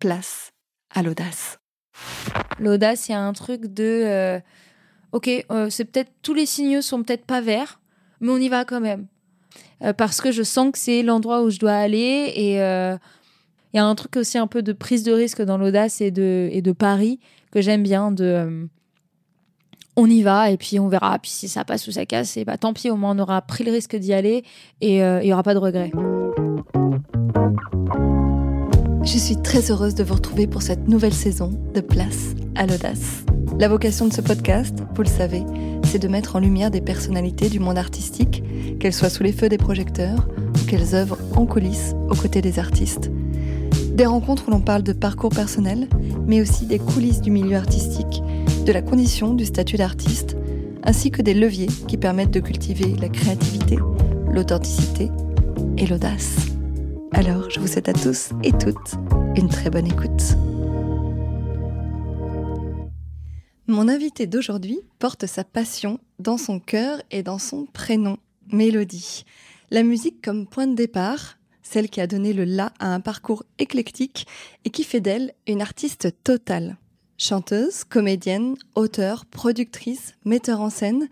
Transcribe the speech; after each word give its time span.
place 0.00 0.50
à 0.92 1.02
l'audace. 1.02 1.58
L'audace, 2.58 3.08
il 3.08 3.12
y 3.12 3.14
a 3.14 3.20
un 3.20 3.32
truc 3.32 3.66
de 3.66 4.02
euh, 4.04 4.40
ok, 5.12 5.30
euh, 5.50 5.70
c'est 5.70 5.84
peut-être 5.84 6.10
tous 6.22 6.34
les 6.34 6.46
signaux 6.46 6.82
sont 6.82 7.02
peut-être 7.02 7.24
pas 7.24 7.40
verts, 7.40 7.80
mais 8.20 8.30
on 8.30 8.38
y 8.38 8.48
va 8.48 8.64
quand 8.64 8.80
même 8.80 9.06
Euh, 9.82 9.94
parce 9.94 10.20
que 10.20 10.30
je 10.30 10.42
sens 10.42 10.72
que 10.72 10.78
c'est 10.78 11.02
l'endroit 11.02 11.42
où 11.42 11.48
je 11.50 11.58
dois 11.58 11.72
aller 11.72 12.32
et 12.36 12.56
il 13.72 13.76
y 13.76 13.78
a 13.78 13.84
un 13.84 13.94
truc 13.94 14.16
aussi 14.16 14.36
un 14.36 14.46
peu 14.46 14.62
de 14.62 14.74
prise 14.74 15.04
de 15.04 15.12
risque 15.12 15.42
dans 15.42 15.56
l'audace 15.56 16.00
et 16.02 16.10
de 16.10 16.48
et 16.52 16.60
de 16.60 16.72
pari 16.72 17.18
que 17.50 17.62
j'aime 17.62 17.82
bien 17.82 18.12
de 18.12 18.68
on 19.96 20.06
y 20.06 20.22
va 20.22 20.50
et 20.50 20.58
puis 20.58 20.78
on 20.78 20.88
verra 20.88 21.18
puis 21.18 21.30
si 21.30 21.48
ça 21.48 21.64
passe 21.64 21.88
ou 21.88 21.92
ça 21.92 22.04
casse 22.04 22.36
et 22.36 22.44
bah 22.44 22.58
tant 22.58 22.74
pis 22.74 22.90
au 22.90 22.96
moins 22.96 23.16
on 23.16 23.18
aura 23.20 23.40
pris 23.42 23.64
le 23.64 23.72
risque 23.72 23.96
d'y 23.96 24.12
aller 24.12 24.44
et 24.82 24.98
il 24.98 25.26
y 25.26 25.32
aura 25.32 25.42
pas 25.42 25.54
de 25.54 25.60
regrets. 25.60 25.92
Je 29.02 29.16
suis 29.16 29.36
très 29.36 29.70
heureuse 29.70 29.94
de 29.94 30.04
vous 30.04 30.14
retrouver 30.14 30.46
pour 30.46 30.60
cette 30.60 30.86
nouvelle 30.86 31.14
saison 31.14 31.50
de 31.74 31.80
Place 31.80 32.34
à 32.54 32.66
l'audace. 32.66 33.24
La 33.58 33.66
vocation 33.66 34.06
de 34.06 34.12
ce 34.12 34.20
podcast, 34.20 34.76
vous 34.94 35.02
le 35.02 35.08
savez, 35.08 35.42
c'est 35.84 35.98
de 35.98 36.06
mettre 36.06 36.36
en 36.36 36.38
lumière 36.38 36.70
des 36.70 36.82
personnalités 36.82 37.48
du 37.48 37.60
monde 37.60 37.78
artistique, 37.78 38.42
qu'elles 38.78 38.92
soient 38.92 39.08
sous 39.08 39.22
les 39.22 39.32
feux 39.32 39.48
des 39.48 39.56
projecteurs 39.56 40.28
ou 40.38 40.66
qu'elles 40.66 40.94
œuvrent 40.94 41.16
en 41.34 41.46
coulisses 41.46 41.94
aux 42.10 42.14
côtés 42.14 42.42
des 42.42 42.58
artistes. 42.58 43.10
Des 43.94 44.04
rencontres 44.04 44.48
où 44.48 44.50
l'on 44.50 44.60
parle 44.60 44.82
de 44.82 44.92
parcours 44.92 45.30
personnel, 45.30 45.88
mais 46.26 46.42
aussi 46.42 46.66
des 46.66 46.78
coulisses 46.78 47.22
du 47.22 47.30
milieu 47.30 47.56
artistique, 47.56 48.22
de 48.66 48.72
la 48.72 48.82
condition 48.82 49.32
du 49.32 49.46
statut 49.46 49.78
d'artiste, 49.78 50.36
ainsi 50.84 51.10
que 51.10 51.22
des 51.22 51.34
leviers 51.34 51.68
qui 51.88 51.96
permettent 51.96 52.34
de 52.34 52.40
cultiver 52.40 52.94
la 53.00 53.08
créativité, 53.08 53.78
l'authenticité 54.30 55.10
et 55.78 55.86
l'audace. 55.86 56.50
Alors, 57.12 57.50
je 57.50 57.60
vous 57.60 57.66
souhaite 57.66 57.88
à 57.88 57.92
tous 57.92 58.30
et 58.42 58.52
toutes 58.52 58.94
une 59.36 59.48
très 59.48 59.68
bonne 59.68 59.86
écoute. 59.86 60.36
Mon 63.66 63.88
invité 63.88 64.26
d'aujourd'hui 64.26 64.80
porte 64.98 65.26
sa 65.26 65.44
passion 65.44 65.98
dans 66.18 66.38
son 66.38 66.60
cœur 66.60 67.02
et 67.10 67.22
dans 67.22 67.38
son 67.38 67.66
prénom, 67.66 68.16
Mélodie. 68.52 69.24
La 69.70 69.82
musique 69.82 70.22
comme 70.22 70.46
point 70.46 70.66
de 70.66 70.74
départ, 70.74 71.36
celle 71.62 71.88
qui 71.88 72.00
a 72.00 72.06
donné 72.06 72.32
le 72.32 72.44
la 72.44 72.72
à 72.78 72.94
un 72.94 73.00
parcours 73.00 73.44
éclectique 73.58 74.26
et 74.64 74.70
qui 74.70 74.84
fait 74.84 75.00
d'elle 75.00 75.34
une 75.46 75.62
artiste 75.62 76.08
totale. 76.24 76.78
Chanteuse, 77.18 77.84
comédienne, 77.84 78.56
auteure, 78.74 79.26
productrice, 79.26 80.14
metteur 80.24 80.60
en 80.60 80.70
scène, 80.70 81.08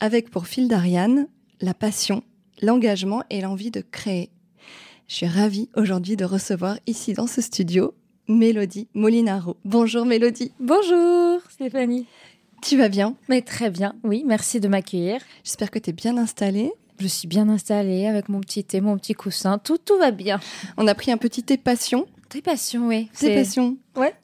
avec 0.00 0.30
pour 0.30 0.46
fil 0.46 0.68
d'Ariane 0.68 1.28
la 1.60 1.74
passion, 1.74 2.22
l'engagement 2.62 3.22
et 3.30 3.40
l'envie 3.40 3.70
de 3.70 3.82
créer. 3.82 4.30
Je 5.10 5.16
suis 5.16 5.26
ravie 5.26 5.68
aujourd'hui 5.74 6.14
de 6.14 6.24
recevoir 6.24 6.78
ici 6.86 7.14
dans 7.14 7.26
ce 7.26 7.40
studio 7.40 7.94
Mélodie 8.28 8.86
Molinaro. 8.94 9.56
Bonjour 9.64 10.06
Mélodie. 10.06 10.52
Bonjour 10.60 11.40
Stéphanie. 11.50 12.06
Tu 12.62 12.76
vas 12.76 12.88
bien? 12.88 13.16
Mais 13.28 13.42
très 13.42 13.70
bien, 13.70 13.96
oui, 14.04 14.22
merci 14.24 14.60
de 14.60 14.68
m'accueillir. 14.68 15.20
J'espère 15.42 15.72
que 15.72 15.80
tu 15.80 15.90
es 15.90 15.92
bien 15.92 16.16
installée. 16.16 16.70
Je 17.00 17.08
suis 17.08 17.26
bien 17.26 17.48
installée 17.48 18.06
avec 18.06 18.28
mon 18.28 18.40
petit 18.40 18.62
thé, 18.62 18.80
mon 18.80 18.96
petit 18.98 19.14
coussin, 19.14 19.58
tout, 19.58 19.78
tout 19.78 19.98
va 19.98 20.12
bien. 20.12 20.38
On 20.76 20.86
a 20.86 20.94
pris 20.94 21.10
un 21.10 21.16
petit 21.16 21.42
thé 21.42 21.56
passion. 21.56 22.06
Thé 22.28 22.40
passion, 22.40 22.86
oui. 22.86 23.06
Thé 23.06 23.10
C'est- 23.26 23.34
passion. 23.34 23.78
Ouais. 23.96 24.14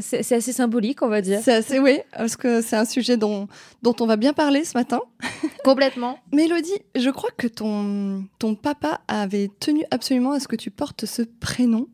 C'est 0.00 0.32
assez 0.32 0.52
symbolique, 0.52 1.02
on 1.02 1.08
va 1.08 1.20
dire. 1.20 1.40
C'est 1.42 1.54
assez, 1.54 1.78
oui, 1.78 1.98
parce 2.16 2.36
que 2.36 2.62
c'est 2.62 2.76
un 2.76 2.84
sujet 2.84 3.16
dont, 3.16 3.48
dont 3.82 3.94
on 4.00 4.06
va 4.06 4.16
bien 4.16 4.32
parler 4.32 4.64
ce 4.64 4.76
matin. 4.76 5.00
Complètement. 5.64 6.18
Mélodie, 6.32 6.78
je 6.94 7.10
crois 7.10 7.30
que 7.36 7.46
ton, 7.46 8.24
ton 8.38 8.54
papa 8.54 9.00
avait 9.08 9.50
tenu 9.60 9.84
absolument 9.90 10.32
à 10.32 10.40
ce 10.40 10.48
que 10.48 10.56
tu 10.56 10.70
portes 10.70 11.06
ce 11.06 11.22
prénom. 11.22 11.88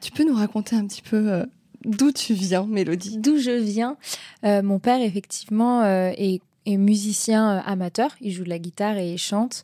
Tu 0.00 0.12
peux 0.12 0.24
nous 0.24 0.34
raconter 0.34 0.76
un 0.76 0.86
petit 0.86 1.02
peu 1.02 1.30
euh, 1.30 1.44
d'où 1.84 2.12
tu 2.12 2.34
viens, 2.34 2.66
Mélodie? 2.66 3.18
D'où 3.18 3.38
je 3.38 3.50
viens, 3.50 3.96
euh, 4.44 4.62
mon 4.62 4.78
père, 4.78 5.00
effectivement, 5.00 5.82
euh, 5.82 6.12
est, 6.16 6.40
est 6.66 6.76
musicien 6.76 7.58
amateur. 7.58 8.10
Il 8.20 8.32
joue 8.32 8.44
de 8.44 8.50
la 8.50 8.58
guitare 8.58 8.98
et 8.98 9.12
il 9.12 9.18
chante. 9.18 9.62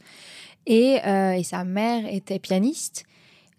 Et, 0.66 0.98
euh, 1.04 1.32
et 1.32 1.42
sa 1.42 1.64
mère 1.64 2.06
était 2.06 2.38
pianiste. 2.38 3.04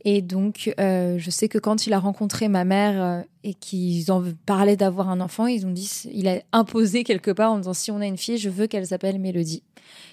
Et 0.05 0.21
donc, 0.21 0.73
euh, 0.79 1.17
je 1.17 1.29
sais 1.29 1.47
que 1.47 1.57
quand 1.57 1.87
il 1.87 1.93
a 1.93 1.99
rencontré 1.99 2.49
ma 2.49 2.65
mère 2.65 3.01
euh, 3.01 3.21
et 3.43 3.53
qu'ils 3.53 4.11
en 4.11 4.21
parlaient 4.45 4.75
d'avoir 4.75 5.09
un 5.09 5.21
enfant, 5.21 5.47
ils 5.47 5.65
ont 5.65 5.71
dit, 5.71 5.89
il 6.11 6.27
a 6.27 6.41
imposé 6.51 7.05
quelque 7.05 7.31
part 7.31 7.51
en 7.51 7.57
disant 7.59 7.73
si 7.73 7.89
on 7.89 8.01
a 8.01 8.05
une 8.05 8.17
fille, 8.17 8.37
je 8.37 8.49
veux 8.49 8.67
qu'elle 8.67 8.85
s'appelle 8.85 9.17
Mélodie. 9.17 9.63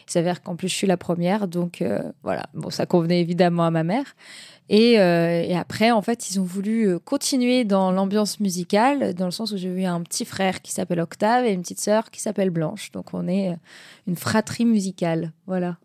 Il 0.07 0.13
s'avère 0.13 0.43
qu'en 0.43 0.55
plus 0.55 0.69
je 0.69 0.75
suis 0.75 0.87
la 0.87 0.97
première, 0.97 1.49
donc 1.49 1.83
euh, 1.83 2.03
voilà. 2.23 2.47
Bon, 2.55 2.71
ça 2.71 2.87
convenait 2.87 3.21
évidemment 3.21 3.65
à 3.65 3.71
ma 3.71 3.83
mère. 3.83 4.15
Et, 4.69 4.93
et 4.93 5.57
après, 5.57 5.91
en 5.91 6.01
fait, 6.01 6.31
ils 6.31 6.39
ont 6.39 6.45
voulu 6.45 6.97
continuer 7.01 7.65
dans 7.65 7.91
l'ambiance 7.91 8.39
musicale, 8.39 9.15
dans 9.15 9.25
le 9.25 9.33
sens 9.33 9.51
où 9.51 9.57
j'ai 9.57 9.69
eu 9.69 9.85
un 9.85 10.01
petit 10.03 10.25
frère 10.25 10.63
qui 10.63 10.71
s'appelle 10.71 11.01
Octave 11.01 11.45
et 11.45 11.51
une 11.53 11.63
petite 11.63 11.81
sœur 11.81 12.13
qui 12.13 12.21
s'appelle 12.21 12.51
Blanche. 12.51 12.93
Donc 12.93 13.13
on 13.13 13.27
est 13.27 13.57
une 14.07 14.15
fratrie 14.15 14.65
musicale, 14.65 15.33
voilà. 15.49 15.77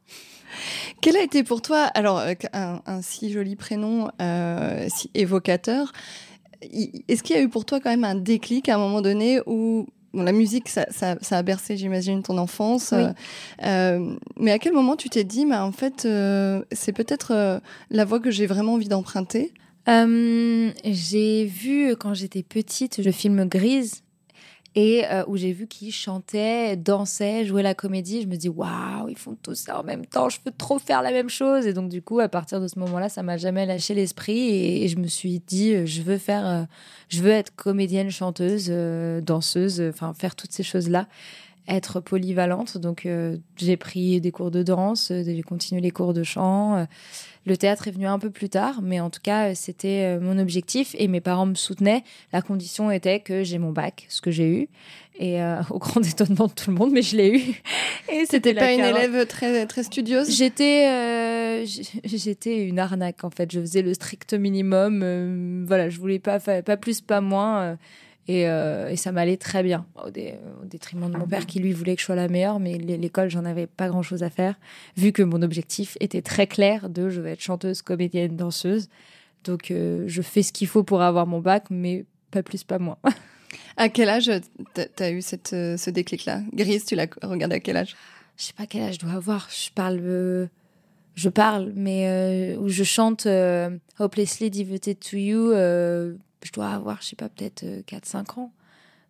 Quel 1.02 1.16
a 1.18 1.22
été 1.22 1.44
pour 1.44 1.62
toi, 1.62 1.84
alors, 1.94 2.20
euh, 2.20 2.34
un, 2.54 2.82
un 2.86 3.02
si 3.02 3.32
joli 3.32 3.56
prénom, 3.56 4.10
euh, 4.22 4.88
si 4.90 5.10
évocateur, 5.14 5.92
est-ce 6.62 7.22
qu'il 7.24 7.36
y 7.36 7.40
a 7.40 7.42
eu 7.42 7.50
pour 7.50 7.66
toi 7.66 7.80
quand 7.80 7.90
même 7.90 8.04
un 8.04 8.16
déclic 8.16 8.70
à 8.70 8.76
un 8.76 8.78
moment 8.78 9.02
donné 9.02 9.40
où 9.46 9.88
bon, 10.14 10.24
la 10.24 10.32
musique, 10.32 10.70
ça, 10.70 10.86
ça- 10.90 11.18
ça 11.22 11.38
a 11.38 11.44
bercé, 11.44 11.76
j'imagine, 11.78 12.24
ton 12.24 12.38
enfance, 12.38 12.94
Oui. 12.96 13.04
euh, 13.66 14.16
mais 14.40 14.52
à 14.52 14.60
quel 14.60 14.74
moment 14.74 14.96
tu 14.96 15.10
t'es 15.10 15.24
dit, 15.26 15.46
bah, 15.46 15.64
en 15.66 15.72
fait, 15.74 16.06
euh, 16.06 16.64
c'est 16.72 16.94
peut-être 16.94 17.32
euh, 17.34 17.60
la 17.92 18.06
voie 18.06 18.20
que 18.20 18.32
j'ai 18.32 18.46
vraiment 18.48 18.74
envie 18.76 18.88
d'emprunter? 18.88 19.54
J'ai 20.84 21.46
vu 21.46 21.96
quand 21.98 22.14
j'étais 22.14 22.44
petite 22.44 22.98
le 22.98 23.12
film 23.12 23.46
Grise 23.46 24.02
et 24.76 25.06
euh, 25.06 25.24
où 25.28 25.38
j'ai 25.38 25.54
vu 25.54 25.68
qu'ils 25.68 25.94
chantaient, 25.94 26.76
dansaient, 26.76 27.46
jouaient 27.46 27.64
la 27.64 27.74
comédie. 27.74 28.22
Je 28.22 28.28
me 28.28 28.36
dis 28.36 28.50
waouh, 28.50 29.08
ils 29.08 29.18
font 29.18 29.38
tout 29.42 29.56
ça 29.56 29.80
en 29.80 29.84
même 29.84 30.06
temps. 30.06 30.28
Je 30.28 30.40
peux 30.42 30.52
trop 30.52 30.80
faire 30.80 31.02
la 31.02 31.12
même 31.12 31.30
chose. 31.30 31.66
Et 31.66 31.74
donc 31.74 31.90
du 31.90 32.02
coup, 32.02 32.20
à 32.20 32.28
partir 32.28 32.60
de 32.60 32.68
ce 32.68 32.78
moment-là, 32.80 33.08
ça 33.08 33.24
m'a 33.24 33.38
jamais 33.38 33.66
lâché 33.66 33.94
l'esprit 33.94 34.50
et, 34.50 34.88
je 34.90 34.98
me 34.98 35.08
suis 35.08 35.40
dit 35.40 35.74
euh, 35.74 35.86
je 35.86 36.02
veux 36.02 36.18
faire, 36.18 36.46
euh, 36.46 36.64
je 37.08 37.22
veux 37.22 37.32
être 37.32 37.56
comédienne, 37.56 38.10
chanteuse, 38.12 38.70
danseuse, 38.70 39.82
enfin 39.82 40.14
faire 40.14 40.36
toutes 40.36 40.52
ces 40.52 40.64
choses 40.64 40.90
là. 40.90 41.08
Être 41.68 42.00
polyvalente, 42.00 42.78
donc 42.78 43.08
j'ai 43.58 43.76
pris 43.76 44.22
des 44.22 44.32
cours 44.32 44.52
de 44.52 44.62
danse, 44.62 45.08
j'ai 45.12 45.42
continué 45.42 45.82
les 45.82 45.90
cours 45.90 46.14
de 46.14 46.22
chant, 46.22 46.86
le 47.46 47.58
théâtre 47.58 47.88
est 47.88 47.92
venu 47.92 48.08
un 48.08 48.20
peu 48.20 48.30
plus 48.30 48.50
tard, 48.50 48.82
mais 48.82 49.00
en 49.00 49.10
tout 49.10 49.20
cas, 49.22 49.50
euh, 49.50 49.52
c'était 49.56 50.04
euh, 50.18 50.20
mon 50.20 50.38
objectif 50.40 50.96
et 50.98 51.08
mes 51.08 51.22
parents 51.22 51.46
me 51.46 51.56
soutenaient. 51.56 52.04
La 52.34 52.42
condition 52.42 52.90
était 52.92 53.20
que 53.20 53.44
j'ai 53.44 53.58
mon 53.60 53.72
bac, 53.72 54.06
ce 54.10 54.20
que 54.22 54.32
j'ai 54.32 54.48
eu, 54.48 54.68
et 55.20 55.42
euh, 55.42 55.62
au 55.70 55.80
grand 55.80 56.02
étonnement 56.02 56.48
de 56.48 56.54
tout 56.54 56.72
le 56.72 56.76
monde, 56.78 56.92
mais 56.92 57.02
je 57.02 57.16
l'ai 57.18 57.30
eu. 57.38 57.62
Et 58.12 58.26
C'était 58.30 58.54
pas 58.54 58.72
une 58.72 58.82
carotte. 58.82 58.98
élève 59.04 59.26
très, 59.26 59.66
très 59.66 59.82
studieuse? 59.84 60.30
J'étais, 60.36 60.88
euh, 60.88 61.66
j'étais 62.04 62.64
une 62.68 62.78
arnaque 62.80 63.24
en 63.24 63.30
fait. 63.32 63.52
Je 63.52 63.60
faisais 63.60 63.82
le 63.82 63.94
strict 63.96 64.34
minimum. 64.36 65.02
euh, 65.04 65.64
voilà, 65.68 65.90
je 65.90 66.00
voulais 66.00 66.20
pas, 66.20 66.40
pas 66.40 66.78
plus, 66.78 67.02
pas 67.02 67.20
moins. 67.22 67.78
Euh, 68.30 68.32
et, 68.34 68.48
euh, 68.50 68.90
et 68.90 68.96
ça 68.96 69.12
m'allait 69.12 69.38
très 69.38 69.64
bien, 69.64 69.86
au, 70.06 70.10
dé- 70.10 70.36
au 70.62 70.66
détriment 70.66 71.10
de 71.12 71.18
mon 71.18 71.28
père 71.28 71.46
qui 71.46 71.60
lui 71.60 71.72
voulait 71.74 71.96
que 71.96 72.02
je 72.02 72.06
sois 72.06 72.16
la 72.16 72.28
meilleure, 72.28 72.60
mais 72.60 72.78
l'école, 72.78 73.30
j'en 73.30 73.46
avais 73.46 73.68
pas 73.68 73.88
grand 73.88 74.02
chose 74.02 74.24
à 74.24 74.30
faire, 74.30 74.56
vu 74.98 75.12
que 75.12 75.24
mon 75.24 75.42
objectif 75.42 75.98
était 76.00 76.22
très 76.22 76.48
clair 76.48 76.90
de 76.90 77.10
je 77.10 77.22
veux 77.22 77.28
être 77.30 77.42
chanteuse, 77.42 77.82
comédienne, 77.82 78.36
danseuse. 78.36 78.90
Donc 79.44 79.70
euh, 79.72 80.06
je 80.08 80.22
fais 80.22 80.42
ce 80.44 80.52
qu'il 80.52 80.68
faut 80.68 80.84
pour 80.84 81.02
avoir 81.02 81.28
mon 81.28 81.40
bac, 81.40 81.66
mais 81.70 82.06
pas 82.32 82.42
plus, 82.44 82.64
pas 82.64 82.80
moins. 82.80 82.98
À 83.78 83.90
quel 83.90 84.10
âge 84.10 84.32
t'as 84.74 84.86
t'as 84.86 85.12
eu 85.12 85.22
cette, 85.22 85.54
euh, 85.54 85.78
ce 85.78 85.90
déclic-là? 85.90 86.42
Grise, 86.54 86.86
tu 86.86 86.96
l'as 86.96 87.08
regardé 87.22 87.56
à 87.56 87.60
quel 87.60 87.78
âge? 87.78 87.96
Je 88.38 88.44
sais 88.46 88.54
pas 88.54 88.66
quel 88.66 88.84
âge 88.84 88.96
je 88.96 89.00
dois 89.00 89.12
avoir. 89.14 89.48
Je 89.50 89.70
parle, 89.72 90.00
euh, 90.02 90.48
je 91.16 91.30
parle, 91.30 91.72
mais 91.76 92.08
euh, 92.08 92.58
où 92.60 92.68
je 92.70 92.84
chante 92.84 93.26
euh, 93.28 93.70
Hopelessly 94.00 94.50
Devoted 94.50 95.00
to 95.00 95.18
You, 95.18 95.52
euh, 95.52 96.16
je 96.44 96.52
dois 96.52 96.68
avoir, 96.70 97.02
je 97.02 97.08
sais 97.10 97.16
pas, 97.16 97.30
peut-être 97.30 97.64
euh, 97.64 97.82
4-5 97.82 98.40
ans. 98.40 98.52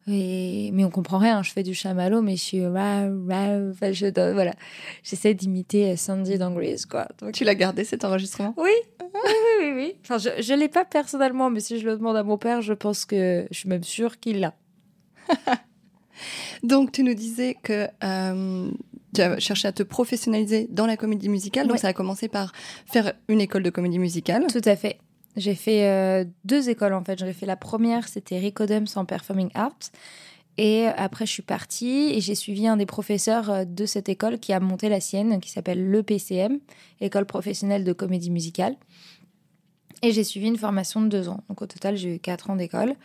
Et, 0.08 0.70
mais 0.74 0.84
on 0.86 0.92
comprend 0.92 1.18
rien. 1.18 1.42
Je 1.42 1.52
fais 1.52 1.64
du 1.64 1.74
chamallow, 1.74 2.22
mais 2.22 2.36
je 2.36 2.42
suis 2.44 2.66
ra, 2.66 3.02
ra, 3.28 3.58
enfin, 3.72 3.92
je 3.92 4.06
dois- 4.08 4.34
voilà. 4.34 4.54
J'essaie 5.04 5.34
d'imiter 5.34 5.92
euh, 5.92 5.96
Sandy 5.96 6.38
dans 6.38 6.52
Grease, 6.52 6.86
quoi. 6.86 7.08
Donc, 7.20 7.32
Tu 7.34 7.44
l'as 7.44 7.56
gardé 7.56 7.84
cet 7.84 8.06
enregistrement? 8.06 8.54
Oui, 8.58 8.70
oui, 9.02 9.08
oui, 9.24 9.32
oui, 9.62 9.72
oui. 9.76 9.94
Enfin, 10.04 10.20
je, 10.20 10.30
je 10.44 10.54
l'ai 10.54 10.70
pas 10.70 10.86
personnellement, 10.86 11.50
mais 11.50 11.60
si 11.60 11.80
je 11.80 11.86
le 11.88 11.98
demande 11.98 12.18
à 12.18 12.24
mon 12.24 12.38
père, 12.38 12.62
je 12.62 12.74
pense 12.74 13.06
que 13.06 13.48
je 13.50 13.58
suis 13.58 13.68
même 13.70 13.84
sûre 13.84 14.20
qu'il 14.20 14.42
l'a. 14.42 14.54
Donc, 16.64 16.92
tu 16.92 17.04
nous 17.04 17.14
disais 17.14 17.56
que 17.62 17.88
euh, 18.04 18.72
tu 19.14 19.22
as 19.22 19.40
cherché 19.40 19.68
à 19.68 19.72
te 19.72 19.84
professionnaliser 19.84 20.68
dans 20.70 20.86
la 20.86 20.98
comédie 20.98 21.30
musicale. 21.30 21.64
Donc, 21.68 21.74
Ouais. 21.74 21.80
ça 21.80 21.90
a 21.90 21.94
commencé 21.94 22.28
par 22.28 22.54
faire 22.86 23.14
une 23.28 23.42
école 23.42 23.64
de 23.64 23.70
comédie 23.70 24.00
musicale. 24.00 24.46
Tout 24.52 24.62
à 24.66 24.76
fait. 24.76 25.00
J'ai 25.36 25.56
fait 25.56 25.88
euh, 25.88 26.26
deux 26.44 26.70
écoles 26.70 26.94
en 26.94 27.04
fait. 27.04 27.20
J'ai 27.20 27.34
fait 27.34 27.46
la 27.46 27.58
première, 27.58 28.08
c'était 28.08 28.40
Ricodems 28.40 28.88
en 28.96 29.06
Performing 29.06 29.50
Arts. 29.54 29.92
Et 30.58 30.86
après, 30.86 31.26
je 31.26 31.32
suis 31.32 31.44
partie 31.44 32.14
et 32.14 32.22
j'ai 32.22 32.36
suivi 32.36 32.66
un 32.66 32.78
des 32.78 32.86
professeurs 32.86 33.50
euh, 33.50 33.66
de 33.66 33.86
cette 33.86 34.08
école 34.08 34.40
qui 34.40 34.54
a 34.54 34.60
monté 34.60 34.88
la 34.88 35.02
sienne, 35.02 35.40
qui 35.42 35.50
s'appelle 35.50 35.86
le 35.86 36.02
PCM, 36.04 36.60
École 37.02 37.26
professionnelle 37.26 37.84
de 37.84 37.94
comédie 37.94 38.32
musicale. 38.32 38.78
Et 40.02 40.12
j'ai 40.12 40.24
suivi 40.24 40.48
une 40.48 40.58
formation 40.58 41.02
de 41.02 41.08
deux 41.08 41.30
ans. 41.30 41.44
Donc 41.50 41.62
au 41.62 41.66
total, 41.66 41.98
j'ai 41.98 42.16
eu 42.16 42.20
quatre 42.20 42.50
ans 42.50 42.56
d'école. 42.56 42.96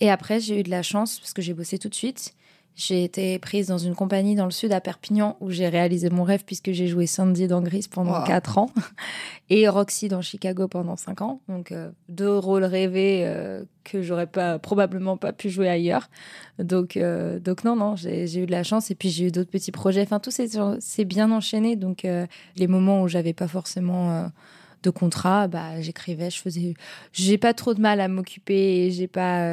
Et 0.00 0.10
après, 0.10 0.40
j'ai 0.40 0.60
eu 0.60 0.62
de 0.62 0.70
la 0.70 0.82
chance 0.82 1.20
parce 1.20 1.32
que 1.32 1.42
j'ai 1.42 1.54
bossé 1.54 1.78
tout 1.78 1.88
de 1.88 1.94
suite. 1.94 2.34
J'ai 2.76 3.04
été 3.04 3.38
prise 3.38 3.68
dans 3.68 3.78
une 3.78 3.94
compagnie 3.94 4.34
dans 4.34 4.44
le 4.44 4.50
sud 4.50 4.70
à 4.70 4.82
Perpignan 4.82 5.38
où 5.40 5.50
j'ai 5.50 5.66
réalisé 5.66 6.10
mon 6.10 6.24
rêve 6.24 6.44
puisque 6.44 6.72
j'ai 6.72 6.88
joué 6.88 7.06
Sandy 7.06 7.48
dans 7.48 7.62
Gris 7.62 7.86
pendant 7.90 8.22
quatre 8.22 8.58
ans 8.58 8.70
et 9.48 9.66
Roxy 9.66 10.08
dans 10.08 10.20
Chicago 10.20 10.68
pendant 10.68 10.96
cinq 10.96 11.22
ans. 11.22 11.40
Donc 11.48 11.72
euh, 11.72 11.90
deux 12.10 12.36
rôles 12.36 12.64
rêvés 12.64 13.22
euh, 13.24 13.64
que 13.82 14.02
j'aurais 14.02 14.26
pas 14.26 14.58
probablement 14.58 15.16
pas 15.16 15.32
pu 15.32 15.48
jouer 15.48 15.70
ailleurs. 15.70 16.10
Donc 16.58 16.98
euh, 16.98 17.38
donc 17.40 17.64
non 17.64 17.76
non 17.76 17.96
j'ai 17.96 18.36
eu 18.36 18.44
de 18.44 18.52
la 18.52 18.62
chance 18.62 18.90
et 18.90 18.94
puis 18.94 19.08
j'ai 19.08 19.28
eu 19.28 19.30
d'autres 19.30 19.50
petits 19.50 19.72
projets. 19.72 20.02
Enfin 20.02 20.20
tout 20.20 20.30
c'est 20.30 21.04
bien 21.06 21.32
enchaîné. 21.32 21.76
Donc 21.76 22.06
les 22.56 22.66
moments 22.66 23.00
où 23.00 23.08
j'avais 23.08 23.32
pas 23.32 23.48
forcément 23.48 24.30
de 24.82 24.90
contrat, 24.90 25.48
bah 25.48 25.80
j'écrivais, 25.80 26.28
je 26.28 26.42
faisais. 26.42 26.74
J'ai 27.12 27.38
pas 27.38 27.54
trop 27.54 27.72
de 27.72 27.80
mal 27.80 28.02
à 28.02 28.08
m'occuper. 28.08 28.90
J'ai 28.90 29.08
pas 29.08 29.50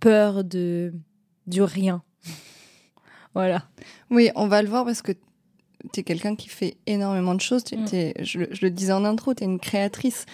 peur 0.00 0.42
de 0.42 0.94
du 1.46 1.60
rien. 1.60 2.02
Voilà. 3.34 3.64
Oui, 4.10 4.30
on 4.34 4.46
va 4.46 4.62
le 4.62 4.68
voir 4.68 4.84
parce 4.84 5.02
que 5.02 5.12
tu 5.92 6.00
es 6.00 6.02
quelqu'un 6.02 6.36
qui 6.36 6.48
fait 6.48 6.76
énormément 6.86 7.34
de 7.34 7.40
choses. 7.40 7.64
Mm. 7.72 7.86
je, 8.20 8.38
le 8.38 8.70
disais 8.70 8.92
en 8.92 9.04
intro, 9.04 9.34
tu 9.34 9.42
es 9.42 9.46
une 9.46 9.58
créatrice. 9.58 10.26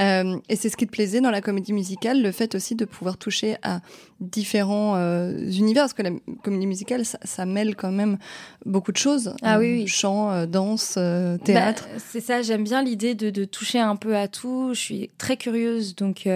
Euh, 0.00 0.38
et 0.48 0.56
c'est 0.56 0.68
ce 0.68 0.76
qui 0.76 0.86
te 0.86 0.92
plaisait 0.92 1.20
dans 1.20 1.30
la 1.30 1.40
comédie 1.40 1.72
musicale, 1.72 2.22
le 2.22 2.32
fait 2.32 2.54
aussi 2.54 2.74
de 2.74 2.84
pouvoir 2.84 3.16
toucher 3.16 3.56
à 3.62 3.80
différents 4.20 4.96
euh, 4.96 5.38
univers. 5.50 5.84
Parce 5.84 5.94
que 5.94 6.02
la 6.02 6.10
comédie 6.42 6.66
musicale, 6.66 7.04
ça, 7.04 7.46
mêle 7.46 7.76
quand 7.76 7.92
même 7.92 8.18
beaucoup 8.66 8.92
de 8.92 8.98
choses. 8.98 9.34
Ah 9.42 9.58
oui, 9.58 9.82
oui. 9.82 9.86
Chant, 9.86 10.30
euh, 10.30 10.46
danse, 10.46 10.98
théâtre. 11.44 11.88
Bah, 11.92 11.98
c'est 11.98 12.20
ça, 12.20 12.42
j'aime 12.42 12.64
bien 12.64 12.82
l'idée 12.82 13.14
de, 13.14 13.30
de, 13.30 13.44
toucher 13.44 13.78
un 13.78 13.96
peu 13.96 14.16
à 14.16 14.28
tout. 14.28 14.70
Je 14.74 14.80
suis 14.80 15.10
très 15.18 15.36
curieuse, 15.36 15.94
donc 15.96 16.26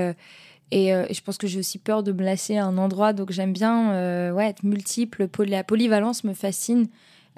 euh, 0.72 1.06
et, 1.08 1.14
je 1.14 1.22
pense 1.22 1.38
que 1.38 1.46
j'ai 1.46 1.58
aussi 1.58 1.78
peur 1.78 2.02
de 2.02 2.12
me 2.12 2.22
lasser 2.22 2.56
à 2.56 2.64
un 2.64 2.78
endroit, 2.78 3.12
donc 3.12 3.30
j'aime 3.30 3.52
bien 3.52 3.92
euh, 3.92 4.32
ouais, 4.32 4.48
être 4.48 4.62
multiple. 4.62 5.28
La 5.46 5.64
polyvalence 5.64 6.24
me 6.24 6.34
fascine. 6.34 6.88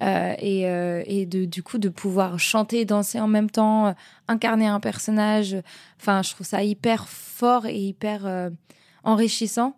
Euh, 0.02 0.34
et, 0.40 0.64
et 1.06 1.24
de, 1.24 1.46
du 1.46 1.62
coup, 1.62 1.78
de 1.78 1.88
pouvoir 1.88 2.38
chanter, 2.38 2.84
danser 2.84 3.18
en 3.18 3.28
même 3.28 3.48
temps, 3.48 3.94
incarner 4.28 4.66
un 4.66 4.78
personnage. 4.78 5.56
Enfin, 5.98 6.22
je 6.22 6.32
trouve 6.32 6.46
ça 6.46 6.62
hyper 6.62 7.08
fort 7.08 7.64
et 7.64 7.78
hyper 7.78 8.50
enrichissant. 9.04 9.76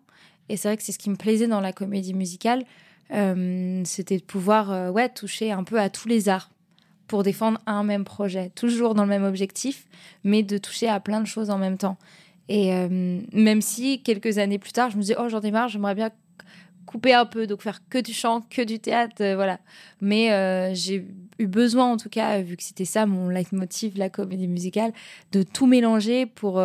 Et 0.49 0.57
c'est 0.57 0.67
vrai 0.67 0.75
que 0.75 0.83
c'est 0.83 0.91
ce 0.91 0.99
qui 0.99 1.09
me 1.09 1.15
plaisait 1.15 1.47
dans 1.47 1.61
la 1.61 1.71
comédie 1.71 2.13
musicale. 2.13 2.65
C'était 3.09 4.17
de 4.17 4.23
pouvoir 4.23 4.91
ouais, 4.91 5.07
toucher 5.07 5.53
un 5.53 5.63
peu 5.63 5.79
à 5.79 5.89
tous 5.89 6.09
les 6.09 6.27
arts 6.27 6.49
pour 7.07 7.23
défendre 7.23 7.59
un 7.65 7.83
même 7.83 8.03
projet, 8.03 8.51
toujours 8.55 8.95
dans 8.95 9.03
le 9.03 9.09
même 9.09 9.23
objectif, 9.23 9.85
mais 10.25 10.43
de 10.43 10.57
toucher 10.57 10.89
à 10.89 10.99
plein 10.99 11.21
de 11.21 11.27
choses 11.27 11.49
en 11.49 11.57
même 11.57 11.77
temps. 11.77 11.97
Et 12.49 12.73
euh, 12.73 13.21
même 13.31 13.61
si 13.61 14.01
quelques 14.01 14.39
années 14.39 14.57
plus 14.57 14.73
tard, 14.73 14.89
je 14.89 14.97
me 14.97 15.01
disais, 15.01 15.15
oh, 15.17 15.29
j'en 15.29 15.39
ai 15.41 15.51
marre, 15.51 15.69
j'aimerais 15.69 15.93
bien 15.93 16.09
couper 16.87 17.13
un 17.13 17.27
peu, 17.27 17.45
donc 17.45 17.61
faire 17.61 17.87
que 17.87 17.99
du 17.99 18.11
chant, 18.11 18.41
que 18.41 18.63
du 18.63 18.79
théâtre, 18.79 19.21
euh, 19.21 19.35
voilà. 19.35 19.59
Mais 20.01 20.33
euh, 20.33 20.73
j'ai 20.73 21.05
eu 21.37 21.45
besoin, 21.45 21.85
en 21.85 21.97
tout 21.97 22.09
cas, 22.09 22.41
vu 22.41 22.57
que 22.57 22.63
c'était 22.63 22.85
ça 22.85 23.05
mon 23.05 23.29
leitmotiv, 23.29 23.99
la 23.99 24.09
comédie 24.09 24.47
musicale, 24.47 24.91
de 25.31 25.43
tout 25.43 25.67
mélanger 25.67 26.25
pour. 26.25 26.61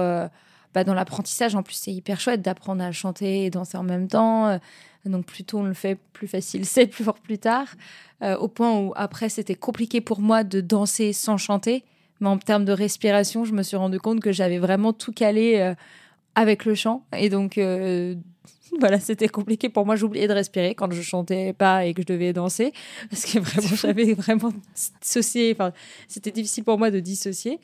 Bah, 0.75 0.83
dans 0.83 0.95
l'apprentissage, 0.95 1.55
en 1.55 1.63
plus, 1.63 1.75
c'est 1.75 1.93
hyper 1.93 2.19
chouette 2.19 2.43
d'apprendre 2.43 2.83
à 2.83 2.91
chanter 2.91 3.45
et 3.45 3.51
danser 3.51 3.77
en 3.77 3.85
même 3.85 4.09
temps. 4.09 4.59
Donc, 5.05 5.25
plus 5.25 5.45
tôt 5.45 5.59
on 5.59 5.63
le 5.63 5.73
fait, 5.73 5.97
plus 6.13 6.27
facile 6.27 6.67
c'est, 6.67 6.89
plus 6.89 7.05
fort 7.05 7.21
plus 7.21 7.39
tard. 7.39 7.69
au 8.21 8.49
point 8.49 8.77
où, 8.81 8.93
après, 8.97 9.29
c'était 9.29 9.55
compliqué 9.55 10.01
pour 10.01 10.19
moi 10.21 10.43
de 10.43 10.61
danser 10.61 11.13
sans 11.13 11.37
chanter. 11.37 11.85
Mais 12.21 12.29
en 12.29 12.39
termes 12.39 12.65
de 12.65 12.73
respiration, 12.73 13.45
je 13.45 13.53
me 13.53 13.63
suis 13.63 13.77
rendu 13.77 13.99
compte 13.99 14.21
que 14.21 14.33
j'avais 14.33 14.59
vraiment 14.59 14.93
tout 14.93 15.13
calé 15.13 15.57
euh, 15.57 15.75
avec 16.35 16.65
le 16.65 16.75
chant. 16.75 17.05
Et 17.17 17.29
donc, 17.29 17.59
euh, 17.59 18.15
voilà, 18.81 18.99
c'était 19.01 19.29
compliqué 19.29 19.69
pour 19.69 19.87
moi. 19.87 19.97
J'oubliais 19.97 20.27
de 20.29 20.33
respirer 20.33 20.75
quand 20.75 20.93
je 20.93 21.03
chantais 21.03 21.53
pas 21.53 21.85
et 21.85 21.95
que 21.95 22.03
je 22.03 22.07
devais 22.07 22.33
danser. 22.33 22.73
Parce 23.11 23.25
que 23.25 23.39
vraiment, 23.39 23.77
j'avais 23.83 24.15
vraiment 24.15 24.53
dissocié. 25.03 25.53
Enfin, 25.53 25.73
c'était 26.09 26.31
difficile 26.31 26.65
pour 26.65 26.79
moi 26.79 26.91
de 26.91 27.01
dissocier. 27.01 27.61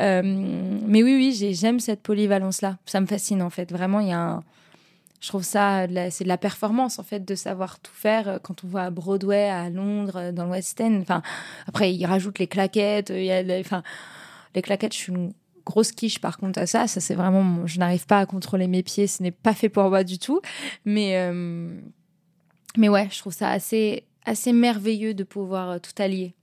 Euh, 0.00 0.22
mais 0.24 1.02
oui, 1.02 1.14
oui, 1.16 1.54
j'aime 1.54 1.80
cette 1.80 2.02
polyvalence-là. 2.02 2.78
Ça 2.86 3.00
me 3.00 3.06
fascine, 3.06 3.42
en 3.42 3.50
fait. 3.50 3.72
Vraiment, 3.72 4.00
il 4.00 4.08
y 4.08 4.12
a 4.12 4.20
un 4.20 4.44
je 5.24 5.30
trouve 5.30 5.42
ça, 5.42 5.86
c'est 6.10 6.24
de 6.24 6.28
la 6.28 6.36
performance 6.36 6.98
en 6.98 7.02
fait 7.02 7.24
de 7.24 7.34
savoir 7.34 7.80
tout 7.80 7.94
faire. 7.94 8.28
Euh, 8.28 8.38
quand 8.38 8.62
on 8.62 8.66
voit 8.66 8.82
à 8.82 8.90
Broadway, 8.90 9.48
à 9.48 9.70
Londres, 9.70 10.16
euh, 10.16 10.32
dans 10.32 10.44
le 10.44 10.50
West 10.50 10.78
End. 10.82 10.98
Enfin, 11.00 11.22
après 11.66 11.94
ils 11.94 12.04
rajoutent 12.04 12.38
les 12.38 12.46
claquettes. 12.46 13.08
Il 13.08 13.24
y 13.24 13.32
a, 13.32 13.42
enfin, 13.58 13.82
les 14.54 14.60
claquettes. 14.60 14.92
Je 14.92 14.98
suis 14.98 15.12
une 15.12 15.32
grosse 15.64 15.92
quiche 15.92 16.18
par 16.18 16.36
contre 16.36 16.58
à 16.58 16.66
ça. 16.66 16.86
Ça 16.88 17.00
c'est 17.00 17.14
vraiment, 17.14 17.66
je 17.66 17.78
n'arrive 17.78 18.04
pas 18.04 18.18
à 18.18 18.26
contrôler 18.26 18.66
mes 18.66 18.82
pieds. 18.82 19.06
Ce 19.06 19.22
n'est 19.22 19.30
pas 19.30 19.54
fait 19.54 19.70
pour 19.70 19.88
moi 19.88 20.04
du 20.04 20.18
tout. 20.18 20.42
Mais 20.84 21.16
euh, 21.16 21.74
mais 22.76 22.90
ouais, 22.90 23.08
je 23.10 23.18
trouve 23.18 23.32
ça 23.32 23.48
assez 23.48 24.04
assez 24.26 24.52
merveilleux 24.52 25.14
de 25.14 25.24
pouvoir 25.24 25.80
tout 25.80 26.02
allier. 26.02 26.34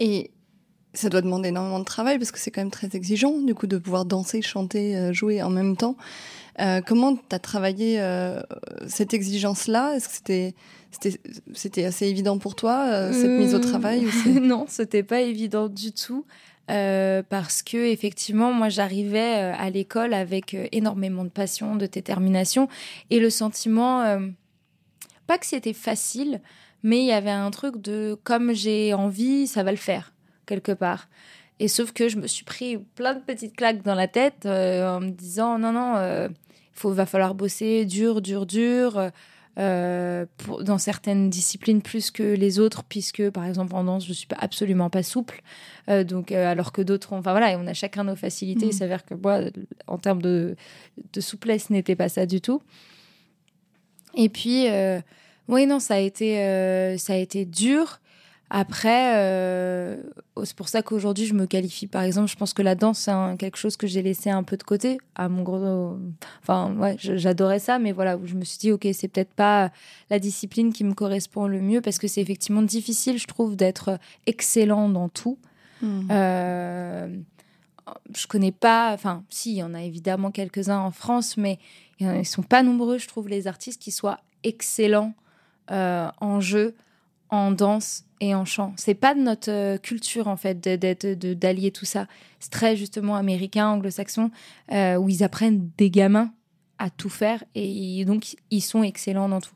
Et 0.00 0.32
ça 0.92 1.08
doit 1.08 1.22
demander 1.22 1.48
énormément 1.48 1.78
de 1.78 1.84
travail 1.86 2.18
parce 2.18 2.30
que 2.30 2.38
c'est 2.38 2.50
quand 2.50 2.60
même 2.60 2.70
très 2.70 2.94
exigeant 2.94 3.38
du 3.38 3.54
coup 3.54 3.66
de 3.66 3.78
pouvoir 3.78 4.04
danser, 4.04 4.42
chanter, 4.42 5.14
jouer 5.14 5.42
en 5.42 5.50
même 5.50 5.78
temps. 5.78 5.96
Euh, 6.60 6.80
comment 6.80 7.16
tu 7.16 7.22
as 7.32 7.38
travaillé 7.38 8.00
euh, 8.00 8.40
cette 8.86 9.12
exigence-là? 9.12 9.94
Est-ce 9.96 10.20
que 10.20 10.54
c'était 11.52 11.84
assez 11.84 12.06
évident 12.06 12.38
pour 12.38 12.54
toi 12.54 12.86
euh, 12.90 13.12
cette 13.12 13.30
mise 13.30 13.54
au 13.54 13.58
travail 13.58 14.06
Non, 14.26 14.64
c'était 14.68 15.02
pas 15.02 15.20
évident 15.20 15.68
du 15.68 15.92
tout. 15.92 16.24
parce 16.66 17.62
que 17.62 17.76
effectivement, 17.76 18.52
moi, 18.52 18.68
j'arrivais 18.68 19.34
à 19.58 19.68
l'école 19.70 20.14
avec 20.14 20.56
énormément 20.72 21.24
de 21.24 21.30
passion, 21.30 21.76
de 21.76 21.86
détermination 21.86 22.68
et 23.10 23.20
le 23.20 23.30
sentiment, 23.30 24.18
pas 25.26 25.38
que 25.38 25.46
c'était 25.46 25.74
facile, 25.74 26.40
mais 26.82 27.00
il 27.00 27.06
y 27.06 27.12
avait 27.12 27.30
un 27.30 27.50
truc 27.50 27.80
de 27.82 28.18
comme 28.24 28.54
j'ai 28.54 28.94
envie, 28.94 29.46
ça 29.46 29.62
va 29.62 29.72
le 29.72 29.76
faire 29.76 30.14
quelque 30.46 30.72
part. 30.72 31.08
Et 31.58 31.68
sauf 31.68 31.92
que 31.92 32.08
je 32.08 32.18
me 32.18 32.26
suis 32.26 32.44
pris 32.44 32.78
plein 32.78 33.14
de 33.14 33.20
petites 33.20 33.56
claques 33.56 33.82
dans 33.82 33.94
la 33.94 34.08
tête 34.08 34.46
en 34.46 35.00
me 35.00 35.10
disant 35.10 35.58
non 35.58 35.72
non, 35.72 36.28
il 36.84 36.90
va 36.90 37.06
falloir 37.06 37.34
bosser 37.34 37.84
dur, 37.84 38.20
dur, 38.20 38.46
dur. 38.46 39.10
Euh, 39.58 40.26
pour, 40.36 40.62
dans 40.62 40.76
certaines 40.76 41.30
disciplines 41.30 41.80
plus 41.80 42.10
que 42.10 42.22
les 42.22 42.58
autres, 42.58 42.84
puisque 42.84 43.30
par 43.30 43.46
exemple 43.46 43.74
en 43.74 43.84
danse, 43.84 44.06
je 44.06 44.12
suis 44.12 44.26
pas, 44.26 44.36
absolument 44.38 44.90
pas 44.90 45.02
souple. 45.02 45.40
Euh, 45.88 46.04
donc, 46.04 46.30
euh, 46.30 46.46
alors 46.46 46.72
que 46.72 46.82
d'autres, 46.82 47.14
enfin 47.14 47.30
voilà, 47.30 47.58
on 47.58 47.66
a 47.66 47.72
chacun 47.72 48.04
nos 48.04 48.16
facilités. 48.16 48.66
Il 48.66 48.68
mmh. 48.68 48.72
s'avère 48.72 49.06
que 49.06 49.14
moi, 49.14 49.40
en 49.86 49.96
termes 49.96 50.20
de, 50.20 50.56
de 51.14 51.20
souplesse, 51.22 51.70
n'était 51.70 51.96
pas 51.96 52.10
ça 52.10 52.26
du 52.26 52.42
tout. 52.42 52.60
Et 54.14 54.28
puis, 54.28 54.66
oui, 55.48 55.66
non, 55.66 55.78
ça 55.78 55.94
a 55.94 55.98
été, 55.98 56.36
ça 56.98 57.14
a 57.14 57.16
été 57.16 57.44
dur. 57.46 58.00
Après, 58.48 59.16
euh, 59.16 59.96
c'est 60.44 60.54
pour 60.54 60.68
ça 60.68 60.82
qu'aujourd'hui 60.82 61.26
je 61.26 61.34
me 61.34 61.46
qualifie. 61.46 61.86
Par 61.86 62.02
exemple, 62.02 62.30
je 62.30 62.36
pense 62.36 62.52
que 62.52 62.62
la 62.62 62.74
danse 62.74 63.00
c'est 63.00 63.36
quelque 63.38 63.56
chose 63.56 63.76
que 63.76 63.86
j'ai 63.86 64.02
laissé 64.02 64.30
un 64.30 64.44
peu 64.44 64.56
de 64.56 64.62
côté. 64.62 64.98
À 65.16 65.28
mon 65.28 65.42
gros, 65.42 65.96
enfin 66.42 66.72
ouais, 66.76 66.96
j'adorais 66.98 67.58
ça, 67.58 67.78
mais 67.78 67.92
voilà, 67.92 68.18
je 68.24 68.34
me 68.34 68.44
suis 68.44 68.58
dit 68.58 68.70
ok, 68.70 68.86
c'est 68.92 69.08
peut-être 69.08 69.34
pas 69.34 69.72
la 70.10 70.18
discipline 70.20 70.72
qui 70.72 70.84
me 70.84 70.94
correspond 70.94 71.48
le 71.48 71.60
mieux 71.60 71.80
parce 71.80 71.98
que 71.98 72.06
c'est 72.06 72.20
effectivement 72.20 72.62
difficile, 72.62 73.18
je 73.18 73.26
trouve, 73.26 73.56
d'être 73.56 73.98
excellent 74.26 74.88
dans 74.88 75.08
tout. 75.08 75.38
Mmh. 75.82 76.08
Euh, 76.10 77.16
je 78.14 78.26
connais 78.26 78.52
pas, 78.52 78.92
enfin, 78.92 79.24
si, 79.28 79.52
il 79.52 79.56
y 79.56 79.62
en 79.62 79.74
a 79.74 79.82
évidemment 79.82 80.30
quelques-uns 80.30 80.78
en 80.78 80.90
France, 80.90 81.36
mais 81.36 81.58
ils 82.00 82.26
sont 82.26 82.42
pas 82.42 82.62
nombreux, 82.62 82.98
je 82.98 83.08
trouve, 83.08 83.28
les 83.28 83.46
artistes 83.46 83.80
qui 83.80 83.90
soient 83.90 84.20
excellents 84.42 85.14
euh, 85.70 86.08
en 86.20 86.40
jeu, 86.40 86.74
en 87.30 87.50
danse 87.50 88.05
et 88.20 88.34
en 88.34 88.44
chant. 88.44 88.72
C'est 88.76 88.94
pas 88.94 89.14
de 89.14 89.20
notre 89.20 89.50
euh, 89.50 89.78
culture 89.78 90.28
en 90.28 90.36
fait 90.36 90.60
d'allier 90.60 91.70
tout 91.70 91.84
ça. 91.84 92.06
C'est 92.40 92.50
très 92.50 92.76
justement 92.76 93.16
américain, 93.16 93.68
anglo-saxon, 93.68 94.30
euh, 94.72 94.96
où 94.96 95.08
ils 95.08 95.22
apprennent 95.22 95.70
des 95.76 95.90
gamins 95.90 96.32
à 96.78 96.90
tout 96.90 97.08
faire 97.08 97.42
et 97.54 98.04
donc 98.04 98.36
ils 98.50 98.60
sont 98.60 98.82
excellents 98.82 99.28
dans 99.28 99.40
tout. 99.40 99.54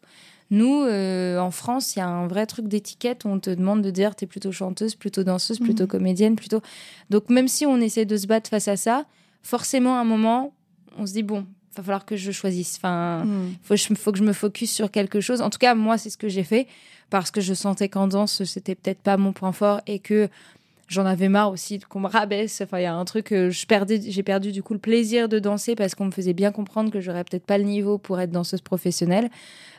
Nous, 0.51 0.83
euh, 0.83 1.39
en 1.39 1.53
France, 1.53 1.95
il 1.95 2.01
y 2.01 2.03
a 2.03 2.09
un 2.09 2.27
vrai 2.27 2.45
truc 2.47 2.67
d'étiquette 2.67 3.25
où 3.25 3.29
on 3.29 3.39
te 3.39 3.51
demande 3.51 3.83
de 3.83 3.91
dire 3.91 4.17
t'es 4.17 4.27
plutôt 4.27 4.51
chanteuse, 4.51 4.97
plutôt 4.97 5.23
danseuse, 5.23 5.61
plutôt 5.61 5.85
mhm. 5.85 5.89
comédienne, 5.89 6.37
plutôt. 6.37 6.61
Donc 7.09 7.31
même 7.31 7.47
si 7.47 7.67
on 7.67 7.77
essaie 7.77 8.05
de 8.05 8.17
se 8.17 8.27
battre 8.27 8.51
face 8.51 8.67
à 8.67 8.77
ça, 8.77 9.07
forcément 9.43 9.97
à 9.97 10.01
un 10.01 10.05
moment, 10.05 10.53
on 10.99 11.07
se 11.07 11.13
dit 11.13 11.23
bon, 11.23 11.47
va 11.77 11.83
falloir 11.83 12.05
que 12.05 12.17
je 12.17 12.31
choisisse. 12.33 12.77
Enfin, 12.77 13.25
mhm. 13.25 13.55
faut, 13.63 13.77
faut 13.97 14.13
que 14.13 14.19
je 14.19 14.25
me 14.25 14.33
focus 14.33 14.73
sur 14.73 14.91
quelque 14.91 15.21
chose. 15.21 15.41
En 15.41 15.51
tout 15.51 15.59
cas, 15.59 15.75
moi, 15.75 15.99
c'est 15.99 16.11
ce 16.11 16.19
que 16.19 16.29
j'ai 16.29 16.45
fait 16.45 16.67
parce 17.11 17.31
que 17.31 17.41
je 17.41 17.55
sentais 17.55 17.89
qu'en 17.89 18.07
danse, 18.07 18.45
c'était 18.45 18.75
peut-être 18.75 19.01
pas 19.01 19.17
mon 19.17 19.33
point 19.33 19.53
fort 19.53 19.81
et 19.87 19.99
que 19.99 20.29
j'en 20.91 21.07
avais 21.07 21.29
marre 21.29 21.51
aussi 21.51 21.79
qu'on 21.79 22.01
me 22.01 22.09
rabaisse. 22.09 22.61
Enfin, 22.61 22.79
il 22.79 22.83
y 22.83 22.87
a 22.87 22.95
un 22.95 23.05
truc 23.05 23.27
que 23.27 23.51
je 23.51 23.65
perdais, 23.67 24.01
j'ai 24.01 24.23
perdu 24.23 24.53
du 24.53 24.63
coup 24.63 24.75
le 24.75 24.81
plaisir 24.81 25.29
de 25.29 25.39
danser 25.39 25.75
parce 25.75 25.95
qu'on 25.95 26.07
me 26.07 26.11
faisait 26.11 26.33
bien 26.35 26.53
comprendre 26.53 26.91
que 26.91 27.01
j'aurais 27.01 27.25
peut-être 27.25 27.47
pas 27.47 27.59
le 27.59 27.65
niveau 27.65 27.97
pour 27.97 28.21
être 28.21 28.31
danseuse 28.31 28.61
professionnelle. 28.61 29.31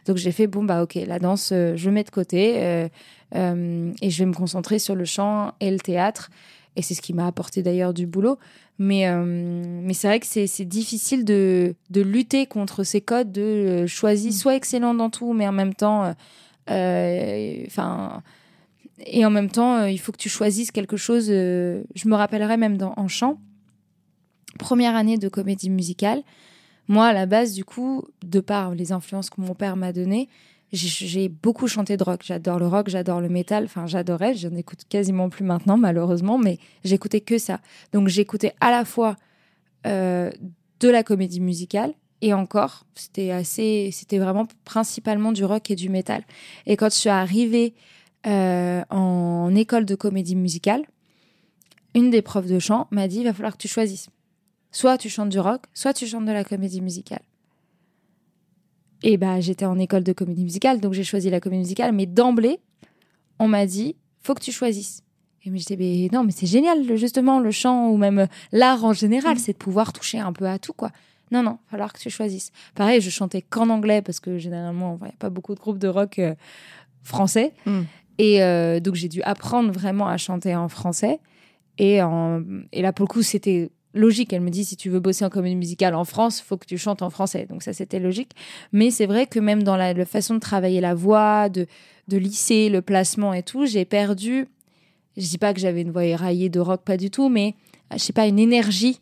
Donc 0.06 0.18
j'ai 0.18 0.32
fait 0.32 0.48
bon 0.48 0.64
bah 0.64 0.82
ok, 0.82 0.96
la 0.96 1.20
danse, 1.20 1.52
euh, 1.52 1.74
je 1.76 1.90
mets 1.90 2.04
de 2.04 2.10
côté 2.10 2.56
euh, 2.58 2.88
euh, 3.36 3.92
et 4.02 4.10
je 4.10 4.20
vais 4.20 4.26
me 4.26 4.34
concentrer 4.34 4.80
sur 4.80 4.96
le 4.96 5.06
chant 5.06 5.54
et 5.60 5.70
le 5.70 5.80
théâtre. 5.80 6.32
Et 6.76 6.82
c'est 6.82 6.94
ce 6.94 7.02
qui 7.02 7.14
m'a 7.14 7.28
apporté 7.28 7.64
d'ailleurs 7.64 7.94
du 7.94 8.08
boulot. 8.08 8.38
Mais, 8.80 9.08
euh, 9.08 9.24
mais 9.24 9.94
c'est 9.94 10.08
vrai 10.08 10.20
que 10.20 10.26
c'est 10.26 10.66
difficile 10.66 11.26
de, 11.26 11.76
de, 11.90 12.02
lutter 12.02 12.46
contre 12.48 12.84
ces 12.84 13.02
codes 13.02 13.32
de 13.32 13.42
euh, 13.42 13.88
choisir, 13.88 14.32
mm. 14.32 14.34
soit 14.34 14.56
excellent 14.56 14.94
dans 14.94 15.10
tout, 15.10 15.34
mais 15.34 15.48
en 15.48 15.52
même 15.52 15.76
temps, 15.76 16.16
euh, 16.70 17.64
enfin, 17.68 18.24
et 19.06 19.26
en 19.26 19.30
même 19.30 19.52
temps, 19.52 19.86
il 19.86 20.00
faut 20.00 20.12
que 20.12 20.18
tu 20.18 20.30
choisisses 20.30 20.72
quelque 20.72 20.98
chose. 20.98 21.28
je 21.28 22.08
me 22.08 22.16
rappellerai 22.16 22.58
même 22.58 22.78
dans, 22.78 22.94
en 22.98 23.08
chant, 23.08 23.40
première 24.58 24.96
année 24.96 25.18
de 25.18 25.30
comédie 25.30 25.70
musicale. 25.70 26.24
Moi, 26.88 27.06
à 27.06 27.14
la 27.14 27.26
base, 27.26 27.54
du 27.54 27.64
coup, 27.64 28.06
de 28.24 28.40
par 28.40 28.74
les 28.74 28.92
influences 28.92 29.30
que 29.30 29.42
mon 29.42 29.54
père 29.54 29.76
m'a 29.76 29.94
données, 29.94 30.28
j'ai 30.72 31.28
beaucoup 31.28 31.68
chanté 31.68 31.98
de 31.98 32.04
rock. 32.04 32.22
J'adore 32.24 32.60
le 32.60 32.68
rock, 32.68 32.90
j'adore 32.90 33.20
le 33.20 33.30
métal. 33.30 33.66
Enfin, 33.66 33.88
j'adorais. 33.88 34.36
J'en 34.36 34.56
écoute 34.56 34.82
quasiment 34.88 35.30
plus 35.30 35.44
maintenant, 35.44 35.78
malheureusement, 35.78 36.38
mais 36.38 36.60
j'écoutais 36.84 37.22
que 37.22 37.38
ça. 37.38 37.60
Donc, 37.92 38.08
j'écoutais 38.08 38.54
à 38.62 38.72
la 38.72 38.86
fois 38.86 39.18
euh, 39.86 40.32
de 40.80 40.90
la 40.90 41.04
comédie 41.04 41.42
musicale 41.42 41.94
et 42.22 42.34
encore, 42.34 42.86
c'était 42.96 43.32
assez, 43.32 43.90
c'était 43.92 44.20
vraiment 44.20 44.48
principalement 44.64 45.32
du 45.32 45.44
rock 45.44 45.72
et 45.72 45.76
du 45.76 45.90
métal. 45.90 46.24
Et 46.68 46.78
quand 46.78 46.90
je 46.92 46.98
suis 46.98 47.10
arrivée 47.10 47.74
euh, 48.28 48.84
en 48.90 49.54
école 49.56 49.86
de 49.86 49.96
comédie 49.96 50.36
musicale, 50.36 50.84
une 51.96 52.12
des 52.12 52.22
profs 52.22 52.46
de 52.46 52.60
chant 52.60 52.88
m'a 52.92 53.08
dit 53.08 53.18
il 53.18 53.24
va 53.24 53.34
falloir 53.34 53.54
que 53.54 53.62
tu 53.62 53.68
choisisses. 53.68 54.10
Soit 54.72 54.98
tu 54.98 55.10
chantes 55.10 55.30
du 55.30 55.40
rock, 55.40 55.64
soit 55.74 55.94
tu 55.94 56.06
chantes 56.06 56.26
de 56.26 56.32
la 56.32 56.44
comédie 56.44 56.82
musicale. 56.82 57.24
Et 59.04 59.18
bah, 59.18 59.40
j'étais 59.40 59.66
en 59.66 59.80
école 59.80 60.04
de 60.04 60.14
comédie 60.14 60.44
musicale, 60.44 60.80
donc 60.80 60.94
j'ai 60.94 61.04
choisi 61.04 61.30
la 61.30 61.40
comédie 61.40 61.62
musicale. 61.62 61.94
Mais 61.94 62.06
d'emblée, 62.06 62.60
on 63.40 63.48
m'a 63.48 63.66
dit, 63.66 63.96
faut 64.22 64.34
que 64.34 64.42
tu 64.42 64.52
choisisses. 64.52 65.04
Et 65.44 65.50
je 65.50 65.56
disais, 65.56 65.76
mais 65.78 66.08
non, 66.14 66.24
mais 66.24 66.32
c'est 66.32 66.46
génial, 66.46 66.98
justement, 66.98 67.40
le 67.40 67.50
chant 67.50 67.90
ou 67.90 67.98
même 67.98 68.28
l'art 68.52 68.86
en 68.86 68.94
général, 68.94 69.36
mm. 69.36 69.40
c'est 69.40 69.54
de 69.54 69.58
pouvoir 69.58 69.92
toucher 69.92 70.20
un 70.20 70.34
peu 70.34 70.48
à 70.48 70.60
tout, 70.60 70.74
quoi. 70.74 70.92
Non, 71.32 71.42
non, 71.42 71.58
il 71.68 71.72
falloir 71.72 71.94
que 71.94 72.00
tu 72.00 72.10
choisisses. 72.10 72.52
Pareil, 72.76 73.02
je 73.02 73.10
chantais 73.10 73.42
qu'en 73.42 73.70
anglais 73.70 74.02
parce 74.02 74.20
que 74.20 74.38
généralement, 74.38 75.00
il 75.02 75.06
n'y 75.06 75.12
a 75.12 75.16
pas 75.18 75.30
beaucoup 75.30 75.56
de 75.56 75.60
groupes 75.60 75.80
de 75.80 75.88
rock 75.88 76.20
euh, 76.20 76.36
français. 77.04 77.54
Mm. 77.66 77.82
Et 78.18 78.44
euh, 78.44 78.80
donc, 78.80 78.96
j'ai 78.96 79.08
dû 79.08 79.22
apprendre 79.24 79.72
vraiment 79.72 80.08
à 80.08 80.18
chanter 80.18 80.56
en 80.56 80.68
français. 80.68 81.20
Et, 81.78 82.02
en... 82.04 82.44
et 82.72 82.82
là, 82.82 82.94
pour 82.94 83.06
le 83.06 83.12
coup, 83.12 83.24
c'était 83.24 83.72
logique. 83.94 84.34
Elle 84.34 84.42
me 84.42 84.50
dit 84.50 84.66
si 84.66 84.76
tu 84.76 84.90
veux 84.90 85.00
bosser 85.00 85.26
en 85.26 85.30
comédie 85.30 85.56
musicale 85.56 85.96
en 85.96 86.06
France, 86.06 86.40
il 86.40 86.44
faut 86.44 86.58
que 86.58 86.66
tu 86.66 86.78
chantes 86.78 87.02
en 87.02 87.10
français. 87.10 87.46
Donc 87.50 87.64
ça, 87.64 87.74
c'était 87.74 88.00
logique. 88.00 88.32
Mais 88.72 88.92
c'est 88.92 89.06
vrai 89.06 89.28
que 89.28 89.40
même 89.40 89.64
dans 89.64 89.76
la, 89.76 89.94
façon 90.06 90.36
de 90.36 90.40
travailler 90.40 90.82
la 90.82 90.94
voix, 90.94 91.50
de, 91.50 91.68
de 92.08 92.18
lisser 92.18 92.70
le 92.70 92.82
placement 92.82 93.34
et 93.34 93.44
tout, 93.44 93.66
j'ai 93.66 93.86
perdu. 93.86 94.48
Je 95.18 95.28
dis 95.28 95.38
pas 95.38 95.54
que 95.54 95.60
j'avais 95.60 95.82
une 95.82 95.92
voix 95.92 96.06
éraillée 96.06 96.50
de 96.50 96.60
rock, 96.60 96.84
pas 96.84 96.98
du 96.98 97.10
tout, 97.10 97.30
mais 97.30 97.56
je 97.92 97.98
sais 97.98 98.14
pas 98.14 98.28
une 98.28 98.40
énergie 98.40 99.00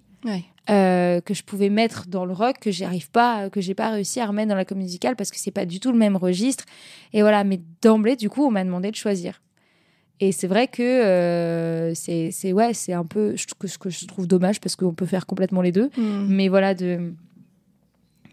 euh, 0.69 1.21
que 1.21 1.33
je 1.33 1.43
pouvais 1.43 1.69
mettre 1.69 2.07
dans 2.07 2.25
le 2.25 2.33
rock 2.33 2.57
que 2.59 2.71
j'arrive 2.71 3.09
pas, 3.09 3.49
que 3.49 3.61
j'ai 3.61 3.73
pas 3.73 3.89
réussi 3.89 4.19
à 4.19 4.27
remettre 4.27 4.49
dans 4.49 4.55
la 4.55 4.65
comédie 4.65 4.85
musicale 4.85 5.15
parce 5.15 5.31
que 5.31 5.37
c'est 5.37 5.51
pas 5.51 5.65
du 5.65 5.79
tout 5.79 5.91
le 5.91 5.97
même 5.97 6.15
registre. 6.15 6.65
Et 7.13 7.21
voilà. 7.21 7.43
Mais 7.43 7.59
d'emblée, 7.81 8.15
du 8.15 8.29
coup, 8.29 8.45
on 8.45 8.51
m'a 8.51 8.63
demandé 8.63 8.91
de 8.91 8.95
choisir. 8.95 9.41
Et 10.19 10.31
c'est 10.31 10.47
vrai 10.47 10.67
que 10.67 10.83
euh, 10.83 11.93
c'est 11.95 12.53
ouais, 12.53 12.73
c'est 12.73 12.93
un 12.93 13.05
peu 13.05 13.35
ce 13.37 13.77
que 13.77 13.89
je 13.89 14.05
trouve 14.05 14.27
dommage 14.27 14.59
parce 14.59 14.75
qu'on 14.75 14.93
peut 14.93 15.05
faire 15.05 15.25
complètement 15.25 15.61
les 15.61 15.71
deux. 15.71 15.89
Hmm. 15.97 16.25
Mais 16.27 16.49
voilà 16.49 16.73
de 16.73 17.13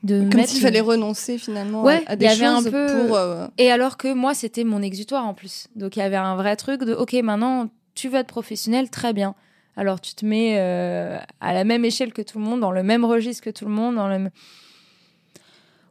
de 0.03 0.29
comme 0.31 0.45
s'il 0.45 0.61
fallait 0.61 0.81
renoncer 0.81 1.39
finalement 1.39 1.83
ouais, 1.83 2.03
à, 2.07 2.17
des 2.17 2.27
y 2.27 2.29
avait 2.29 2.45
choses 2.45 2.67
un 2.67 2.71
peu... 2.71 2.87
pour. 2.87 3.17
Euh, 3.17 3.47
Et 3.59 3.71
alors 3.71 3.97
que 3.97 4.13
moi 4.13 4.35
c'était 4.35 4.65
mon 4.65 4.83
exutoire 4.83 5.25
en 5.27 5.35
plus. 5.35 5.69
Donc 5.77 5.97
il 5.97 6.01
y 6.01 6.03
avait 6.03 6.17
un 6.17 6.37
vrai 6.37 6.57
truc 6.57 6.83
de 6.83 6.93
ok 6.93 7.15
maintenant 7.23 7.69
tu 7.95 8.09
veux 8.09 8.19
être 8.19 8.27
professionnel 8.27 8.91
très 8.91 9.13
bien. 9.13 9.35
Alors 9.77 10.01
tu 10.01 10.15
te 10.15 10.25
mets 10.25 10.57
euh, 10.59 11.19
à 11.41 11.53
la 11.53 11.65
même 11.65 11.85
échelle 11.85 12.13
que 12.13 12.23
tout 12.23 12.39
le 12.39 12.45
monde, 12.45 12.61
dans 12.61 12.73
le 12.73 12.83
même 12.83 13.05
registre 13.05 13.45
que 13.45 13.51
tout 13.51 13.67
le 13.67 13.71
monde, 13.71 13.97
dans 13.97 14.09
le 14.09 14.31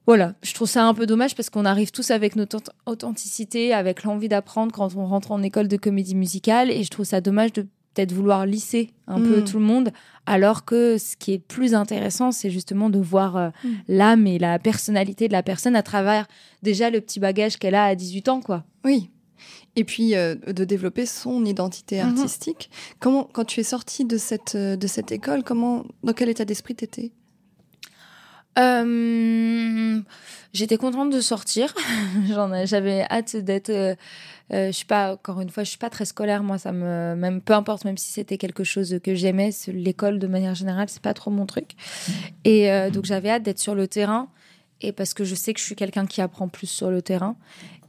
voilà, 0.07 0.35
je 0.43 0.53
trouve 0.53 0.69
ça 0.69 0.85
un 0.85 0.93
peu 0.93 1.05
dommage 1.07 1.35
parce 1.35 1.49
qu'on 1.49 1.65
arrive 1.65 1.91
tous 1.91 2.11
avec 2.11 2.35
notre 2.35 2.61
authenticité, 2.85 3.73
avec 3.73 4.03
l'envie 4.03 4.29
d'apprendre 4.29 4.71
quand 4.71 4.95
on 4.95 5.05
rentre 5.05 5.31
en 5.31 5.41
école 5.41 5.67
de 5.67 5.77
comédie 5.77 6.15
musicale, 6.15 6.69
et 6.69 6.83
je 6.83 6.89
trouve 6.89 7.05
ça 7.05 7.21
dommage 7.21 7.53
de 7.53 7.63
peut-être 7.95 8.11
vouloir 8.11 8.45
lisser 8.45 8.91
un 9.07 9.19
peu 9.19 9.41
mm. 9.41 9.45
tout 9.45 9.57
le 9.57 9.65
monde, 9.65 9.91
alors 10.25 10.65
que 10.65 10.97
ce 10.97 11.15
qui 11.15 11.33
est 11.33 11.39
plus 11.39 11.73
intéressant, 11.73 12.31
c'est 12.31 12.51
justement 12.51 12.89
de 12.89 12.99
voir 12.99 13.37
euh, 13.37 13.49
mm. 13.63 13.69
l'âme 13.87 14.27
et 14.27 14.37
la 14.37 14.59
personnalité 14.59 15.27
de 15.27 15.33
la 15.33 15.43
personne 15.43 15.75
à 15.75 15.83
travers 15.83 16.27
déjà 16.61 16.89
le 16.89 17.01
petit 17.01 17.19
bagage 17.19 17.57
qu'elle 17.57 17.75
a 17.75 17.85
à 17.85 17.95
18 17.95 18.29
ans, 18.29 18.41
quoi. 18.41 18.63
Oui. 18.83 19.09
Et 19.75 19.83
puis 19.83 20.15
euh, 20.15 20.35
de 20.35 20.65
développer 20.65 21.05
son 21.05 21.45
identité 21.45 21.97
mm-hmm. 21.97 22.09
artistique. 22.09 22.69
Comment, 22.99 23.27
quand 23.31 23.45
tu 23.45 23.59
es 23.59 23.63
sortie 23.63 24.05
de 24.05 24.17
cette, 24.17 24.55
euh, 24.55 24.75
de 24.75 24.87
cette 24.87 25.11
école, 25.11 25.43
comment, 25.43 25.85
dans 26.03 26.13
quel 26.13 26.29
état 26.29 26.45
d'esprit 26.45 26.75
t'étais? 26.75 27.11
Euh, 28.57 30.01
J'étais 30.55 30.77
contente 30.77 31.09
de 31.09 31.19
sortir. 31.19 31.75
J'avais 32.63 33.01
hâte 33.11 33.35
d'être. 33.35 33.69
Euh, 33.69 33.93
euh, 34.53 34.67
je 34.67 34.71
suis 34.71 34.85
pas 34.85 35.11
encore 35.11 35.41
une 35.41 35.49
fois, 35.49 35.63
je 35.63 35.69
suis 35.69 35.77
pas 35.77 35.89
très 35.89 36.05
scolaire. 36.05 36.43
Moi, 36.43 36.57
ça 36.57 36.71
me 36.71 37.13
même 37.15 37.41
peu 37.41 37.51
importe, 37.51 37.83
même 37.83 37.97
si 37.97 38.09
c'était 38.09 38.37
quelque 38.37 38.63
chose 38.63 38.99
que 39.03 39.15
j'aimais. 39.15 39.49
L'école 39.67 40.17
de 40.17 40.27
manière 40.27 40.55
générale, 40.55 40.87
c'est 40.87 41.01
pas 41.01 41.13
trop 41.13 41.29
mon 41.29 41.45
truc. 41.45 41.71
Et 42.45 42.71
euh, 42.71 42.89
donc 42.89 43.03
j'avais 43.03 43.31
hâte 43.31 43.43
d'être 43.43 43.59
sur 43.59 43.75
le 43.75 43.89
terrain. 43.89 44.29
Et 44.79 44.93
parce 44.93 45.13
que 45.13 45.25
je 45.25 45.35
sais 45.35 45.53
que 45.53 45.59
je 45.59 45.65
suis 45.65 45.75
quelqu'un 45.75 46.05
qui 46.05 46.21
apprend 46.21 46.47
plus 46.47 46.67
sur 46.67 46.89
le 46.89 47.01
terrain. 47.01 47.35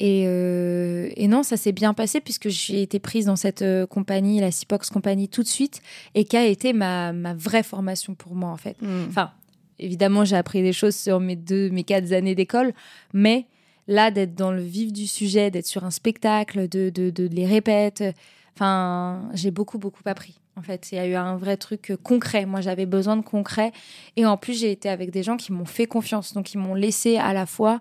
Et, 0.01 0.23
et 0.23 1.29
non, 1.29 1.43
ça 1.43 1.57
s'est 1.57 1.73
bien 1.73 1.95
passé 1.95 2.21
puisque 2.21 2.49
j'ai 2.49 2.83
été 2.83 2.99
prise 2.99 3.27
dans 3.27 3.37
cette 3.37 3.65
compagnie, 3.91 4.41
la 4.41 4.51
Cipox 4.51 4.91
Compagnie, 4.91 5.29
tout 5.29 5.43
de 5.43 5.49
suite, 5.49 5.83
et 6.15 6.25
qui 6.25 6.37
a 6.37 6.45
été 6.45 6.73
ma, 6.73 7.13
ma 7.13 7.35
vraie 7.35 7.65
formation 7.65 8.15
pour 8.15 8.35
moi, 8.35 8.51
en 8.51 8.57
fait. 8.57 8.77
Hmm. 8.81 9.07
Enfin, 9.09 9.31
évidemment, 9.79 10.25
j'ai 10.25 10.37
appris 10.37 10.63
des 10.63 10.73
choses 10.73 10.97
sur 10.97 11.21
mes 11.21 11.37
deux, 11.37 11.71
mes 11.71 11.85
quatre 11.85 12.13
années 12.13 12.35
d'école, 12.35 12.73
mais 13.13 13.47
là, 13.89 14.11
d'être 14.11 14.35
dans 14.35 14.53
le 14.53 14.63
vif 14.63 14.93
du 14.93 15.07
sujet, 15.07 15.51
d'être 15.51 15.67
sur 15.67 15.85
un 15.85 15.91
spectacle, 15.91 16.69
de, 16.69 16.91
de, 16.91 17.11
de 17.11 17.27
les 17.29 17.47
répéter, 17.47 18.13
enfin, 18.55 19.29
j'ai 19.35 19.51
beaucoup, 19.51 19.79
beaucoup 19.79 20.03
appris. 20.07 20.41
En 20.59 20.63
fait, 20.63 20.91
il 20.91 20.95
y 20.95 20.99
a 20.99 21.07
eu 21.07 21.15
un 21.15 21.37
vrai 21.37 21.59
truc 21.59 21.93
concret. 22.03 22.47
Moi, 22.47 22.63
j'avais 22.63 22.87
besoin 22.87 23.17
de 23.19 23.23
concret. 23.23 23.73
Et 24.17 24.25
en 24.25 24.39
plus, 24.39 24.59
j'ai 24.59 24.71
été 24.71 24.89
avec 24.89 25.11
des 25.11 25.23
gens 25.23 25.37
qui 25.37 25.53
m'ont 25.53 25.67
fait 25.67 25.87
confiance. 25.87 26.33
Donc, 26.33 26.55
ils 26.55 26.59
m'ont 26.59 26.75
laissé 26.75 27.19
à 27.19 27.35
la 27.35 27.45
fois 27.45 27.81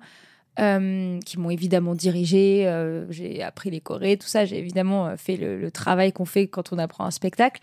euh, 0.57 1.19
qui 1.25 1.37
m'ont 1.37 1.49
évidemment 1.49 1.95
dirigé. 1.95 2.65
Euh, 2.65 3.05
j'ai 3.11 3.43
appris 3.43 3.69
les 3.69 3.81
chorés, 3.81 4.15
tout 4.15 4.27
ça. 4.27 4.45
J'ai 4.45 4.57
évidemment 4.57 5.07
euh, 5.07 5.15
fait 5.17 5.35
le, 5.35 5.69
travail 5.69 6.13
qu'on 6.13 6.23
fait 6.23 6.47
quand 6.47 6.71
on 6.71 6.77
apprend 6.77 7.05
un 7.05 7.11
spectacle. 7.11 7.61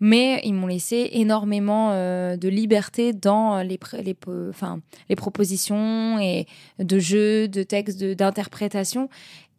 Mais 0.00 0.40
ils 0.42 0.52
m'ont 0.52 0.66
laissé 0.66 1.10
énormément 1.12 1.92
de 1.92 2.48
liberté 2.48 3.12
dans 3.12 3.62
les, 3.62 3.78
les, 4.02 4.16
enfin, 4.50 4.80
les 5.08 5.14
propositions 5.14 6.18
et 6.18 6.48
de 6.80 6.98
jeux, 6.98 7.46
de 7.46 7.62
textes, 7.62 8.02
d'interprétation. 8.02 9.08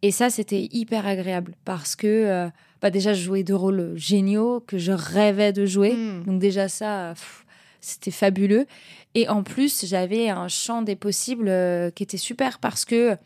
Et 0.02 0.10
ça, 0.10 0.28
c'était 0.28 0.68
hyper 0.70 1.06
agréable 1.06 1.54
parce 1.64 1.96
que 1.96 2.50
bah 2.82 2.90
déjà, 2.90 3.14
je 3.14 3.22
jouais 3.22 3.42
de 3.42 3.54
rôles 3.54 3.94
géniaux 3.96 4.62
que 4.66 4.76
je 4.76 4.92
rêvais 4.92 5.54
de 5.54 5.64
jouer. 5.64 5.94
Hmm. 5.94 6.24
Donc 6.24 6.40
déjà, 6.40 6.68
ça, 6.68 7.14
c'était 7.84 8.10
fabuleux. 8.10 8.66
Et 9.14 9.28
en 9.28 9.42
plus, 9.42 9.84
j'avais 9.86 10.28
un 10.28 10.48
champ 10.48 10.82
des 10.82 10.96
possibles 10.96 11.48
euh, 11.48 11.90
qui 11.90 12.02
était 12.02 12.16
super 12.16 12.58
parce 12.58 12.84
que 12.84 13.16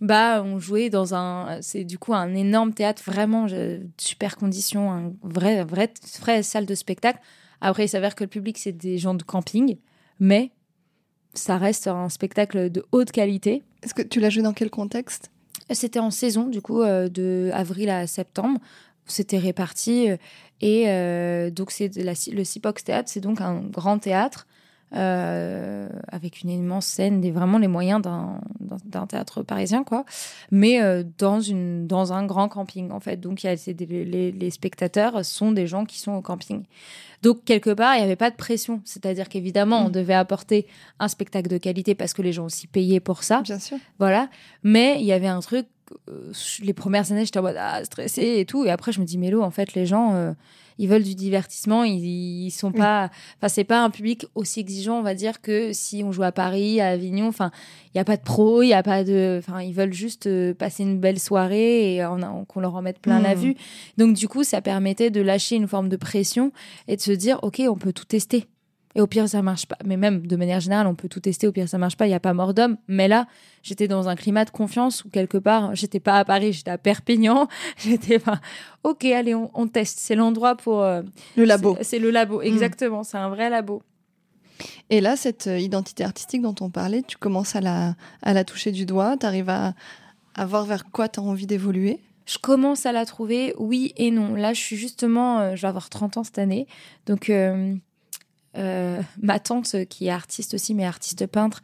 bah 0.00 0.42
on 0.44 0.58
jouait 0.58 0.90
dans 0.90 1.14
un 1.14 1.62
c'est 1.62 1.84
du 1.84 1.96
coup 1.96 2.12
un 2.12 2.34
énorme 2.34 2.74
théâtre 2.74 3.00
vraiment 3.06 3.46
super 3.96 4.36
conditions 4.36 4.90
un 4.90 5.12
vrai 5.22 5.62
vrai 5.62 5.92
vraie 6.18 6.42
salle 6.42 6.66
de 6.66 6.74
spectacle. 6.74 7.20
Après 7.60 7.84
il 7.84 7.88
s'avère 7.88 8.16
que 8.16 8.24
le 8.24 8.28
public 8.28 8.58
c'est 8.58 8.72
des 8.72 8.98
gens 8.98 9.14
de 9.14 9.22
camping 9.22 9.76
mais 10.18 10.50
ça 11.34 11.56
reste 11.56 11.86
un 11.86 12.08
spectacle 12.08 12.68
de 12.68 12.84
haute 12.90 13.12
qualité. 13.12 13.62
Est-ce 13.84 13.94
que 13.94 14.02
tu 14.02 14.18
l'as 14.18 14.30
joué 14.30 14.42
dans 14.42 14.52
quel 14.52 14.70
contexte? 14.70 15.30
C'était 15.70 16.00
en 16.00 16.10
saison 16.10 16.48
du 16.48 16.60
coup 16.60 16.82
euh, 16.82 17.08
de 17.08 17.50
avril 17.54 17.88
à 17.88 18.08
septembre 18.08 18.58
c'était 19.12 19.38
réparti 19.38 20.10
euh, 20.10 20.16
et 20.60 21.50
donc 21.50 21.70
c'est 21.70 21.90
le 21.96 22.44
Cipox 22.44 22.84
Théâtre 22.84 23.08
c'est 23.08 23.20
donc 23.20 23.40
un 23.40 23.60
grand 23.60 23.98
théâtre 23.98 24.46
euh, 24.94 25.88
avec 26.08 26.42
une 26.42 26.50
immense 26.50 26.84
scène, 26.84 27.22
des, 27.22 27.30
vraiment 27.30 27.56
les 27.56 27.68
moyens 27.68 28.02
d'un 28.02 29.06
théâtre 29.06 29.42
parisien, 29.42 29.84
quoi. 29.84 30.04
Mais 30.50 30.82
euh, 30.82 31.02
dans, 31.16 31.40
une, 31.40 31.86
dans 31.86 32.12
un 32.12 32.26
grand 32.26 32.48
camping, 32.48 32.90
en 32.90 33.00
fait. 33.00 33.16
Donc, 33.16 33.42
y 33.42 33.48
a, 33.48 33.54
les, 33.54 34.32
les, 34.32 34.50
spectateurs 34.50 35.24
sont 35.24 35.50
des 35.50 35.66
gens 35.66 35.86
qui 35.86 35.98
sont 35.98 36.12
au 36.12 36.20
camping. 36.20 36.64
Donc, 37.22 37.42
quelque 37.46 37.70
part, 37.70 37.94
il 37.94 37.98
n'y 37.98 38.04
avait 38.04 38.16
pas 38.16 38.30
de 38.30 38.36
pression. 38.36 38.82
C'est-à-dire 38.84 39.30
qu'évidemment, 39.30 39.86
on 39.86 39.88
mm. 39.88 39.92
devait 39.92 40.14
apporter 40.14 40.66
un 40.98 41.08
spectacle 41.08 41.48
de 41.48 41.56
qualité 41.56 41.94
parce 41.94 42.12
que 42.12 42.20
les 42.20 42.34
gens 42.34 42.44
aussi 42.44 42.66
payaient 42.66 43.00
pour 43.00 43.22
ça. 43.22 43.40
Bien 43.40 43.58
sûr. 43.58 43.78
Voilà. 43.98 44.28
Mais 44.62 44.96
il 45.00 45.06
y 45.06 45.12
avait 45.12 45.26
un 45.26 45.40
truc 45.40 45.66
les 46.62 46.72
premières 46.72 47.10
années, 47.12 47.24
j'étais 47.24 47.38
en 47.38 47.42
mode 47.42 47.56
ah, 47.58 47.84
stressée 47.84 48.36
et 48.38 48.46
tout. 48.46 48.64
Et 48.64 48.70
après, 48.70 48.92
je 48.92 49.00
me 49.00 49.04
dis, 49.04 49.18
Mélo, 49.18 49.42
en 49.42 49.50
fait, 49.50 49.74
les 49.74 49.86
gens, 49.86 50.34
ils 50.78 50.88
veulent 50.88 51.02
du 51.02 51.14
divertissement. 51.14 51.84
Ils, 51.84 52.46
ils 52.46 52.50
sont 52.50 52.72
pas. 52.72 53.10
Enfin, 53.38 53.48
c'est 53.48 53.64
pas 53.64 53.82
un 53.82 53.90
public 53.90 54.26
aussi 54.34 54.60
exigeant, 54.60 54.98
on 54.98 55.02
va 55.02 55.14
dire, 55.14 55.40
que 55.40 55.72
si 55.72 56.02
on 56.04 56.12
joue 56.12 56.22
à 56.22 56.32
Paris, 56.32 56.80
à 56.80 56.88
Avignon. 56.88 57.28
Enfin, 57.28 57.50
il 57.94 57.98
y 57.98 58.00
a 58.00 58.04
pas 58.04 58.16
de 58.16 58.22
pro, 58.22 58.62
il 58.62 58.68
y 58.68 58.74
a 58.74 58.82
pas 58.82 59.04
de. 59.04 59.38
Enfin, 59.38 59.62
ils 59.62 59.74
veulent 59.74 59.92
juste 59.92 60.26
euh, 60.26 60.54
passer 60.54 60.82
une 60.82 60.98
belle 60.98 61.18
soirée 61.18 61.96
et 61.96 62.06
qu'on 62.48 62.60
leur 62.60 62.74
en 62.74 62.82
mette 62.82 62.98
plein 62.98 63.20
la 63.20 63.34
mmh. 63.34 63.38
vue. 63.38 63.54
Donc, 63.98 64.14
du 64.14 64.28
coup, 64.28 64.44
ça 64.44 64.60
permettait 64.60 65.10
de 65.10 65.20
lâcher 65.20 65.56
une 65.56 65.68
forme 65.68 65.88
de 65.88 65.96
pression 65.96 66.52
et 66.88 66.96
de 66.96 67.00
se 67.00 67.12
dire, 67.12 67.38
ok, 67.42 67.62
on 67.68 67.76
peut 67.76 67.92
tout 67.92 68.04
tester. 68.04 68.46
Et 68.94 69.00
au 69.00 69.06
pire, 69.06 69.28
ça 69.28 69.42
marche 69.42 69.66
pas. 69.66 69.76
Mais 69.84 69.96
même 69.96 70.26
de 70.26 70.36
manière 70.36 70.60
générale, 70.60 70.86
on 70.86 70.94
peut 70.94 71.08
tout 71.08 71.20
tester. 71.20 71.46
Au 71.46 71.52
pire, 71.52 71.68
ça 71.68 71.78
marche 71.78 71.96
pas. 71.96 72.06
Il 72.06 72.10
n'y 72.10 72.14
a 72.14 72.20
pas 72.20 72.34
mort 72.34 72.54
d'homme. 72.54 72.76
Mais 72.88 73.08
là, 73.08 73.26
j'étais 73.62 73.88
dans 73.88 74.08
un 74.08 74.16
climat 74.16 74.44
de 74.44 74.50
confiance 74.50 75.04
où 75.04 75.08
quelque 75.08 75.38
part, 75.38 75.74
j'étais 75.74 76.00
pas 76.00 76.18
à 76.18 76.24
Paris, 76.24 76.52
j'étais 76.52 76.70
à 76.70 76.78
Perpignan. 76.78 77.48
J'étais 77.76 78.18
pas. 78.18 78.40
Ok, 78.84 79.04
allez, 79.04 79.34
on, 79.34 79.66
teste. 79.66 79.98
C'est 79.98 80.14
l'endroit 80.14 80.56
pour. 80.56 80.82
Euh, 80.82 81.02
le 81.36 81.44
labo. 81.44 81.76
C'est 81.80 81.98
le 81.98 82.10
labo, 82.10 82.40
mm. 82.40 82.44
exactement. 82.44 83.02
C'est 83.02 83.16
un 83.16 83.28
vrai 83.28 83.50
labo. 83.50 83.82
Et 84.90 85.00
là, 85.00 85.16
cette 85.16 85.46
euh, 85.46 85.58
identité 85.58 86.04
artistique 86.04 86.42
dont 86.42 86.54
on 86.60 86.70
parlait, 86.70 87.02
tu 87.02 87.16
commences 87.16 87.56
à 87.56 87.60
la, 87.60 87.94
à 88.22 88.32
la 88.32 88.44
toucher 88.44 88.72
du 88.72 88.86
doigt. 88.86 89.16
Tu 89.16 89.26
arrives 89.26 89.48
à, 89.48 89.74
à 90.34 90.46
voir 90.46 90.64
vers 90.64 90.90
quoi 90.90 91.08
tu 91.08 91.20
as 91.20 91.22
envie 91.22 91.46
d'évoluer? 91.46 92.00
Je 92.26 92.38
commence 92.38 92.86
à 92.86 92.92
la 92.92 93.04
trouver, 93.04 93.54
oui 93.58 93.92
et 93.96 94.10
non. 94.10 94.34
Là, 94.34 94.52
je 94.52 94.60
suis 94.60 94.76
justement, 94.76 95.40
euh, 95.40 95.56
je 95.56 95.62
vais 95.62 95.68
avoir 95.68 95.90
30 95.90 96.18
ans 96.18 96.24
cette 96.24 96.38
année. 96.38 96.66
Donc, 97.06 97.30
euh, 97.30 97.74
ma 98.54 99.38
tante, 99.38 99.84
qui 99.86 100.06
est 100.06 100.10
artiste 100.10 100.54
aussi, 100.54 100.74
mais 100.74 100.84
artiste 100.84 101.26
peintre, 101.26 101.62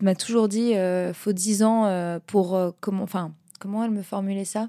m'a 0.00 0.14
toujours 0.14 0.48
dit 0.48 0.74
euh, 0.74 1.14
faut 1.14 1.32
10 1.32 1.62
ans 1.62 1.86
euh, 1.86 2.18
pour. 2.26 2.58
comment, 2.80 3.02
enfin, 3.02 3.32
comment 3.58 3.84
elle 3.84 3.90
me 3.90 4.02
formulait 4.02 4.44
ça? 4.44 4.68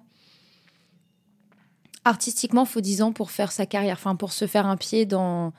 Artistiquement, 2.03 2.65
faut 2.65 2.81
10 2.81 3.01
ans 3.01 3.11
pour 3.11 3.31
faire 3.31 3.51
sa 3.51 3.65
carrière, 3.65 3.97
enfin, 3.97 4.15
pour 4.15 4.31
se 4.31 4.45
faire 4.47 4.67
un 4.67 4.77
pied 4.77 5.05
dans, 5.05 5.53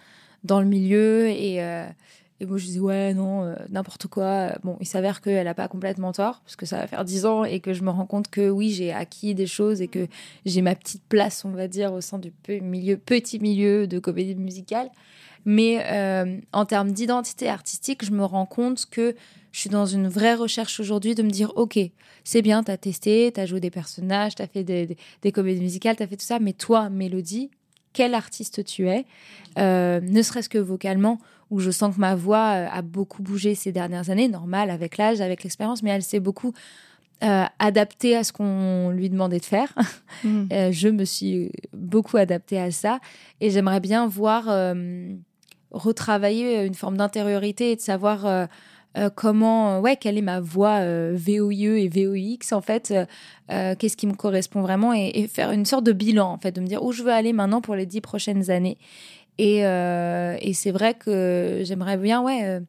dans 0.44 0.60
le 0.60 0.66
milieu. 0.66 1.26
Et, 1.28 1.56
et 1.56 2.46
moi, 2.46 2.56
je 2.56 2.66
dis 2.66 2.78
ouais, 2.78 3.14
non, 3.14 3.52
n'importe 3.68 4.06
quoi. 4.06 4.52
Bon, 4.62 4.76
il 4.80 4.86
s'avère 4.86 5.20
qu'elle 5.20 5.44
n'a 5.44 5.54
pas 5.54 5.66
complètement 5.66 6.12
tort, 6.12 6.40
parce 6.44 6.54
que 6.54 6.64
ça 6.64 6.78
va 6.78 6.86
faire 6.86 7.04
10 7.04 7.26
ans 7.26 7.42
et 7.42 7.58
que 7.58 7.72
je 7.72 7.82
me 7.82 7.90
rends 7.90 8.06
compte 8.06 8.28
que 8.28 8.48
oui, 8.48 8.70
j'ai 8.70 8.92
acquis 8.92 9.34
des 9.34 9.48
choses 9.48 9.82
et 9.82 9.88
que 9.88 10.06
j'ai 10.44 10.62
ma 10.62 10.76
petite 10.76 11.02
place, 11.08 11.44
on 11.44 11.50
va 11.50 11.66
dire, 11.66 11.92
au 11.92 12.00
sein 12.00 12.20
du 12.20 12.32
milieu, 12.48 12.96
petit 12.96 13.40
milieu 13.40 13.88
de 13.88 13.98
comédie 13.98 14.36
musicale. 14.36 14.88
Mais 15.46 15.80
euh, 15.86 16.40
en 16.52 16.66
termes 16.66 16.90
d'identité 16.90 17.48
artistique, 17.48 18.04
je 18.04 18.10
me 18.10 18.24
rends 18.24 18.46
compte 18.46 18.86
que 18.90 19.14
je 19.52 19.60
suis 19.60 19.70
dans 19.70 19.86
une 19.86 20.08
vraie 20.08 20.34
recherche 20.34 20.80
aujourd'hui 20.80 21.14
de 21.14 21.22
me 21.22 21.30
dire, 21.30 21.52
OK, 21.54 21.78
c'est 22.24 22.42
bien, 22.42 22.64
tu 22.64 22.72
as 22.72 22.76
testé, 22.76 23.30
tu 23.32 23.40
as 23.40 23.46
joué 23.46 23.60
des 23.60 23.70
personnages, 23.70 24.34
tu 24.34 24.42
as 24.42 24.48
fait 24.48 24.64
des, 24.64 24.98
des, 25.22 25.32
comédies 25.32 25.60
musicales, 25.60 25.96
tu 25.96 26.02
as 26.02 26.08
fait 26.08 26.16
tout 26.16 26.26
ça, 26.26 26.40
mais 26.40 26.52
toi, 26.52 26.90
Mélodie, 26.90 27.50
quel 27.92 28.14
artiste 28.14 28.64
tu 28.64 28.88
es, 28.88 29.06
euh, 29.56 30.00
ne 30.00 30.20
serait-ce 30.20 30.48
que 30.48 30.58
vocalement, 30.58 31.20
où 31.50 31.60
je 31.60 31.70
sens 31.70 31.94
que 31.94 32.00
ma 32.00 32.16
voix 32.16 32.54
euh, 32.54 32.68
a 32.70 32.82
beaucoup 32.82 33.22
bougé 33.22 33.54
ces 33.54 33.70
dernières 33.70 34.10
années, 34.10 34.28
normal, 34.28 34.68
avec 34.68 34.96
l'âge, 34.96 35.20
avec 35.20 35.44
l'expérience, 35.44 35.80
mais 35.84 35.90
elle 35.90 36.02
s'est 36.02 36.20
beaucoup 36.20 36.52
adaptée 37.22 38.14
à 38.14 38.24
ce 38.24 38.30
qu'on 38.30 38.90
lui 38.90 39.08
demandait 39.08 39.38
de 39.38 39.44
faire. 39.46 39.72
Mmh. 40.22 40.48
je 40.70 40.88
me 40.88 41.06
suis 41.06 41.50
beaucoup 41.72 42.18
adaptée 42.18 42.60
à 42.60 42.70
ça 42.70 43.00
et 43.40 43.48
j'aimerais 43.48 43.80
bien 43.80 44.06
voir 44.06 44.50
retravailler 45.70 46.64
une 46.64 46.74
forme 46.74 46.96
d'intériorité 46.96 47.72
et 47.72 47.76
de 47.76 47.80
savoir 47.80 48.26
euh, 48.26 48.46
euh, 48.96 49.10
comment, 49.14 49.80
ouais, 49.80 49.96
quelle 49.96 50.16
est 50.16 50.22
ma 50.22 50.40
voix 50.40 50.78
euh, 50.80 51.14
VOIE 51.14 51.78
et 51.78 51.88
VOX 51.88 52.52
en 52.52 52.60
fait, 52.60 52.94
qu'est-ce 53.48 53.96
qui 53.96 54.06
me 54.06 54.14
correspond 54.14 54.62
vraiment 54.62 54.92
et, 54.92 55.28
faire 55.28 55.50
une 55.50 55.66
sorte 55.66 55.84
de 55.84 55.92
bilan 55.92 56.32
en 56.32 56.38
fait, 56.38 56.52
de 56.52 56.60
me 56.60 56.66
dire 56.66 56.82
où 56.82 56.92
je 56.92 57.02
veux 57.02 57.12
aller 57.12 57.32
maintenant 57.32 57.60
pour 57.60 57.74
les 57.74 57.86
dix 57.86 58.00
prochaines 58.00 58.50
années. 58.50 58.78
Et, 59.38 59.58
et 59.58 60.54
c'est 60.54 60.70
vrai 60.70 60.94
que 60.94 61.60
j'aimerais 61.62 61.98
bien, 61.98 62.22
ouais. 62.22 62.60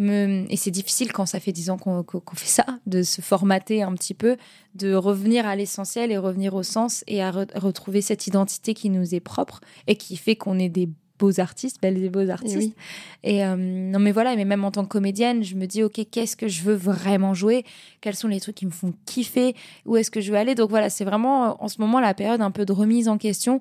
Et 0.00 0.56
c'est 0.56 0.72
difficile 0.72 1.12
quand 1.12 1.26
ça 1.26 1.38
fait 1.38 1.52
dix 1.52 1.70
ans 1.70 1.78
qu'on 1.78 2.04
fait 2.34 2.46
ça, 2.46 2.66
de 2.86 3.02
se 3.02 3.20
formater 3.20 3.82
un 3.82 3.92
petit 3.94 4.14
peu, 4.14 4.36
de 4.74 4.94
revenir 4.94 5.46
à 5.46 5.54
l'essentiel 5.54 6.10
et 6.10 6.18
revenir 6.18 6.54
au 6.54 6.62
sens 6.62 7.04
et 7.06 7.22
à 7.22 7.30
retrouver 7.30 8.00
cette 8.00 8.26
identité 8.26 8.74
qui 8.74 8.90
nous 8.90 9.14
est 9.14 9.20
propre 9.20 9.60
et 9.86 9.96
qui 9.96 10.16
fait 10.16 10.34
qu'on 10.34 10.58
est 10.58 10.68
des 10.68 10.88
beaux 11.18 11.40
artistes, 11.40 11.80
belles 11.80 12.02
et 12.02 12.08
beaux 12.08 12.28
artistes. 12.30 12.74
Et, 13.22 13.44
euh, 13.44 13.56
non, 13.56 13.98
mais 13.98 14.12
voilà, 14.12 14.34
mais 14.36 14.44
même 14.44 14.64
en 14.64 14.70
tant 14.70 14.82
que 14.82 14.88
comédienne, 14.88 15.44
je 15.44 15.54
me 15.54 15.66
dis, 15.66 15.82
OK, 15.82 16.00
qu'est-ce 16.10 16.36
que 16.36 16.48
je 16.48 16.62
veux 16.62 16.74
vraiment 16.74 17.34
jouer? 17.34 17.64
Quels 18.00 18.16
sont 18.16 18.28
les 18.28 18.40
trucs 18.40 18.56
qui 18.56 18.66
me 18.66 18.70
font 18.72 18.92
kiffer? 19.06 19.54
Où 19.86 19.96
est-ce 19.96 20.10
que 20.10 20.20
je 20.20 20.32
veux 20.32 20.38
aller? 20.38 20.54
Donc 20.54 20.70
voilà, 20.70 20.90
c'est 20.90 21.04
vraiment 21.04 21.62
en 21.62 21.68
ce 21.68 21.80
moment 21.80 22.00
la 22.00 22.14
période 22.14 22.40
un 22.40 22.50
peu 22.50 22.64
de 22.64 22.72
remise 22.72 23.08
en 23.08 23.18
question 23.18 23.60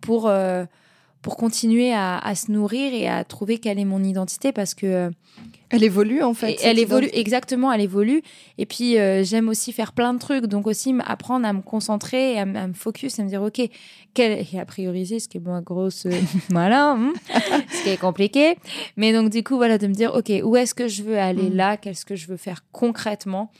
pour, 0.00 0.28
euh, 0.28 0.64
pour 1.22 1.36
continuer 1.36 1.92
à, 1.94 2.18
à, 2.18 2.34
se 2.34 2.50
nourrir 2.50 2.92
et 2.92 3.08
à 3.08 3.24
trouver 3.24 3.58
quelle 3.58 3.78
est 3.78 3.84
mon 3.84 4.02
identité 4.02 4.50
parce 4.50 4.74
que 4.74 4.86
euh, 4.86 5.10
elle 5.70 5.84
évolue 5.84 6.22
en 6.22 6.34
fait. 6.34 6.58
Elle 6.64 6.80
évolue 6.80 7.08
exactement, 7.12 7.72
elle 7.72 7.80
évolue. 7.80 8.22
Et 8.58 8.66
puis 8.66 8.98
euh, 8.98 9.22
j'aime 9.22 9.48
aussi 9.48 9.72
faire 9.72 9.92
plein 9.92 10.12
de 10.12 10.18
trucs, 10.18 10.46
donc 10.46 10.66
aussi 10.66 10.94
apprendre 11.06 11.46
à 11.46 11.52
me 11.52 11.62
concentrer, 11.62 12.38
à, 12.38 12.44
me 12.44 12.74
focus, 12.74 13.18
à 13.20 13.22
me 13.24 13.28
dire 13.28 13.40
ok, 13.40 13.62
quel 14.14 14.44
et 14.52 14.58
à 14.58 14.66
prioriser, 14.66 15.20
ce 15.20 15.28
qui 15.28 15.38
est 15.38 15.40
bon, 15.40 15.58
grosse, 15.62 16.08
voilà, 16.50 16.90
hein, 16.90 17.12
ce 17.70 17.84
qui 17.84 17.90
est 17.90 18.00
compliqué. 18.00 18.56
Mais 18.96 19.12
donc 19.12 19.30
du 19.30 19.44
coup 19.44 19.56
voilà 19.56 19.78
de 19.78 19.86
me 19.86 19.94
dire 19.94 20.12
ok, 20.14 20.32
où 20.44 20.56
est-ce 20.56 20.74
que 20.74 20.88
je 20.88 21.04
veux 21.04 21.18
aller 21.18 21.50
mm. 21.50 21.54
là, 21.54 21.76
qu'est-ce 21.76 22.04
que 22.04 22.16
je 22.16 22.26
veux 22.26 22.36
faire 22.36 22.64
concrètement? 22.72 23.52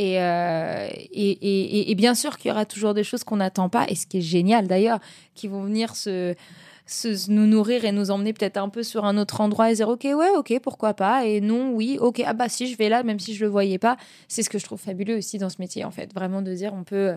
Euh, 0.00 0.88
et, 0.90 1.30
et, 1.30 1.90
et, 1.90 1.94
bien 1.94 2.14
sûr 2.14 2.38
qu'il 2.38 2.48
y 2.48 2.52
aura 2.52 2.64
toujours 2.64 2.94
des 2.94 3.04
choses 3.04 3.24
qu'on 3.24 3.36
n'attend 3.36 3.68
pas, 3.68 3.84
et 3.88 3.94
ce 3.94 4.06
qui 4.06 4.18
est 4.18 4.22
génial 4.22 4.66
d'ailleurs, 4.66 4.98
qui 5.34 5.48
vont 5.48 5.62
venir 5.62 5.94
se, 5.94 6.34
nous 7.28 7.46
nourrir 7.46 7.84
et 7.84 7.92
nous 7.92 8.10
emmener 8.10 8.32
peut-être 8.32 8.56
un 8.56 8.68
peu 8.68 8.82
sur 8.82 9.04
un 9.04 9.16
autre 9.18 9.40
endroit 9.40 9.70
et 9.70 9.74
dire 9.74 9.88
ok 9.88 10.04
ouais 10.04 10.30
ok 10.36 10.58
pourquoi 10.60 10.94
pas 10.94 11.26
et 11.26 11.40
non 11.40 11.72
oui 11.72 11.98
ok 12.00 12.22
ah 12.26 12.32
bah 12.32 12.48
si 12.48 12.66
je 12.66 12.76
vais 12.76 12.88
là 12.88 13.02
même 13.02 13.18
si 13.20 13.34
je 13.34 13.44
le 13.44 13.50
voyais 13.50 13.78
pas. 13.78 13.96
C'est 14.28 14.42
ce 14.42 14.50
que 14.50 14.58
je 14.58 14.64
trouve 14.64 14.80
fabuleux 14.80 15.16
aussi 15.16 15.38
dans 15.38 15.48
ce 15.48 15.56
métier 15.58 15.84
en 15.84 15.90
fait 15.90 16.12
vraiment 16.12 16.42
de 16.42 16.52
dire 16.54 16.72
on 16.74 16.84
peut 16.84 17.14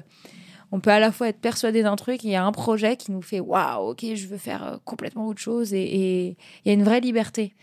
on 0.72 0.80
peut 0.80 0.92
à 0.92 1.00
la 1.00 1.12
fois 1.12 1.30
être 1.30 1.40
persuadé 1.40 1.84
d'un 1.84 1.96
truc 1.96 2.24
il 2.24 2.30
y 2.30 2.36
a 2.36 2.46
un 2.46 2.52
projet 2.52 2.96
qui 2.98 3.12
nous 3.12 3.22
fait 3.22 3.40
waouh 3.40 3.92
ok 3.92 4.06
je 4.16 4.28
veux 4.28 4.38
faire 4.38 4.64
euh, 4.64 4.78
complètement 4.86 5.28
autre 5.28 5.42
chose 5.42 5.74
et 5.74 6.38
il 6.64 6.68
y 6.68 6.70
a 6.70 6.74
une 6.74 6.84
vraie 6.84 7.02
liberté. 7.02 7.54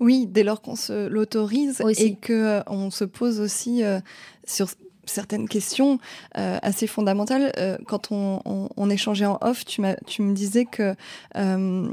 Oui, 0.00 0.26
dès 0.28 0.44
lors 0.44 0.62
qu'on 0.62 0.76
se 0.76 1.08
l'autorise 1.08 1.82
et 1.98 2.14
que 2.14 2.32
euh, 2.32 2.62
on 2.68 2.90
se 2.90 3.04
pose 3.04 3.40
aussi 3.40 3.82
euh, 3.82 3.98
sur 4.44 4.68
certaines 5.08 5.48
questions 5.48 5.98
euh, 6.36 6.58
assez 6.62 6.86
fondamentales. 6.86 7.52
Euh, 7.58 7.78
quand 7.86 8.08
on, 8.10 8.90
échangeait 8.90 9.26
en 9.26 9.38
off, 9.42 9.64
tu, 9.64 9.82
tu 10.06 10.22
me 10.22 10.32
disais 10.32 10.64
que 10.64 10.94
euh, 11.36 11.88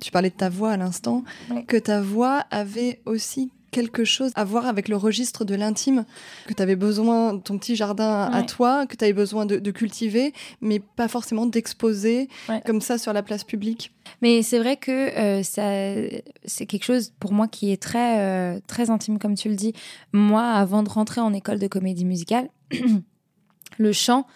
tu 0.00 0.10
parlais 0.10 0.30
de 0.30 0.36
ta 0.36 0.48
voix 0.48 0.72
à 0.72 0.76
l'instant, 0.76 1.24
que 1.66 1.76
ta 1.76 2.00
voix 2.00 2.44
avait 2.50 3.00
aussi 3.06 3.50
quelque 3.72 4.04
chose 4.04 4.30
à 4.36 4.44
voir 4.44 4.66
avec 4.66 4.88
le 4.88 4.96
registre 4.96 5.44
de 5.44 5.56
l'intime, 5.56 6.04
que 6.46 6.54
tu 6.54 6.62
avais 6.62 6.76
besoin, 6.76 7.38
ton 7.38 7.58
petit 7.58 7.74
jardin 7.74 8.30
à 8.32 8.42
toi, 8.42 8.86
que 8.86 8.96
tu 8.96 9.04
avais 9.04 9.14
besoin 9.14 9.46
de, 9.46 9.72
cultiver, 9.72 10.32
mais 10.60 10.78
pas 10.78 11.08
forcément 11.08 11.46
d'exposer 11.46 12.28
comme 12.66 12.80
ça 12.80 12.98
sur 12.98 13.12
la 13.12 13.22
place 13.22 13.42
publique. 13.42 13.92
Mais 14.20 14.42
c'est 14.42 14.58
vrai 14.58 14.76
que 14.76 14.90
euh, 14.90 15.42
ça, 15.42 15.62
c'est 16.44 16.66
quelque 16.66 16.84
chose 16.84 17.12
pour 17.18 17.32
moi 17.32 17.48
qui 17.48 17.72
est 17.72 17.82
très, 17.82 18.20
euh, 18.20 18.60
très 18.66 18.90
intime, 18.90 19.18
comme 19.18 19.34
tu 19.34 19.48
le 19.48 19.56
dis. 19.56 19.72
Moi, 20.12 20.44
avant 20.44 20.82
de 20.82 20.90
rentrer 20.90 21.20
en 21.20 21.32
école 21.32 21.58
de 21.58 21.66
comédie 21.66 22.04
musicale, 22.04 22.50
le 23.78 23.92
chant 23.92 24.26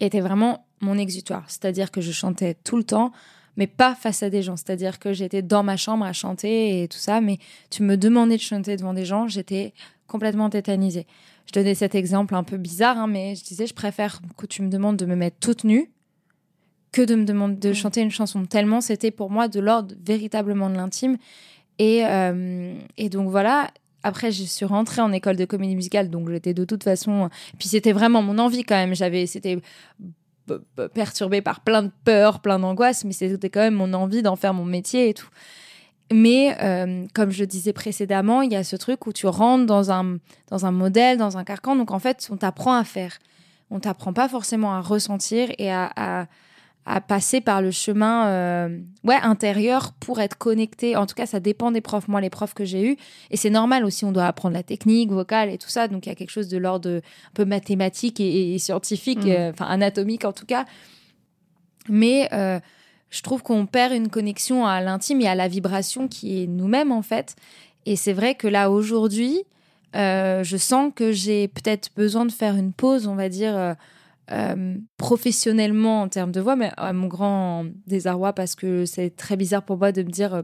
était 0.00 0.20
vraiment 0.20 0.66
mon 0.80 0.98
exutoire. 0.98 1.44
C'est-à-dire 1.46 1.90
que 1.90 2.00
je 2.00 2.10
chantais 2.10 2.54
tout 2.54 2.76
le 2.76 2.84
temps 2.84 3.12
mais 3.56 3.66
pas 3.66 3.94
face 3.94 4.22
à 4.22 4.30
des 4.30 4.42
gens. 4.42 4.56
C'est-à-dire 4.56 4.98
que 4.98 5.12
j'étais 5.12 5.42
dans 5.42 5.62
ma 5.62 5.76
chambre 5.76 6.04
à 6.04 6.12
chanter 6.12 6.82
et 6.82 6.88
tout 6.88 6.98
ça, 6.98 7.20
mais 7.20 7.38
tu 7.70 7.82
me 7.82 7.96
demandais 7.96 8.36
de 8.36 8.42
chanter 8.42 8.76
devant 8.76 8.94
des 8.94 9.04
gens, 9.04 9.28
j'étais 9.28 9.72
complètement 10.06 10.50
tétanisée. 10.50 11.06
Je 11.46 11.52
donnais 11.52 11.74
cet 11.74 11.94
exemple 11.94 12.34
un 12.34 12.44
peu 12.44 12.56
bizarre, 12.56 12.98
hein, 12.98 13.06
mais 13.06 13.34
je 13.34 13.44
disais, 13.44 13.66
je 13.66 13.74
préfère 13.74 14.20
que 14.36 14.46
tu 14.46 14.62
me 14.62 14.68
demandes 14.68 14.96
de 14.96 15.06
me 15.06 15.16
mettre 15.16 15.38
toute 15.40 15.64
nue 15.64 15.90
que 16.92 17.02
de 17.02 17.14
me 17.14 17.24
demander 17.24 17.56
de 17.56 17.72
chanter 17.72 18.00
une 18.00 18.10
chanson. 18.10 18.44
Tellement 18.46 18.80
c'était 18.80 19.12
pour 19.12 19.30
moi 19.30 19.46
de 19.46 19.60
l'ordre 19.60 19.94
véritablement 20.04 20.68
de 20.70 20.76
l'intime. 20.76 21.18
Et, 21.78 22.04
euh, 22.04 22.74
et 22.98 23.08
donc 23.08 23.30
voilà, 23.30 23.70
après, 24.02 24.32
je 24.32 24.44
suis 24.44 24.64
rentrée 24.64 25.02
en 25.02 25.12
école 25.12 25.36
de 25.36 25.44
comédie 25.44 25.76
musicale, 25.76 26.08
donc 26.08 26.30
j'étais 26.30 26.54
de 26.54 26.64
toute 26.64 26.84
façon. 26.84 27.28
Puis 27.58 27.68
c'était 27.68 27.92
vraiment 27.92 28.22
mon 28.22 28.38
envie 28.38 28.64
quand 28.64 28.76
même. 28.76 28.94
J'avais, 28.94 29.26
c'était 29.26 29.58
perturbée 30.94 31.42
par 31.42 31.60
plein 31.60 31.82
de 31.82 31.90
peurs, 32.04 32.40
plein 32.40 32.58
d'angoisses, 32.58 33.04
mais 33.04 33.12
c'était 33.12 33.50
quand 33.50 33.60
même 33.60 33.74
mon 33.74 33.92
envie 33.92 34.22
d'en 34.22 34.36
faire 34.36 34.54
mon 34.54 34.64
métier 34.64 35.08
et 35.08 35.14
tout. 35.14 35.28
Mais 36.12 36.56
euh, 36.60 37.06
comme 37.14 37.30
je 37.30 37.44
disais 37.44 37.72
précédemment, 37.72 38.42
il 38.42 38.52
y 38.52 38.56
a 38.56 38.64
ce 38.64 38.76
truc 38.76 39.06
où 39.06 39.12
tu 39.12 39.26
rentres 39.26 39.66
dans 39.66 39.92
un, 39.92 40.18
dans 40.48 40.66
un 40.66 40.72
modèle, 40.72 41.18
dans 41.18 41.38
un 41.38 41.44
carcan. 41.44 41.76
Donc 41.76 41.92
en 41.92 42.00
fait, 42.00 42.28
on 42.32 42.36
t'apprend 42.36 42.74
à 42.74 42.84
faire. 42.84 43.18
On 43.70 43.78
t'apprend 43.78 44.12
pas 44.12 44.28
forcément 44.28 44.74
à 44.74 44.80
ressentir 44.80 45.50
et 45.58 45.70
à, 45.70 45.90
à 45.94 46.26
passer 47.00 47.40
par 47.40 47.62
le 47.62 47.70
chemin 47.70 48.26
euh, 48.26 48.80
ouais 49.04 49.18
intérieur 49.22 49.92
pour 49.92 50.20
être 50.20 50.36
connecté. 50.36 50.96
En 50.96 51.06
tout 51.06 51.14
cas, 51.14 51.26
ça 51.26 51.38
dépend 51.38 51.70
des 51.70 51.80
profs. 51.80 52.08
Moi, 52.08 52.20
les 52.20 52.30
profs 52.30 52.54
que 52.54 52.64
j'ai 52.64 52.84
eus, 52.84 52.96
et 53.30 53.36
c'est 53.36 53.50
normal 53.50 53.84
aussi, 53.84 54.04
on 54.04 54.12
doit 54.12 54.26
apprendre 54.26 54.54
la 54.54 54.62
technique 54.62 55.12
vocale 55.12 55.50
et 55.50 55.58
tout 55.58 55.68
ça. 55.68 55.86
Donc, 55.88 56.06
il 56.06 56.08
y 56.08 56.12
a 56.12 56.14
quelque 56.14 56.30
chose 56.30 56.48
de 56.48 56.58
l'ordre 56.58 56.90
un 56.90 57.34
peu 57.34 57.44
mathématique 57.44 58.18
et, 58.18 58.58
scientifique, 58.58 59.24
mmh. 59.24 59.30
euh, 59.30 59.50
enfin 59.50 59.66
anatomique 59.66 60.24
en 60.24 60.32
tout 60.32 60.46
cas. 60.46 60.64
Mais 61.88 62.28
euh, 62.32 62.58
je 63.10 63.22
trouve 63.22 63.42
qu'on 63.42 63.66
perd 63.66 63.92
une 63.92 64.08
connexion 64.08 64.66
à 64.66 64.80
l'intime 64.80 65.20
et 65.20 65.28
à 65.28 65.34
la 65.34 65.48
vibration 65.48 66.08
qui 66.08 66.42
est 66.42 66.46
nous-mêmes 66.46 66.92
en 66.92 67.02
fait. 67.02 67.36
Et 67.86 67.96
c'est 67.96 68.12
vrai 68.12 68.34
que 68.34 68.48
là 68.48 68.70
aujourd'hui, 68.70 69.42
je 69.94 70.56
sens 70.58 70.92
que 70.94 71.12
j'ai 71.12 71.48
peut-être 71.48 71.90
besoin 71.96 72.24
de 72.24 72.32
faire 72.32 72.56
une 72.56 72.72
pause, 72.72 73.06
on 73.06 73.16
va 73.16 73.28
dire 73.28 73.76
euh, 74.32 74.76
professionnellement 74.96 76.02
en 76.02 76.08
termes 76.08 76.30
de 76.30 76.40
voix, 76.40 76.54
mais 76.54 76.70
à 76.76 76.92
mon 76.92 77.08
grand 77.08 77.64
désarroi 77.88 78.32
parce 78.32 78.54
que 78.54 78.84
c'est 78.86 79.10
très 79.16 79.36
bizarre 79.36 79.64
pour 79.64 79.76
moi 79.76 79.90
de 79.90 80.04
me 80.04 80.08
dire 80.08 80.34
euh, 80.34 80.42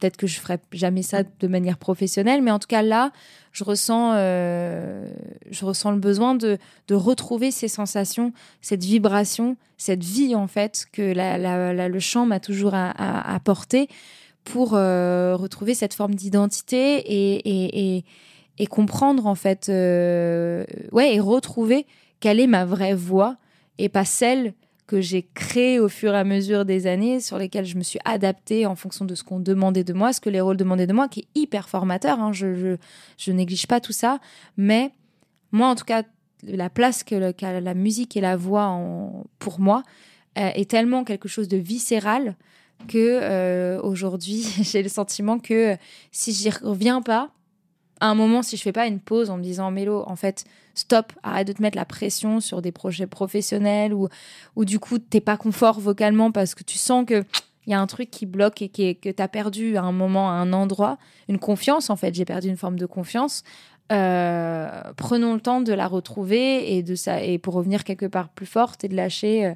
peut-être 0.00 0.16
que 0.16 0.26
je 0.26 0.40
ferai 0.40 0.58
jamais 0.72 1.02
ça 1.02 1.22
de 1.22 1.46
manière 1.46 1.78
professionnelle, 1.78 2.42
mais 2.42 2.50
en 2.50 2.58
tout 2.58 2.66
cas 2.66 2.82
là, 2.82 3.12
je 3.52 3.62
ressens, 3.62 4.14
euh, 4.16 5.08
je 5.50 5.64
ressens 5.64 5.92
le 5.92 5.98
besoin 5.98 6.34
de, 6.34 6.58
de, 6.88 6.94
retrouver 6.96 7.52
ces 7.52 7.68
sensations, 7.68 8.32
cette 8.60 8.82
vibration, 8.82 9.56
cette 9.76 10.02
vie 10.02 10.34
en 10.34 10.48
fait 10.48 10.86
que 10.92 11.14
le 11.14 11.98
chant 12.00 12.26
m'a 12.26 12.40
toujours 12.40 12.74
apporté 12.74 13.88
pour 14.42 14.70
retrouver 14.70 15.74
cette 15.74 15.94
forme 15.94 16.14
d'identité 16.16 16.96
et, 16.98 17.36
et, 17.48 17.96
et, 17.96 18.04
et, 18.58 18.66
comprendre 18.66 19.26
en 19.26 19.36
fait, 19.36 19.68
ouais, 19.68 21.14
et 21.14 21.20
retrouver 21.20 21.86
quelle 22.20 22.40
est 22.40 22.46
ma 22.46 22.64
vraie 22.64 22.94
voix 22.94 23.36
et 23.78 23.88
pas 23.88 24.04
celle 24.04 24.54
que 24.86 25.00
j'ai 25.02 25.28
créée 25.34 25.78
au 25.78 25.88
fur 25.88 26.14
et 26.14 26.18
à 26.18 26.24
mesure 26.24 26.64
des 26.64 26.86
années, 26.86 27.20
sur 27.20 27.36
lesquelles 27.38 27.66
je 27.66 27.76
me 27.76 27.82
suis 27.82 27.98
adaptée 28.06 28.64
en 28.64 28.74
fonction 28.74 29.04
de 29.04 29.14
ce 29.14 29.22
qu'on 29.22 29.38
demandait 29.38 29.84
de 29.84 29.92
moi, 29.92 30.14
ce 30.14 30.20
que 30.20 30.30
les 30.30 30.40
rôles 30.40 30.56
demandaient 30.56 30.86
de 30.86 30.94
moi, 30.94 31.08
qui 31.08 31.20
est 31.20 31.28
hyper 31.38 31.68
formateur. 31.68 32.18
Hein, 32.18 32.32
je, 32.32 32.76
je, 33.18 33.32
néglige 33.32 33.66
pas 33.66 33.80
tout 33.80 33.92
ça, 33.92 34.18
mais 34.56 34.92
moi, 35.52 35.68
en 35.68 35.74
tout 35.74 35.84
cas, 35.84 36.04
la 36.42 36.70
place 36.70 37.04
que 37.04 37.14
la 37.14 37.74
musique 37.74 38.16
et 38.16 38.22
la 38.22 38.36
voix 38.36 38.80
pour 39.38 39.60
moi 39.60 39.82
euh, 40.38 40.50
est 40.54 40.70
tellement 40.70 41.04
quelque 41.04 41.28
chose 41.28 41.48
de 41.48 41.58
viscéral 41.58 42.34
que 42.86 43.20
euh, 43.22 43.80
aujourd'hui, 43.82 44.46
j'ai 44.62 44.82
le 44.82 44.88
sentiment 44.88 45.38
que 45.38 45.76
si 46.12 46.32
j'y 46.32 46.48
reviens 46.50 47.02
pas, 47.02 47.30
à 48.00 48.06
un 48.06 48.14
moment, 48.14 48.42
si 48.42 48.56
je 48.56 48.62
fais 48.62 48.72
pas 48.72 48.86
une 48.86 49.00
pause 49.00 49.30
en 49.30 49.36
me 49.36 49.42
disant 49.42 49.70
Mélo, 49.70 50.04
en 50.06 50.16
fait, 50.16 50.44
stop, 50.78 51.12
arrête 51.22 51.46
de 51.46 51.52
te 51.52 51.62
mettre 51.62 51.76
la 51.76 51.84
pression 51.84 52.40
sur 52.40 52.62
des 52.62 52.72
projets 52.72 53.06
professionnels 53.06 53.92
ou, 53.92 54.08
ou 54.56 54.64
du 54.64 54.78
coup, 54.78 54.98
t'es 54.98 55.20
pas 55.20 55.36
confort 55.36 55.80
vocalement 55.80 56.32
parce 56.32 56.54
que 56.54 56.64
tu 56.64 56.78
sens 56.78 57.04
que 57.06 57.24
il 57.66 57.72
y 57.72 57.74
a 57.74 57.80
un 57.80 57.86
truc 57.86 58.10
qui 58.10 58.24
bloque 58.24 58.62
et 58.62 58.70
qui 58.70 58.96
que 58.96 59.10
tu 59.10 59.22
as 59.22 59.28
perdu 59.28 59.76
à 59.76 59.82
un 59.82 59.92
moment, 59.92 60.30
à 60.30 60.32
un 60.32 60.54
endroit, 60.54 60.96
une 61.28 61.38
confiance 61.38 61.90
en 61.90 61.96
fait. 61.96 62.14
J'ai 62.14 62.24
perdu 62.24 62.48
une 62.48 62.56
forme 62.56 62.78
de 62.78 62.86
confiance. 62.86 63.44
Euh, 63.92 64.82
prenons 64.96 65.34
le 65.34 65.40
temps 65.40 65.60
de 65.60 65.72
la 65.74 65.86
retrouver 65.86 66.74
et 66.76 66.82
de 66.82 66.94
ça 66.94 67.22
et 67.22 67.38
pour 67.38 67.54
revenir 67.54 67.84
quelque 67.84 68.06
part 68.06 68.30
plus 68.30 68.46
forte 68.46 68.84
et 68.84 68.88
de 68.88 68.96
lâcher. 68.96 69.46
Euh, 69.46 69.54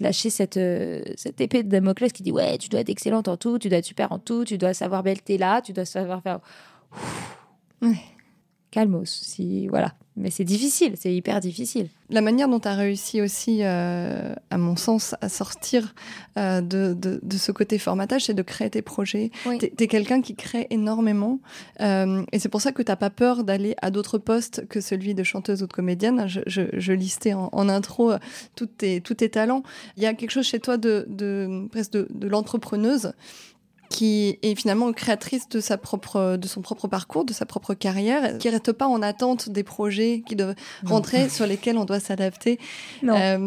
lâcher 0.00 0.30
cette, 0.30 0.58
euh, 0.58 1.02
cette 1.16 1.40
épée 1.40 1.64
de 1.64 1.68
Damoclès 1.68 2.12
qui 2.12 2.22
dit 2.22 2.30
ouais 2.30 2.56
tu 2.58 2.68
dois 2.68 2.78
être 2.78 2.88
excellente 2.88 3.26
en 3.26 3.36
tout 3.36 3.58
tu 3.58 3.68
dois 3.68 3.78
être 3.78 3.84
super 3.84 4.12
en 4.12 4.20
tout 4.20 4.44
tu 4.44 4.56
dois 4.56 4.72
savoir 4.72 5.02
belter 5.02 5.38
là 5.38 5.60
tu 5.60 5.72
dois 5.72 5.86
savoir 5.86 6.22
faire 6.22 6.38
Calmos, 8.70 9.06
si 9.06 9.66
voilà. 9.68 9.94
Mais 10.18 10.30
c'est 10.30 10.44
difficile, 10.44 10.94
c'est 10.98 11.14
hyper 11.14 11.38
difficile. 11.38 11.88
La 12.10 12.20
manière 12.20 12.48
dont 12.48 12.58
tu 12.58 12.66
as 12.66 12.74
réussi 12.74 13.22
aussi, 13.22 13.60
euh, 13.62 14.34
à 14.50 14.58
mon 14.58 14.74
sens, 14.74 15.14
à 15.20 15.28
sortir 15.28 15.94
euh, 16.36 16.60
de, 16.60 16.92
de, 16.92 17.36
ce 17.36 17.52
côté 17.52 17.78
formatage, 17.78 18.24
c'est 18.24 18.34
de 18.34 18.42
créer 18.42 18.68
tes 18.68 18.82
projets. 18.82 19.30
Tu 19.60 19.66
es, 19.66 19.86
quelqu'un 19.86 20.20
qui 20.20 20.34
crée 20.34 20.66
énormément. 20.70 21.38
Euh, 21.80 22.24
et 22.32 22.40
c'est 22.40 22.48
pour 22.48 22.60
ça 22.60 22.72
que 22.72 22.82
tu 22.82 22.96
pas 22.96 23.10
peur 23.10 23.44
d'aller 23.44 23.76
à 23.80 23.92
d'autres 23.92 24.18
postes 24.18 24.66
que 24.66 24.80
celui 24.80 25.14
de 25.14 25.22
chanteuse 25.22 25.62
ou 25.62 25.68
de 25.68 25.72
comédienne. 25.72 26.26
Je, 26.26 26.40
je, 26.46 26.92
listais 26.92 27.34
en, 27.34 27.68
intro 27.68 28.12
tous 28.56 28.66
tes, 28.66 29.00
tous 29.00 29.14
tes 29.14 29.28
talents. 29.28 29.62
Il 29.96 30.02
y 30.02 30.06
a 30.06 30.14
quelque 30.14 30.32
chose 30.32 30.46
chez 30.46 30.58
toi 30.58 30.78
de, 30.78 31.06
de 31.08 31.68
presque 31.70 31.92
de, 31.92 32.08
de 32.10 32.26
l'entrepreneuse 32.26 33.12
qui 33.88 34.38
est 34.42 34.54
finalement 34.54 34.92
créatrice 34.92 35.48
de 35.48 35.60
sa 35.60 35.78
propre 35.78 36.36
de 36.36 36.46
son 36.46 36.60
propre 36.60 36.88
parcours, 36.88 37.24
de 37.24 37.32
sa 37.32 37.46
propre 37.46 37.74
carrière, 37.74 38.38
qui 38.38 38.48
reste 38.48 38.72
pas 38.72 38.86
en 38.86 39.02
attente 39.02 39.48
des 39.48 39.62
projets 39.62 40.22
qui 40.26 40.36
doivent 40.36 40.54
rentrer 40.84 41.28
sur 41.28 41.46
lesquels 41.46 41.78
on 41.78 41.84
doit 41.84 42.00
s'adapter. 42.00 42.58
Non. 43.02 43.16
Euh, 43.16 43.38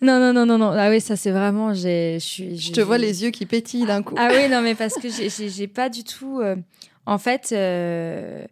non, 0.00 0.20
non, 0.20 0.32
non, 0.32 0.46
non, 0.46 0.58
non. 0.58 0.70
Ah 0.70 0.90
oui, 0.90 1.00
ça 1.00 1.16
c'est 1.16 1.32
vraiment. 1.32 1.74
Je 1.74 2.18
Je 2.18 2.72
te 2.72 2.80
vois 2.80 2.98
les 2.98 3.24
yeux 3.24 3.30
qui 3.30 3.46
pétillent 3.46 3.86
d'un 3.86 4.02
coup. 4.02 4.14
Ah 4.16 4.30
oui, 4.32 4.48
non, 4.48 4.62
mais 4.62 4.74
parce 4.74 4.94
que 4.94 5.08
j'ai 5.10 5.66
pas 5.66 5.88
du 5.88 6.04
tout. 6.04 6.40
Euh, 6.40 6.56
en 7.04 7.18
fait, 7.18 7.50
euh, 7.52 8.44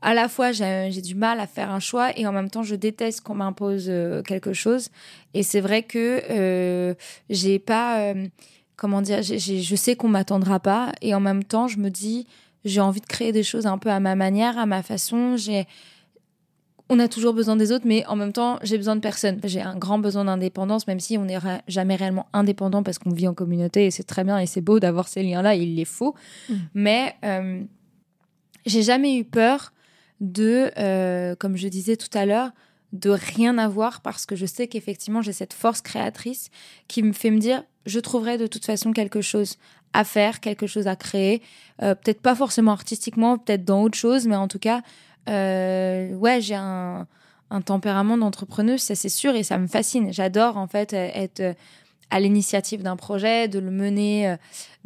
à 0.00 0.14
la 0.14 0.28
fois 0.28 0.52
j'ai 0.52 1.02
du 1.02 1.14
mal 1.14 1.38
à 1.38 1.46
faire 1.46 1.70
un 1.70 1.80
choix 1.80 2.16
et 2.18 2.26
en 2.26 2.32
même 2.32 2.50
temps 2.50 2.62
je 2.62 2.74
déteste 2.74 3.20
qu'on 3.20 3.34
m'impose 3.34 3.92
quelque 4.26 4.52
chose. 4.52 4.88
Et 5.34 5.42
c'est 5.42 5.60
vrai 5.60 5.82
que 5.84 6.96
j'ai 7.28 7.58
pas 7.60 8.14
comment 8.82 9.00
dire, 9.00 9.22
je 9.22 9.76
sais 9.76 9.94
qu'on 9.94 10.08
m'attendra 10.08 10.58
pas 10.58 10.90
et 11.02 11.14
en 11.14 11.20
même 11.20 11.44
temps, 11.44 11.68
je 11.68 11.78
me 11.78 11.88
dis, 11.88 12.26
j'ai 12.64 12.80
envie 12.80 13.00
de 13.00 13.06
créer 13.06 13.30
des 13.30 13.44
choses 13.44 13.64
un 13.64 13.78
peu 13.78 13.90
à 13.90 14.00
ma 14.00 14.16
manière, 14.16 14.58
à 14.58 14.66
ma 14.66 14.82
façon. 14.82 15.36
J'ai, 15.36 15.68
on 16.88 16.98
a 16.98 17.06
toujours 17.06 17.32
besoin 17.32 17.54
des 17.54 17.70
autres, 17.70 17.86
mais 17.86 18.04
en 18.06 18.16
même 18.16 18.32
temps, 18.32 18.58
j'ai 18.64 18.76
besoin 18.76 18.96
de 18.96 19.00
personne. 19.00 19.38
J'ai 19.44 19.60
un 19.60 19.76
grand 19.76 20.00
besoin 20.00 20.24
d'indépendance, 20.24 20.88
même 20.88 20.98
si 20.98 21.16
on 21.16 21.26
n'est 21.26 21.38
jamais 21.68 21.94
réellement 21.94 22.26
indépendant 22.32 22.82
parce 22.82 22.98
qu'on 22.98 23.12
vit 23.12 23.28
en 23.28 23.34
communauté 23.34 23.86
et 23.86 23.92
c'est 23.92 24.02
très 24.02 24.24
bien 24.24 24.40
et 24.40 24.46
c'est 24.46 24.60
beau 24.60 24.80
d'avoir 24.80 25.06
ces 25.06 25.22
liens-là, 25.22 25.54
il 25.54 25.76
les 25.76 25.84
faut. 25.84 26.16
Mm. 26.48 26.54
Mais 26.74 27.14
euh, 27.24 27.62
j'ai 28.66 28.82
jamais 28.82 29.16
eu 29.16 29.22
peur 29.22 29.72
de, 30.20 30.72
euh, 30.76 31.36
comme 31.36 31.56
je 31.56 31.68
disais 31.68 31.94
tout 31.94 32.10
à 32.18 32.26
l'heure, 32.26 32.50
de 32.92 33.10
rien 33.10 33.58
avoir 33.58 34.00
parce 34.02 34.26
que 34.26 34.36
je 34.36 34.46
sais 34.46 34.68
qu'effectivement 34.68 35.22
j'ai 35.22 35.32
cette 35.32 35.54
force 35.54 35.80
créatrice 35.80 36.50
qui 36.88 37.02
me 37.02 37.12
fait 37.12 37.30
me 37.30 37.38
dire 37.38 37.64
je 37.86 38.00
trouverai 38.00 38.38
de 38.38 38.46
toute 38.46 38.64
façon 38.64 38.92
quelque 38.92 39.20
chose 39.20 39.56
à 39.92 40.04
faire, 40.04 40.40
quelque 40.40 40.66
chose 40.66 40.86
à 40.86 40.96
créer. 40.96 41.42
Euh, 41.82 41.94
peut-être 41.94 42.20
pas 42.20 42.34
forcément 42.34 42.72
artistiquement, 42.72 43.38
peut-être 43.38 43.64
dans 43.64 43.82
autre 43.82 43.98
chose, 43.98 44.26
mais 44.26 44.36
en 44.36 44.48
tout 44.48 44.58
cas, 44.58 44.82
euh, 45.28 46.12
ouais, 46.14 46.40
j'ai 46.40 46.54
un, 46.54 47.06
tempérament 47.66 48.16
d'entrepreneuse, 48.16 48.80
ça 48.80 48.94
c'est 48.94 49.10
sûr, 49.10 49.34
et 49.34 49.42
ça 49.42 49.58
me 49.58 49.66
fascine. 49.66 50.10
J'adore 50.10 50.56
en 50.56 50.66
fait 50.66 50.94
être 50.94 51.54
à 52.08 52.18
l'initiative 52.18 52.82
d'un 52.82 52.96
projet, 52.96 53.46
de 53.46 53.58
le 53.58 53.70
mener, 53.70 54.30
euh, 54.30 54.36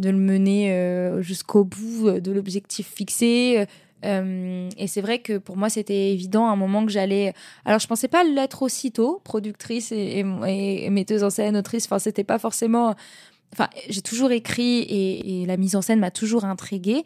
de 0.01 0.11
le 0.11 0.19
mener 0.19 1.23
jusqu'au 1.23 1.63
bout 1.63 2.19
de 2.19 2.33
l'objectif 2.33 2.89
fixé, 2.93 3.67
euh, 4.05 4.69
et 4.77 4.87
c'est 4.87 5.01
vrai 5.01 5.21
que 5.21 5.39
pour 5.39 5.57
moi, 5.57 5.69
c'était 5.69 6.13
évident 6.13 6.49
à 6.49 6.53
un 6.53 6.57
moment 6.57 6.85
que 6.85 6.93
j'allais. 6.93 7.33
Alors, 7.65 7.81
je 7.81 7.87
pensais 7.87 8.09
pas 8.09 8.25
l'être 8.25 8.63
aussitôt, 8.63 9.21
productrice 9.25 9.93
et, 9.93 10.23
metteuse 10.91 11.25
en 11.25 11.31
scène, 11.31 11.57
autrice. 11.57 11.87
Enfin, 11.87 11.99
c'était 11.99 12.25
pas 12.25 12.39
forcément. 12.39 12.95
Enfin, 13.53 13.69
j'ai 13.89 14.03
toujours 14.03 14.33
écrit 14.33 14.81
et, 14.83 15.47
la 15.47 15.57
mise 15.57 15.77
en 15.77 15.83
scène 15.83 16.01
m'a 16.01 16.11
toujours 16.11 16.45
intriguée. 16.45 17.05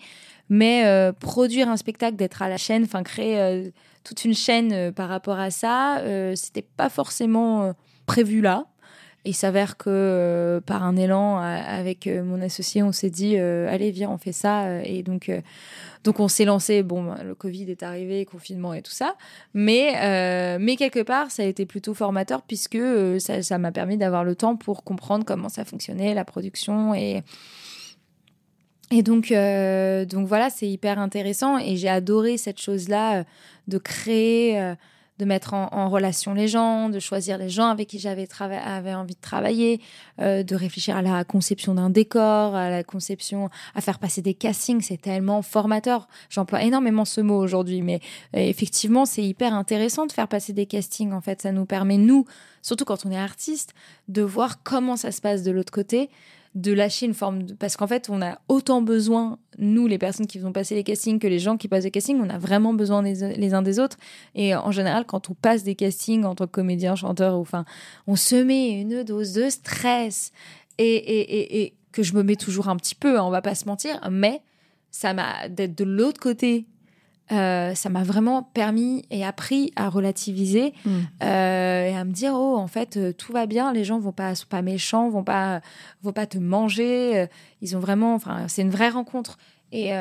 Mais 0.49 0.85
euh, 0.85 1.13
produire 1.13 1.69
un 1.69 1.77
spectacle, 1.77 2.17
d'être 2.17 2.43
à 2.43 2.49
la 2.49 2.57
chaîne, 2.57 2.83
enfin, 2.83 3.05
créer 3.05 3.39
euh, 3.39 3.71
toute 4.03 4.25
une 4.25 4.35
chaîne 4.35 4.93
par 4.93 5.09
rapport 5.09 5.39
à 5.39 5.51
ça, 5.51 6.03
c'était 6.35 6.67
pas 6.77 6.89
forcément 6.89 7.73
prévu 8.07 8.41
là. 8.41 8.67
Il 9.25 9.35
s'avère 9.35 9.77
que 9.77 10.63
par 10.65 10.83
un 10.83 10.97
élan 10.97 11.39
avec 11.39 12.07
mon 12.07 12.41
associé, 12.41 12.83
on 12.83 12.93
s'est 12.93 13.11
dit 13.11 13.37
allez 13.37 13.91
viens 13.91 14.11
on 14.11 14.19
fait 14.19 14.33
ça 14.33 14.83
et 14.83 15.03
donc 15.03 15.31
donc 16.03 16.19
on 16.19 16.29
s'est 16.29 16.47
lancé, 16.47 16.83
bon, 16.83 17.05
bah, 17.05 17.23
le 17.23 17.35
Covid 17.35 17.71
est 17.71 17.83
arrivé, 17.83 18.25
confinement 18.25 18.73
et 18.73 18.81
tout 18.81 18.93
ça, 18.93 19.17
mais, 19.53 19.93
euh, 20.03 20.59
mais 20.59 20.77
quelque 20.77 21.01
part, 21.01 21.31
ça 21.31 21.43
a 21.43 21.47
été 21.47 21.67
plutôt 21.67 21.93
formateur 21.93 22.43
puisque 22.43 22.77
euh, 22.77 23.19
ça 23.19 23.59
m'a 23.59 23.71
permis 23.71 23.99
d'avoir 23.99 24.25
le 24.25 24.35
temps 24.35 24.57
pour 24.57 24.83
comprendre 24.83 25.25
comment 25.27 25.49
ça 25.49 25.65
fonctionnait, 25.65 26.15
la 26.15 26.25
production 26.25 26.95
et... 26.95 27.23
Et 28.93 29.05
donc, 29.05 29.31
euh, 29.31 30.05
donc 30.05 30.27
voilà, 30.27 30.51
c'est 30.51 30.69
hyper 30.69 30.99
intéressant 30.99 31.59
et 31.59 31.77
j'ai 31.77 31.89
adoré 31.89 32.37
cette 32.37 32.61
chose-là 32.61 33.25
de 33.69 33.79
créer 33.79 34.75
de 35.21 35.27
mettre 35.27 35.53
en, 35.53 35.91
relation 35.91 36.33
les 36.33 36.49
gens, 36.49 36.89
de 36.89 36.99
choisir 36.99 37.37
les 37.37 37.51
gens 37.51 37.69
avec 37.69 37.89
qui 37.89 37.99
j'avais 37.99 38.27
avais 38.41 38.95
envie 38.95 39.15
de 39.15 39.21
travailler, 39.21 39.81
euh, 40.19 40.43
de 40.43 40.57
réfléchir 40.57 40.97
à 40.97 41.03
la 41.03 41.25
conception 41.25 41.75
d'un 41.75 41.91
décor, 41.91 42.55
à 42.55 42.71
la 42.71 42.83
conception, 42.83 43.51
à 43.75 43.83
faire 43.83 43.99
passer 43.99 44.23
des 44.23 44.33
castings. 44.33 44.81
C'est 44.81 45.01
tellement 45.01 45.43
formateur. 45.43 46.09
J'emploie 46.31 46.63
énormément 46.63 47.05
ce 47.05 47.21
mot 47.21 47.37
aujourd'hui, 47.37 47.83
mais 47.83 48.01
euh, 48.35 48.39
effectivement, 48.39 49.05
c'est 49.05 49.23
hyper 49.23 49.53
intéressant 49.53 50.07
de 50.07 50.13
faire 50.13 50.27
passer 50.29 50.55
des 50.55 50.65
castings. 50.65 51.13
En 51.13 51.21
fait, 51.21 51.43
ça 51.43 51.53
nous 51.53 51.67
permet, 51.67 51.99
nous, 51.99 52.25
surtout 52.63 52.87
quand 52.87 53.05
on 53.05 53.11
est 53.11 53.19
artiste, 53.19 53.75
de 54.09 54.23
voir 54.23 54.63
comment 54.63 54.97
ça 54.97 55.13
se 55.13 55.21
passe 55.21 55.43
de 55.43 55.51
l'autre 55.51 55.73
côté. 55.73 56.09
De 56.55 56.73
lâcher 56.73 57.07
une 57.07 57.15
forme 57.15 57.45
de... 57.45 57.55
parce 57.55 57.77
qu'en 57.77 57.87
fait 57.87 58.09
on 58.11 58.21
a 58.21 58.39
autant 58.49 58.83
besoin 58.83 59.39
nous 59.59 59.87
les 59.87 59.99
personnes 59.99 60.27
qui 60.27 60.39
vont 60.39 60.53
passer 60.53 60.75
les 60.75 60.83
castings 60.83 61.21
que 61.21 61.29
les 61.29 61.39
gens 61.39 61.57
qui 61.57 61.69
passent 61.69 61.85
les 61.85 61.93
castings 61.93 62.21
on 62.21 62.29
a 62.29 62.39
vraiment 62.39 62.75
besoin 62.75 63.03
les, 63.03 63.55
uns 63.55 63.63
des 63.63 63.79
autres. 63.79 63.99
Et 64.35 64.55
en 64.55 64.73
général 64.73 65.05
quand 65.07 65.31
on 65.31 65.35
passe 65.35 65.63
des 65.63 65.77
castings 65.77 66.25
en 66.25 66.35
tant 66.35 66.47
que 66.47 66.51
comédien 66.51 66.97
chanteur 66.97 67.37
enfin 67.37 67.65
on 68.07 68.17
se 68.17 68.37
met 68.37 68.81
une 68.81 69.05
dose 69.05 69.33
de 69.33 69.49
stress 69.49 70.33
et, 70.79 70.85
et, 70.85 71.63
et, 71.63 71.75
que 71.93 72.03
je 72.03 72.15
me 72.15 72.23
mets 72.23 72.37
toujours 72.37 72.69
un 72.69 72.77
petit 72.77 72.95
peu 72.95 73.19
hein, 73.19 73.25
on 73.25 73.31
va 73.31 73.43
pas 73.43 73.55
se 73.55 73.67
mentir 73.67 74.01
mais 74.11 74.43
ça 74.91 75.15
m'a 75.15 75.49
d'être 75.49 75.77
de 75.77 75.85
l'autre 75.85 76.21
côté 76.21 76.67
euh, 77.33 77.75
ça 77.75 77.89
m'a 77.91 78.03
vraiment 78.03 78.43
permis 78.43 79.05
et 79.11 79.25
appris 79.25 79.73
à 79.77 79.89
relativiser 79.89 80.75
mm. 80.85 80.91
euh, 81.23 81.87
et 81.87 81.97
à 81.97 82.05
me 82.05 82.11
dire 82.11 82.33
oh 82.35 82.57
en 82.57 82.67
fait 82.67 82.97
euh, 82.97 83.13
tout 83.13 83.33
va 83.33 83.47
bien 83.47 83.73
les 83.73 83.85
gens 83.85 84.01
vont 84.01 84.11
pas 84.11 84.35
sont 84.35 84.49
pas 84.49 84.63
méchants 84.63 85.09
vont 85.11 85.23
pas 85.23 85.61
vont 86.03 86.13
pas 86.13 86.27
te 86.27 86.39
manger 86.39 87.27
ils 87.63 87.77
ont 87.77 87.81
vraiment 87.81 88.15
enfin 88.15 88.49
c'est 88.49 88.63
une 88.63 88.71
vraie 88.71 88.89
rencontre 88.89 89.39
et, 89.73 89.93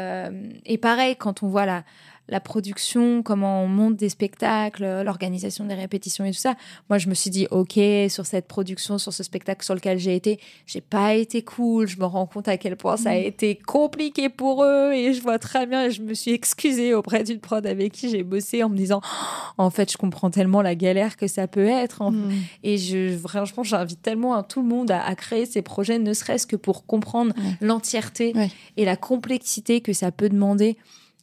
et 0.66 0.78
pareil 0.80 1.16
quand 1.16 1.44
on 1.44 1.48
voit 1.48 1.68
la 1.68 1.84
la 2.30 2.40
production, 2.40 3.24
comment 3.24 3.64
on 3.64 3.68
monte 3.68 3.96
des 3.96 4.10
spectacles, 4.10 5.02
l'organisation 5.04 5.66
des 5.66 5.74
répétitions 5.74 6.26
et 6.26 6.32
tout 6.32 6.38
ça. 6.38 6.56
Moi, 6.90 6.98
je 6.98 7.10
me 7.10 7.14
suis 7.14 7.30
dit, 7.30 7.48
OK, 7.52 7.80
sur 8.10 8.26
cette 8.26 8.48
production, 8.48 8.98
sur 8.98 9.14
ce 9.14 9.24
spectacle 9.24 9.66
sur 9.66 9.76
lequel 9.76 9.98
j'ai 9.98 10.16
été, 10.16 10.40
j'ai 10.66 10.82
pas 10.82 11.16
été 11.16 11.42
cool. 11.42 11.88
Je 11.88 12.00
me 12.00 12.06
rends 12.06 12.26
compte 12.26 12.48
à 12.48 12.58
quel 12.58 12.76
point 12.76 12.98
ça 12.98 13.12
a 13.12 13.20
mm. 13.20 13.24
été 13.24 13.56
compliqué 13.56 14.30
pour 14.30 14.64
eux 14.64 14.94
et 14.94 15.14
je 15.14 15.22
vois 15.22 15.40
très 15.40 15.66
bien 15.66 15.86
et 15.86 15.92
je 15.92 16.02
me 16.02 16.14
suis 16.14 16.32
excusée 16.32 16.94
auprès 16.94 17.24
d'une 17.24 17.40
prod 17.40 17.66
avec 17.66 17.94
qui 17.94 18.10
j'ai 18.10 18.24
bossé 18.24 18.64
en 18.64 18.70
me 18.70 18.78
disant, 18.78 19.02
oh, 19.04 19.64
en 19.64 19.70
fait, 19.70 19.92
je 19.92 19.98
comprends 19.98 20.30
tellement 20.30 20.62
la 20.62 20.76
galère 20.76 21.18
que 21.18 21.28
ça 21.28 21.48
peut 21.48 21.68
être. 21.68 22.04
Mm. 22.12 22.32
Et 22.64 22.78
je, 22.78 23.18
franchement, 23.18 23.64
j'invite 23.64 24.02
tellement 24.02 24.36
à 24.36 24.44
tout 24.44 24.62
le 24.62 24.68
monde 24.68 24.92
à, 24.92 25.16
créer 25.16 25.46
ces 25.46 25.62
projets, 25.62 26.00
ne 26.00 26.14
serait-ce 26.14 26.48
que 26.48 26.56
pour 26.56 26.86
comprendre 26.86 27.34
l'entièreté 27.62 28.34
et 28.78 28.86
la 28.86 28.96
complexité 28.96 29.82
que 29.82 29.94
ça 29.94 30.12
peut 30.12 30.30
demander 30.30 30.78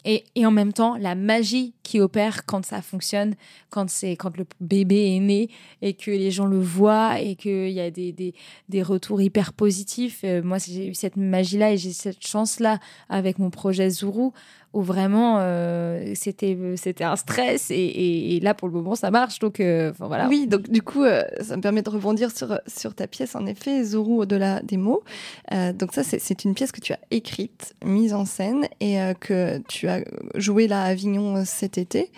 et, 0.07 0.47
en 0.47 0.53
même 0.53 0.73
temps 0.73 0.97
la 0.97 1.14
magie 1.14 1.75
qui 1.83 2.01
opère 2.01 2.47
quand 2.47 2.64
ça 2.64 2.81
fonctionne, 2.81 3.35
quand 3.71 3.90
c'est 3.90 4.12
quand 4.12 4.37
le 4.37 4.47
bébé 4.61 5.16
est 5.16 5.21
né 5.21 5.51
et 5.83 5.95
que 5.95 6.11
les 6.11 6.31
gens 6.31 6.47
le 6.47 6.61
voient 6.61 7.21
et 7.21 7.35
qu'il 7.35 7.71
y 7.71 7.81
a 7.81 7.90
des, 7.90 8.12
des, 8.12 8.35
des, 8.69 8.83
retours 8.83 9.21
hyper 9.21 9.53
positifs. 9.53 10.21
Euh, 10.25 10.42
moi, 10.42 10.59
j'ai 10.59 10.88
eu 10.88 10.95
cette 10.95 11.16
magie-là 11.16 11.73
et 11.73 11.77
j'ai 11.77 11.92
cette 11.92 12.25
chance-là 12.25 12.79
avec 13.09 13.38
mon 13.38 13.51
projet 13.51 13.90
Zuru 13.90 14.31
où 14.76 14.82
vraiment 14.82 15.38
euh, 15.40 16.12
c'était 16.14 16.56
c'était 16.76 17.04
un 17.04 17.16
stress 17.16 17.70
et, 17.70 18.36
et, 18.36 18.40
là 18.40 18.52
pour 18.52 18.68
le 18.68 18.74
moment 18.74 18.94
ça 18.94 19.10
marche. 19.10 19.38
Donc 19.38 19.58
euh, 19.58 19.90
voilà. 19.98 20.28
Oui 20.28 20.46
donc 20.46 20.68
du 20.68 20.82
coup 20.82 21.02
euh, 21.02 21.22
ça 21.40 21.56
me 21.56 21.62
permet 21.62 21.80
de 21.80 21.88
rebondir 21.88 22.30
sur 22.30 22.60
sur 22.66 22.94
ta 22.94 23.06
pièce 23.06 23.34
en 23.34 23.46
effet 23.46 23.82
Zoro 23.84 24.22
au-delà 24.22 24.60
des 24.60 24.76
mots. 24.76 25.02
Donc 25.50 25.94
ça 25.94 26.02
c'est 26.04 26.44
une 26.44 26.54
pièce 26.54 26.72
que 26.72 26.82
tu 26.82 26.92
as 26.92 26.98
écrite 27.10 27.74
mise 27.86 28.12
en 28.12 28.26
scène 28.26 28.66
et 28.80 28.98
que 29.18 29.62
tu 29.66 29.88
as 29.88 30.04
joué 30.34 30.68
là 30.68 30.82
à 30.82 30.86
Avignon 30.88 31.44
cet 31.46 31.78
été. 31.78 32.10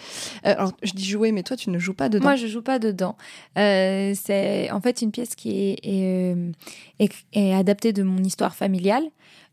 Alors 0.43 0.73
je 0.83 0.93
dis 0.95 1.05
jouer 1.05 1.31
mais 1.31 1.45
toi 1.45 1.57
tu 1.57 1.71
ne 1.71 1.79
joues 1.79 1.95
pas 1.95 2.09
dedans. 2.09 2.25
Moi 2.25 2.35
je 2.35 2.49
joue 2.49 2.63
pas 2.63 2.81
dedans. 2.81 3.17
C'est 3.55 4.69
en 4.73 4.81
fait 4.81 5.01
une 5.01 5.13
pièce 5.13 5.37
qui 5.37 5.77
est, 5.85 6.35
est, 6.99 7.13
est 7.33 7.55
adaptée 7.55 7.93
de 7.93 8.03
mon 8.03 8.19
histoire 8.25 8.57
familiale 8.57 9.05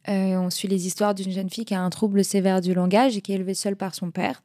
euh, 0.07 0.37
on 0.37 0.49
suit 0.49 0.67
les 0.67 0.85
histoires 0.85 1.15
d'une 1.15 1.31
jeune 1.31 1.49
fille 1.49 1.65
qui 1.65 1.73
a 1.73 1.81
un 1.81 1.89
trouble 1.89 2.23
sévère 2.23 2.61
du 2.61 2.73
langage 2.73 3.17
et 3.17 3.21
qui 3.21 3.31
est 3.31 3.35
élevée 3.35 3.53
seule 3.53 3.75
par 3.75 3.95
son 3.95 4.11
père. 4.11 4.41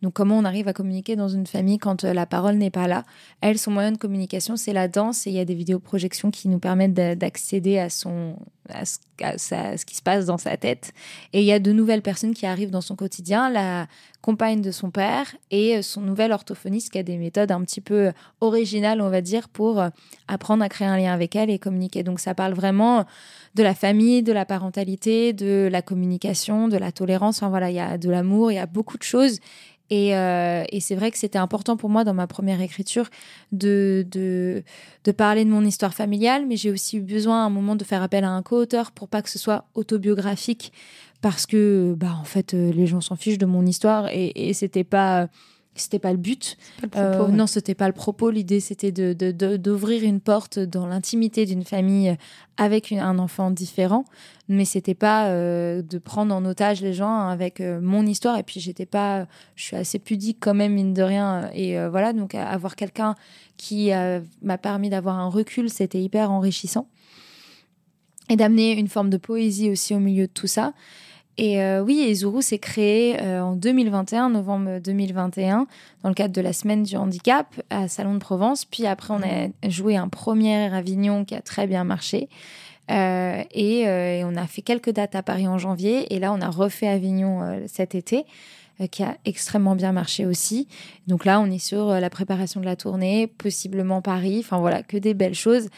Donc 0.00 0.14
comment 0.14 0.38
on 0.38 0.44
arrive 0.44 0.68
à 0.68 0.72
communiquer 0.72 1.16
dans 1.16 1.28
une 1.28 1.46
famille 1.46 1.78
quand 1.78 2.04
euh, 2.04 2.14
la 2.14 2.26
parole 2.26 2.56
n'est 2.56 2.70
pas 2.70 2.88
là? 2.88 3.04
Elle, 3.40 3.58
son 3.58 3.70
moyen 3.70 3.92
de 3.92 3.98
communication, 3.98 4.56
c'est 4.56 4.72
la 4.72 4.88
danse 4.88 5.26
et 5.26 5.30
il 5.30 5.36
y 5.36 5.40
a 5.40 5.44
des 5.44 5.54
vidéoprojections 5.54 6.30
qui 6.30 6.48
nous 6.48 6.58
permettent 6.58 6.94
d'accéder 6.94 7.78
à 7.78 7.90
son 7.90 8.36
à 8.68 8.84
ce, 8.84 9.84
qui 9.84 9.94
se 9.94 10.02
passe 10.02 10.26
dans 10.26 10.38
sa 10.38 10.56
tête. 10.56 10.92
Et 11.32 11.40
il 11.40 11.44
y 11.44 11.52
a 11.52 11.58
de 11.58 11.72
nouvelles 11.72 12.02
personnes 12.02 12.34
qui 12.34 12.46
arrivent 12.46 12.70
dans 12.70 12.80
son 12.80 12.96
quotidien, 12.96 13.50
la 13.50 13.86
compagne 14.20 14.60
de 14.62 14.70
son 14.70 14.90
père 14.90 15.34
et 15.50 15.76
euh, 15.76 15.82
son 15.82 16.00
nouvel 16.00 16.30
orthophoniste 16.32 16.92
qui 16.92 16.98
a 16.98 17.02
des 17.02 17.16
méthodes 17.16 17.50
un 17.50 17.60
petit 17.62 17.80
peu 17.80 18.12
originales, 18.40 19.00
on 19.00 19.10
va 19.10 19.20
dire, 19.20 19.48
pour 19.48 19.80
euh, 19.80 19.88
apprendre 20.28 20.62
à 20.62 20.68
créer 20.68 20.86
un 20.86 20.96
lien 20.96 21.12
avec 21.12 21.34
elle 21.34 21.50
et 21.50 21.58
communiquer. 21.58 22.02
Donc 22.04 22.20
ça 22.20 22.34
parle 22.34 22.52
vraiment 22.52 23.04
de 23.54 23.62
la 23.62 23.74
famille, 23.74 24.22
de 24.22 24.32
la 24.32 24.44
parentalité, 24.44 25.32
de 25.32 25.68
la 25.70 25.82
communication, 25.82 26.68
de 26.68 26.76
la 26.76 26.92
tolérance. 26.92 27.38
Enfin 27.38 27.50
voilà, 27.50 27.70
il 27.70 27.76
y 27.76 27.80
a 27.80 27.98
de 27.98 28.10
l'amour, 28.10 28.52
il 28.52 28.54
y 28.54 28.58
a 28.58 28.66
beaucoup 28.66 28.96
de 28.96 29.02
choses. 29.02 29.40
Euh, 29.90 30.64
et, 30.70 30.80
c'est 30.80 30.94
vrai 30.94 31.10
que 31.10 31.18
c'était 31.18 31.38
important 31.38 31.76
pour 31.76 31.90
moi 31.90 32.04
dans 32.04 32.14
ma 32.14 32.26
première 32.26 32.60
écriture 32.60 33.10
de, 33.52 34.06
de, 34.10 35.12
parler 35.12 35.44
de 35.44 35.50
mon 35.50 35.64
histoire 35.64 35.92
familiale, 35.92 36.46
mais 36.46 36.56
j'ai 36.56 36.70
aussi 36.70 36.96
eu 36.96 37.00
besoin 37.02 37.42
à 37.42 37.46
un 37.46 37.50
moment 37.50 37.76
de 37.76 37.84
faire 37.84 38.02
appel 38.02 38.24
à 38.24 38.30
un 38.30 38.42
co-auteur 38.42 38.92
pour 38.92 39.08
pas 39.08 39.20
que 39.20 39.28
ce 39.28 39.38
soit 39.38 39.66
autobiographique, 39.74 40.72
parce 41.20 41.44
que 41.44 41.94
bah 41.96 42.16
en 42.18 42.24
fait 42.24 42.54
euh, 42.54 42.72
les 42.72 42.86
gens 42.86 43.02
s'en 43.02 43.16
fichent 43.16 43.38
de 43.38 43.46
mon 43.46 43.66
histoire 43.66 44.08
et, 44.08 44.32
et 44.34 44.54
c'était 44.54 44.84
pas 44.84 45.28
c'était 45.74 45.98
pas 45.98 46.12
le 46.12 46.18
but. 46.18 46.58
euh, 46.96 47.28
Non, 47.28 47.46
c'était 47.46 47.74
pas 47.74 47.86
le 47.86 47.94
propos. 47.94 48.30
L'idée, 48.30 48.60
c'était 48.60 48.92
de, 48.92 49.56
d'ouvrir 49.56 50.02
une 50.02 50.20
porte 50.20 50.58
dans 50.58 50.86
l'intimité 50.86 51.46
d'une 51.46 51.64
famille 51.64 52.16
avec 52.58 52.92
un 52.92 53.18
enfant 53.18 53.50
différent. 53.50 54.04
Mais 54.48 54.64
c'était 54.66 54.94
pas 54.94 55.28
euh, 55.28 55.80
de 55.80 55.98
prendre 55.98 56.34
en 56.34 56.44
otage 56.44 56.82
les 56.82 56.92
gens 56.92 57.28
avec 57.28 57.60
euh, 57.60 57.80
mon 57.80 58.04
histoire. 58.04 58.38
Et 58.38 58.42
puis, 58.42 58.60
j'étais 58.60 58.84
pas. 58.86 59.26
Je 59.56 59.64
suis 59.64 59.76
assez 59.76 59.98
pudique 59.98 60.38
quand 60.40 60.54
même, 60.54 60.74
mine 60.74 60.92
de 60.92 61.02
rien. 61.02 61.50
Et 61.54 61.78
voilà, 61.88 62.12
donc 62.12 62.34
avoir 62.34 62.76
quelqu'un 62.76 63.14
qui 63.56 63.90
m'a 64.42 64.58
permis 64.58 64.90
d'avoir 64.90 65.18
un 65.18 65.28
recul, 65.28 65.70
c'était 65.70 66.02
hyper 66.02 66.30
enrichissant. 66.30 66.86
Et 68.28 68.36
d'amener 68.36 68.72
une 68.78 68.88
forme 68.88 69.10
de 69.10 69.16
poésie 69.16 69.70
aussi 69.70 69.94
au 69.94 69.98
milieu 69.98 70.26
de 70.26 70.32
tout 70.32 70.46
ça. 70.46 70.74
Et 71.38 71.62
euh, 71.62 71.82
oui, 71.82 72.00
Ezuru 72.08 72.42
s'est 72.42 72.58
créé 72.58 73.20
euh, 73.20 73.40
en 73.42 73.56
2021, 73.56 74.30
novembre 74.30 74.80
2021, 74.80 75.66
dans 76.02 76.08
le 76.08 76.14
cadre 76.14 76.34
de 76.34 76.40
la 76.40 76.52
semaine 76.52 76.82
du 76.82 76.96
handicap 76.96 77.46
à 77.70 77.88
Salon 77.88 78.14
de 78.14 78.18
Provence. 78.18 78.64
Puis 78.66 78.86
après, 78.86 79.14
on 79.14 79.22
a 79.22 79.68
joué 79.68 79.96
un 79.96 80.08
premier 80.08 80.72
Avignon 80.74 81.24
qui 81.24 81.34
a 81.34 81.40
très 81.40 81.66
bien 81.66 81.84
marché. 81.84 82.28
Euh, 82.90 83.42
et, 83.52 83.84
on 84.24 84.36
a 84.36 84.46
fait 84.46 84.60
quelques 84.60 84.90
dates 84.90 85.14
à 85.14 85.22
Paris 85.22 85.48
en 85.48 85.56
janvier. 85.56 86.14
Et 86.14 86.18
là, 86.18 86.32
on 86.32 86.40
a 86.40 86.50
refait 86.50 86.88
Avignon 86.88 87.62
cet 87.66 87.94
été 87.94 88.24
qui 88.90 89.02
a 89.02 89.16
extrêmement 89.24 89.76
bien 89.76 89.92
marché 89.92 90.26
aussi. 90.26 90.66
Donc 91.06 91.24
là, 91.24 91.40
on 91.40 91.46
est 91.46 91.58
sur 91.58 91.88
la 91.88 92.10
préparation 92.10 92.60
de 92.60 92.66
la 92.66 92.74
tournée, 92.74 93.26
possiblement 93.26 94.02
Paris. 94.02 94.38
Enfin 94.40 94.58
voilà, 94.58 94.82
que 94.82 94.96
des 94.96 95.14
belles 95.14 95.34
choses. 95.34 95.68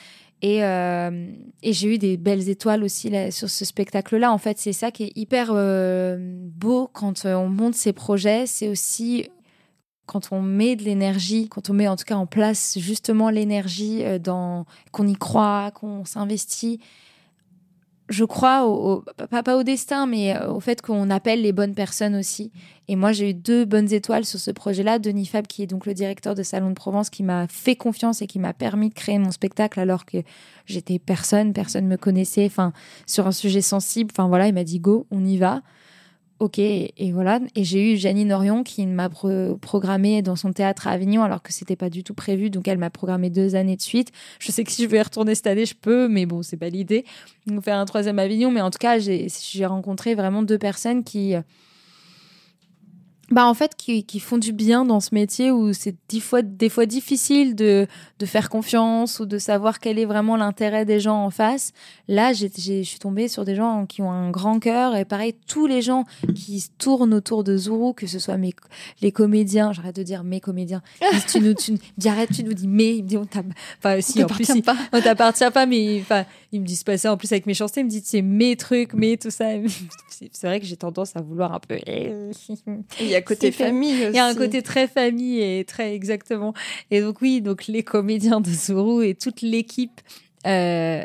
Euh, 0.45 1.33
et, 1.63 1.73
j'ai 1.73 1.95
eu 1.95 1.99
des 1.99 2.17
belles 2.17 2.49
étoiles 2.49 2.85
aussi 2.85 3.11
sur 3.31 3.49
ce 3.49 3.65
spectacle-là. 3.65 4.33
En 4.33 4.39
fait, 4.39 4.59
c'est 4.59 4.73
ça 4.73 4.91
qui 4.91 5.05
est 5.05 5.13
hyper 5.17 5.51
euh, 5.53 6.17
beau 6.21 6.89
quand 6.93 7.25
euh, 7.25 7.35
on 7.35 7.49
monte 7.49 7.75
ces 7.75 7.93
projets. 7.93 8.47
C'est 8.47 8.69
aussi 8.69 9.29
quand 10.07 10.33
on 10.33 10.43
met 10.43 10.77
de 10.77 10.83
l'énergie, 10.83 11.49
quand 11.49 11.71
on 11.71 11.73
met 11.73 11.89
en 11.89 11.97
tout 11.97 12.05
cas 12.05 12.17
en 12.17 12.27
place 12.27 12.77
justement 12.79 13.31
l'énergie 13.31 14.03
dans 14.21 14.67
qu'on 14.93 15.07
y 15.07 15.17
croit, 15.17 15.71
qu'on 15.71 16.05
s'investit 16.05 16.79
je 18.09 18.25
crois 18.25 18.67
au, 18.67 19.03
pas, 19.31 19.57
au 19.57 19.63
destin, 19.63 20.07
mais 20.07 20.37
euh, 20.37 20.53
au 20.53 20.61
fait 20.61 20.83
qu'on 20.83 21.09
appelle 21.11 21.43
les 21.43 21.53
bonnes 21.53 21.75
personnes 21.75 22.15
aussi. 22.15 22.53
Et 22.87 22.97
moi, 22.97 23.13
j'ai 23.13 23.31
eu 23.31 23.35
deux 23.35 23.65
bonnes 23.65 23.91
étoiles 23.93 24.27
sur 24.27 24.39
ce 24.39 24.51
projet-là. 24.51 24.99
Denis 24.99 25.27
Fab, 25.27 25.47
qui 25.47 25.63
est 25.63 25.67
donc 25.67 25.87
le 25.87 25.95
directeur 25.95 26.35
de 26.35 26.43
Salon 26.43 26.69
de 26.69 26.75
Provence, 26.75 27.09
qui 27.09 27.23
m'a 27.23 27.47
fait 27.49 27.77
confiance 27.77 28.21
et 28.21 28.27
qui 28.27 28.39
m'a 28.39 28.53
permis 28.53 28.91
de 28.91 28.95
créer 28.95 29.19
mon 29.19 29.31
spectacle 29.31 29.81
alors 29.81 30.05
que 30.05 30.19
j'étais 30.67 30.99
personne, 30.99 31.55
personne 31.55 31.87
me 31.87 31.97
connaissait. 31.97 32.45
Enfin, 32.45 32.73
sur 33.07 33.27
un 33.27 33.33
sujet 33.33 33.63
sensible. 33.63 34.11
Enfin 34.13 34.29
voilà, 34.29 34.49
il 34.49 34.55
m'a 34.55 34.65
dit 34.65 34.81
go, 34.81 35.07
on 35.11 35.25
y 35.25 35.39
va. 35.39 35.63
Ok, 36.45 36.59
et 36.59 36.93
voilà. 37.11 37.41
Et 37.55 37.65
j'ai 37.65 37.95
eu 37.95 37.97
Janine 37.97 38.31
Orion 38.31 38.65
qui 38.65 38.85
m'a 38.85 39.09
programmé 39.09 40.21
dans 40.21 40.37
son 40.37 40.53
théâtre 40.53 40.87
à 40.87 40.91
Avignon 40.91 41.23
alors 41.23 41.43
que 41.43 41.55
c'était 41.55 41.75
pas 41.75 41.89
du 41.89 42.05
tout 42.05 42.13
prévu. 42.13 42.51
Donc 42.51 42.69
elle 42.69 42.77
m'a 42.77 42.91
programmé 42.91 43.31
deux 43.31 43.55
années 43.55 43.77
de 43.77 43.81
suite. 43.81 44.13
Je 44.41 44.53
sais 44.53 44.63
que 44.63 44.71
si 44.71 44.83
je 44.83 44.89
veux 44.89 44.99
y 44.99 45.01
retourner 45.01 45.35
cette 45.35 45.47
année, 45.47 45.65
je 45.65 45.75
peux, 45.75 46.07
mais 46.07 46.27
bon, 46.27 46.43
c'est 46.43 46.59
pas 46.59 46.69
l'idée. 46.69 47.07
Donc 47.47 47.65
faire 47.65 47.79
un 47.79 47.87
troisième 47.87 48.19
Avignon. 48.19 48.51
Mais 48.51 48.61
en 48.61 48.71
tout 48.71 48.77
cas, 48.77 48.99
j'ai 48.99 49.65
rencontré 49.65 50.15
vraiment 50.15 50.43
deux 50.43 50.59
personnes 50.59 51.03
qui 51.03 51.35
bah 53.31 53.47
en 53.47 53.55
fait 53.55 53.75
qui, 53.77 54.05
qui, 54.05 54.21
font 54.21 54.37
du 54.37 54.53
bien 54.53 54.85
dans 54.85 55.01
ce 55.01 55.15
métier 55.15 55.51
où 55.51 55.73
c'est 55.73 55.95
des 56.09 56.21
fois, 56.21 56.43
des 56.43 56.69
fois 56.69 56.85
difficile 56.85 57.55
de, 57.55 57.87
de 58.19 58.27
faire 58.27 58.51
confiance 58.51 59.19
ou 59.19 59.27
de 59.27 59.39
savoir 59.39 59.81
quel 59.81 59.99
est 59.99 60.05
vraiment 60.05 60.37
l'intérêt 60.37 60.85
des 60.85 61.01
gens 61.01 61.25
en 61.25 61.31
face. 61.31 61.73
Là, 62.07 62.33
j'ai, 62.33 62.51
je 62.55 62.83
suis 62.83 62.99
tombée 62.99 63.29
sur 63.29 63.45
des 63.45 63.55
gens 63.55 63.87
qui 63.87 64.03
ont 64.03 64.11
un 64.11 64.31
grand 64.31 64.59
cœur 64.59 64.95
et 64.95 65.05
pareil, 65.07 65.35
tous 65.47 65.67
les 65.67 65.81
gens 65.81 66.05
qui 66.35 66.61
se 66.61 66.69
tournent 66.77 67.15
autour 67.15 67.45
de 67.45 67.57
Zuru, 67.57 67.95
que 67.95 68.07
ce 68.07 68.19
soit 68.19 68.37
mes, 68.37 68.53
les 69.01 69.11
comédiens, 69.11 69.73
j'arrête 69.73 69.97
de 69.97 70.03
dire 70.03 70.23
mes 70.23 70.41
comédiens, 70.41 70.83
tu 71.29 71.41
nous, 71.41 71.55
tu, 71.55 71.79
arrête, 72.07 72.31
tu 72.31 72.45
nous 72.45 72.55
dis 72.55 72.69
mais, 72.69 72.97
ils 72.97 73.05
me 73.05 73.09
disent 73.09 73.19
on 73.19 73.41
enfin 73.79 74.01
si, 74.01 74.23
en 74.23 74.27
plus, 74.27 74.61
pas. 74.61 74.77
on 74.93 75.01
t'appartient 75.01 75.51
pas, 75.53 75.65
mais 75.65 76.01
enfin, 76.03 76.25
ils 76.55 76.61
me 76.61 76.67
disent 76.67 76.85
pas 76.85 76.97
ça 76.97 77.13
en 77.13 77.17
plus 77.17 77.33
avec 77.33 77.47
mes 77.47 77.55
chansons, 77.55 77.81
ils 77.81 77.85
me 77.85 77.91
disent 77.91 78.05
c'est 78.07 78.23
mes 78.23 78.57
trucs, 78.57 78.95
mes 78.95 79.17
tout 79.17 79.31
ça. 79.31 79.47
C'est 80.09 80.47
vrai 80.47 80.61
que 80.61 80.67
j'ai 80.67 80.77
tendance 80.77 81.17
à 81.17 81.21
vouloir 81.21 81.53
un 81.53 81.59
peu. 81.59 81.77
Il 81.87 83.07
y 83.07 83.15
a 83.17 83.23
côté 83.23 83.51
famille 83.51 84.07
Il 84.11 84.15
y 84.15 84.19
a 84.19 84.27
un 84.27 84.35
côté 84.35 84.63
très 84.63 84.87
famille 84.87 85.41
et 85.41 85.65
très 85.65 85.95
exactement. 85.95 86.55
Et 86.93 87.01
donc 87.01 87.21
oui, 87.21 87.41
donc 87.41 87.67
les 87.67 87.83
comédiens 87.83 88.41
de 88.41 88.49
Zuru 88.49 89.05
et 89.05 89.15
toute 89.15 89.43
l'équipe 89.43 90.01
Euh, 90.47 91.05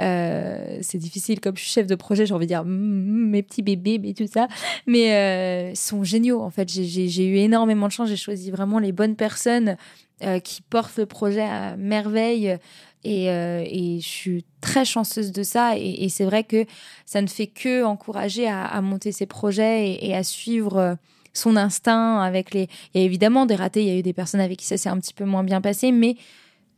euh, 0.00 0.78
c'est 0.80 0.98
difficile, 0.98 1.40
comme 1.40 1.56
je 1.56 1.62
suis 1.62 1.70
chef 1.70 1.86
de 1.86 1.94
projet, 1.94 2.26
j'ai 2.26 2.34
envie 2.34 2.46
de 2.46 2.48
dire 2.48 2.64
mm, 2.64 2.68
mm, 2.68 3.30
mes 3.30 3.42
petits 3.42 3.62
bébés, 3.62 3.98
mais 3.98 4.12
tout 4.12 4.26
ça. 4.26 4.48
Mais 4.86 5.12
euh, 5.12 5.74
sont 5.74 6.02
géniaux, 6.02 6.40
en 6.40 6.50
fait. 6.50 6.68
J'ai 6.68 7.26
eu 7.26 7.36
énormément 7.36 7.86
de 7.86 7.92
chance. 7.92 8.08
J'ai 8.08 8.16
choisi 8.16 8.50
vraiment 8.50 8.78
les 8.78 8.92
bonnes 8.92 9.16
personnes 9.16 9.76
qui 10.44 10.62
portent 10.62 10.98
le 10.98 11.06
projet 11.06 11.42
à 11.42 11.76
merveille. 11.76 12.56
Et, 13.04 13.26
et, 13.26 14.00
je 14.00 14.06
suis 14.06 14.44
très 14.60 14.84
chanceuse 14.84 15.32
de 15.32 15.42
ça. 15.42 15.76
Et, 15.76 16.08
c'est 16.08 16.24
vrai 16.24 16.44
que 16.44 16.64
ça 17.04 17.20
ne 17.20 17.26
fait 17.26 17.46
que 17.46 17.84
encourager 17.84 18.48
à, 18.48 18.80
monter 18.80 19.12
ses 19.12 19.26
projets 19.26 19.98
et, 20.04 20.14
à 20.14 20.22
suivre 20.22 20.96
son 21.32 21.56
instinct 21.56 22.20
avec 22.20 22.54
les. 22.54 22.68
Il 22.94 23.00
y 23.00 23.02
a 23.02 23.06
évidemment 23.06 23.46
des 23.46 23.54
ratés, 23.54 23.82
il 23.82 23.88
y 23.88 23.90
a 23.90 23.98
eu 23.98 24.02
des 24.02 24.12
personnes 24.12 24.40
avec 24.40 24.58
qui 24.58 24.66
ça 24.66 24.76
s'est 24.76 24.88
un 24.88 24.98
petit 24.98 25.14
peu 25.14 25.24
moins 25.24 25.44
bien 25.44 25.60
passé, 25.60 25.90
mais 25.90 26.16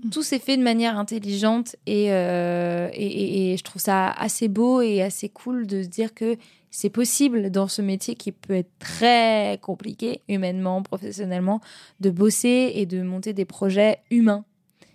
Mm. 0.03 0.11
tout 0.11 0.23
s'est 0.23 0.39
fait 0.39 0.57
de 0.57 0.63
manière 0.63 0.99
intelligente 0.99 1.77
euh, 1.89 2.89
et, 2.93 3.57
je 3.57 3.63
trouve 3.63 3.81
ça 3.81 4.11
assez 4.11 4.49
beau 4.49 4.81
et 4.81 5.03
assez 5.03 5.29
cool 5.29 5.67
de 5.67 5.83
se 5.83 5.89
dire 5.89 6.15
que 6.15 6.37
c'est 6.71 6.91
possible 6.91 7.51
dans 7.51 7.69
ce 7.69 7.83
métier 7.83 8.17
qui 8.17 8.33
peut 8.33 8.55
être 8.55 8.71
très 8.81 9.59
compliqué 9.63 10.23
humainement, 10.29 10.83
professionnellement, 10.83 11.61
de 12.01 12.11
bosser 12.11 12.73
et 12.75 12.85
de 12.85 13.03
monter 13.03 13.33
des 13.33 13.45
projets 13.45 14.01
humains. 14.11 14.45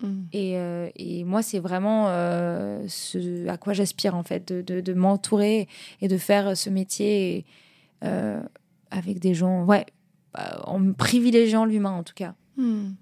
Mm. 0.02 0.22
Et, 0.32 0.56
euh, 0.56 0.88
et, 0.96 1.24
moi, 1.24 1.42
c'est 1.42 1.58
vraiment 1.58 2.06
euh, 2.08 2.84
ce 2.88 3.48
à 3.48 3.56
quoi 3.56 3.72
j'aspire 3.72 4.14
en 4.14 4.22
fait, 4.22 4.52
de, 4.52 4.80
de, 4.80 4.94
m'entourer 4.94 5.68
et 6.00 6.08
de 6.08 6.18
faire 6.18 6.56
ce 6.56 6.70
métier 6.70 7.44
avec 8.90 9.20
des 9.20 9.34
gens, 9.34 9.64
ouais, 9.64 9.86
en 10.64 10.92
privilégiant 10.92 11.64
l'humain 11.64 11.92
en 11.92 12.02
tout 12.02 12.14
cas. 12.14 12.34
Mm. 12.56 12.92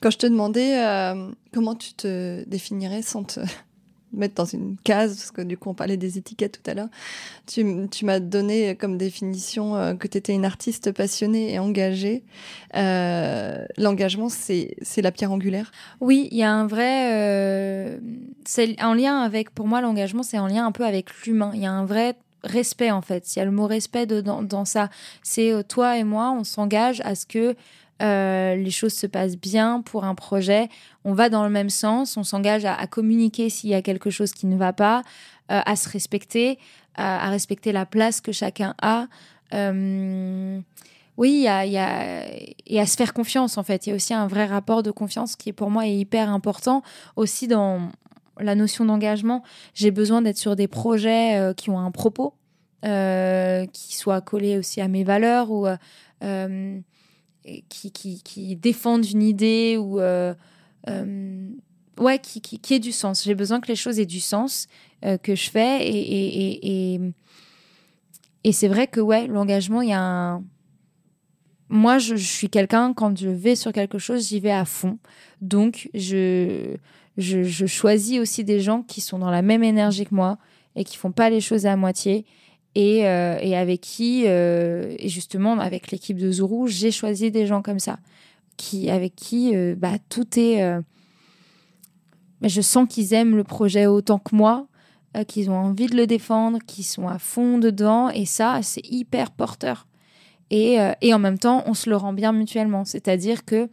Quand 0.00 0.10
je 0.10 0.18
te 0.18 0.26
demandais 0.26 0.84
euh, 0.84 1.30
comment 1.52 1.74
tu 1.74 1.94
te 1.94 2.44
définirais 2.48 3.02
sans 3.02 3.24
te 3.24 3.40
mettre 4.12 4.34
dans 4.34 4.44
une 4.44 4.76
case, 4.84 5.16
parce 5.16 5.30
que 5.30 5.42
du 5.42 5.56
coup 5.56 5.70
on 5.70 5.74
parlait 5.74 5.96
des 5.96 6.18
étiquettes 6.18 6.60
tout 6.62 6.70
à 6.70 6.74
l'heure, 6.74 6.88
tu, 7.46 7.64
m'as 8.04 8.20
donné 8.20 8.76
comme 8.76 8.98
définition 8.98 9.76
euh, 9.76 9.94
que 9.94 10.06
tu 10.08 10.18
étais 10.18 10.32
une 10.32 10.44
artiste 10.44 10.92
passionnée 10.92 11.52
et 11.52 11.58
engagée. 11.58 12.22
Euh, 12.76 13.64
l'engagement, 13.76 14.28
c'est 14.28 14.76
la 14.96 15.12
pierre 15.12 15.32
angulaire 15.32 15.72
Oui, 16.00 16.28
il 16.30 16.38
y 16.38 16.42
a 16.42 16.52
un 16.52 16.66
vrai... 16.66 17.98
c'est 18.44 18.80
en 18.82 18.94
lien 18.94 19.20
avec, 19.20 19.50
pour 19.50 19.66
moi 19.66 19.80
l'engagement, 19.80 20.22
c'est 20.22 20.38
en 20.38 20.46
lien 20.46 20.66
un 20.66 20.72
peu 20.72 20.84
avec 20.84 21.08
l'humain. 21.24 21.52
Il 21.54 21.60
y 21.60 21.66
a 21.66 21.72
un 21.72 21.84
vrai 21.84 22.16
respect 22.44 22.90
en 22.90 23.02
fait. 23.02 23.34
Il 23.34 23.38
y 23.38 23.42
a 23.42 23.44
le 23.44 23.50
mot 23.50 23.66
respect 23.66 24.06
dedans, 24.06 24.42
dans 24.42 24.64
ça. 24.64 24.90
C'est 25.22 25.52
toi 25.68 25.98
et 25.98 26.04
moi, 26.04 26.32
on 26.32 26.44
s'engage 26.44 27.00
à 27.04 27.14
ce 27.14 27.26
que 27.26 27.54
euh, 28.02 28.56
les 28.56 28.70
choses 28.70 28.94
se 28.94 29.06
passent 29.06 29.36
bien 29.36 29.80
pour 29.80 30.04
un 30.04 30.14
projet, 30.14 30.68
on 31.04 31.12
va 31.12 31.28
dans 31.28 31.44
le 31.44 31.50
même 31.50 31.70
sens, 31.70 32.16
on 32.16 32.24
s'engage 32.24 32.64
à, 32.64 32.86
communiquer 32.86 33.48
s'il 33.48 33.70
y 33.70 33.74
a 33.74 33.82
quelque 33.82 34.10
chose 34.10 34.32
qui 34.32 34.46
ne 34.46 34.56
va 34.56 34.72
pas, 34.72 35.02
euh, 35.50 35.60
à 35.64 35.76
se 35.76 35.88
respecter, 35.88 36.58
à, 36.96 37.30
respecter 37.30 37.70
la 37.70 37.86
place 37.86 38.20
que 38.20 38.32
chacun 38.32 38.74
a. 38.82 39.06
Euh, 39.54 40.60
oui, 41.16 41.42
y 41.42 41.48
a, 41.48 41.64
et 41.64 42.80
à 42.80 42.86
se 42.86 42.96
faire 42.96 43.12
confiance 43.12 43.56
en 43.56 43.62
fait. 43.62 43.86
Il 43.86 43.90
y 43.90 43.92
a 43.92 43.96
aussi 43.96 44.14
un 44.14 44.26
vrai 44.26 44.46
rapport 44.46 44.82
de 44.82 44.90
confiance 44.90 45.36
qui 45.36 45.52
pour 45.52 45.70
moi 45.70 45.86
est 45.86 45.94
hyper 45.94 46.30
important 46.30 46.82
aussi 47.16 47.46
dans 47.46 47.90
la 48.40 48.54
notion 48.54 48.84
d'engagement. 48.84 49.44
J'ai 49.74 49.90
besoin 49.90 50.22
d'être 50.22 50.38
sur 50.38 50.56
des 50.56 50.68
projets 50.68 51.52
qui 51.56 51.68
ont 51.70 51.78
un 51.78 51.90
propos, 51.90 52.34
qui 52.82 53.96
soient 53.96 54.22
collés 54.22 54.56
aussi 54.56 54.80
à 54.80 54.88
mes 54.88 55.04
valeurs 55.04 55.50
ou 55.50 55.66
qui, 57.68 57.90
qui, 57.92 58.56
défendent 58.56 59.06
une 59.06 59.22
idée 59.22 59.76
ou 59.76 60.00
euh, 60.00 60.34
euh, 60.88 61.48
ouais 61.98 62.18
qui, 62.18 62.40
qui, 62.40 62.58
qui 62.58 62.74
ait 62.74 62.78
du 62.78 62.92
sens. 62.92 63.24
J'ai 63.24 63.34
besoin 63.34 63.60
que 63.60 63.68
les 63.68 63.76
choses 63.76 63.98
aient 63.98 64.06
du 64.06 64.20
sens 64.20 64.68
euh, 65.04 65.18
que 65.18 65.34
je 65.34 65.50
fais 65.50 65.86
et, 65.86 65.90
et, 65.90 66.94
et, 66.94 67.00
et 68.44 68.52
c'est 68.52 68.68
vrai 68.68 68.86
que 68.86 69.00
ouais 69.00 69.26
l'engagement 69.26 69.82
il 69.82 69.90
y 69.90 69.92
a 69.92 70.00
un 70.00 70.44
moi 71.68 71.98
je, 71.98 72.16
je 72.16 72.26
suis 72.26 72.50
quelqu'un 72.50 72.92
quand 72.92 73.16
je 73.18 73.28
vais 73.28 73.56
sur 73.56 73.72
quelque 73.72 73.98
chose 73.98 74.28
j'y 74.28 74.40
vais 74.40 74.52
à 74.52 74.64
fond 74.66 74.98
donc 75.40 75.88
je, 75.94 76.76
je, 77.16 77.42
je 77.44 77.66
choisis 77.66 78.20
aussi 78.20 78.44
des 78.44 78.60
gens 78.60 78.82
qui 78.82 79.00
sont 79.00 79.18
dans 79.18 79.30
la 79.30 79.42
même 79.42 79.64
énergie 79.64 80.04
que 80.04 80.14
moi 80.14 80.38
et 80.76 80.84
qui 80.84 80.96
font 80.96 81.12
pas 81.12 81.30
les 81.30 81.40
choses 81.40 81.66
à 81.66 81.76
moitié 81.76 82.26
et, 82.74 83.06
euh, 83.06 83.38
et 83.40 83.56
avec 83.56 83.80
qui, 83.80 84.24
euh, 84.26 84.94
et 84.98 85.08
justement 85.08 85.58
avec 85.58 85.90
l'équipe 85.90 86.16
de 86.16 86.30
Zourou, 86.32 86.68
j'ai 86.68 86.90
choisi 86.90 87.30
des 87.30 87.46
gens 87.46 87.62
comme 87.62 87.78
ça, 87.78 87.98
qui, 88.56 88.90
avec 88.90 89.14
qui 89.14 89.54
euh, 89.54 89.74
bah, 89.76 89.98
tout 90.08 90.38
est... 90.38 90.80
je 92.42 92.60
sens 92.60 92.86
qu'ils 92.88 93.12
aiment 93.14 93.36
le 93.36 93.44
projet 93.44 93.86
autant 93.86 94.18
que 94.18 94.34
moi, 94.34 94.66
qu'ils 95.28 95.50
ont 95.50 95.56
envie 95.56 95.86
de 95.86 95.96
le 95.96 96.06
défendre, 96.06 96.58
qu'ils 96.66 96.86
sont 96.86 97.06
à 97.06 97.18
fond 97.18 97.58
dedans, 97.58 98.08
et 98.08 98.24
ça, 98.24 98.60
c'est 98.62 98.86
hyper 98.90 99.30
porteur. 99.30 99.86
Et, 100.50 100.76
et 101.00 101.14
en 101.14 101.18
même 101.18 101.38
temps, 101.38 101.62
on 101.66 101.74
se 101.74 101.90
le 101.90 101.96
rend 101.96 102.12
bien 102.12 102.32
mutuellement, 102.32 102.84
c'est-à-dire 102.84 103.44
que 103.44 103.68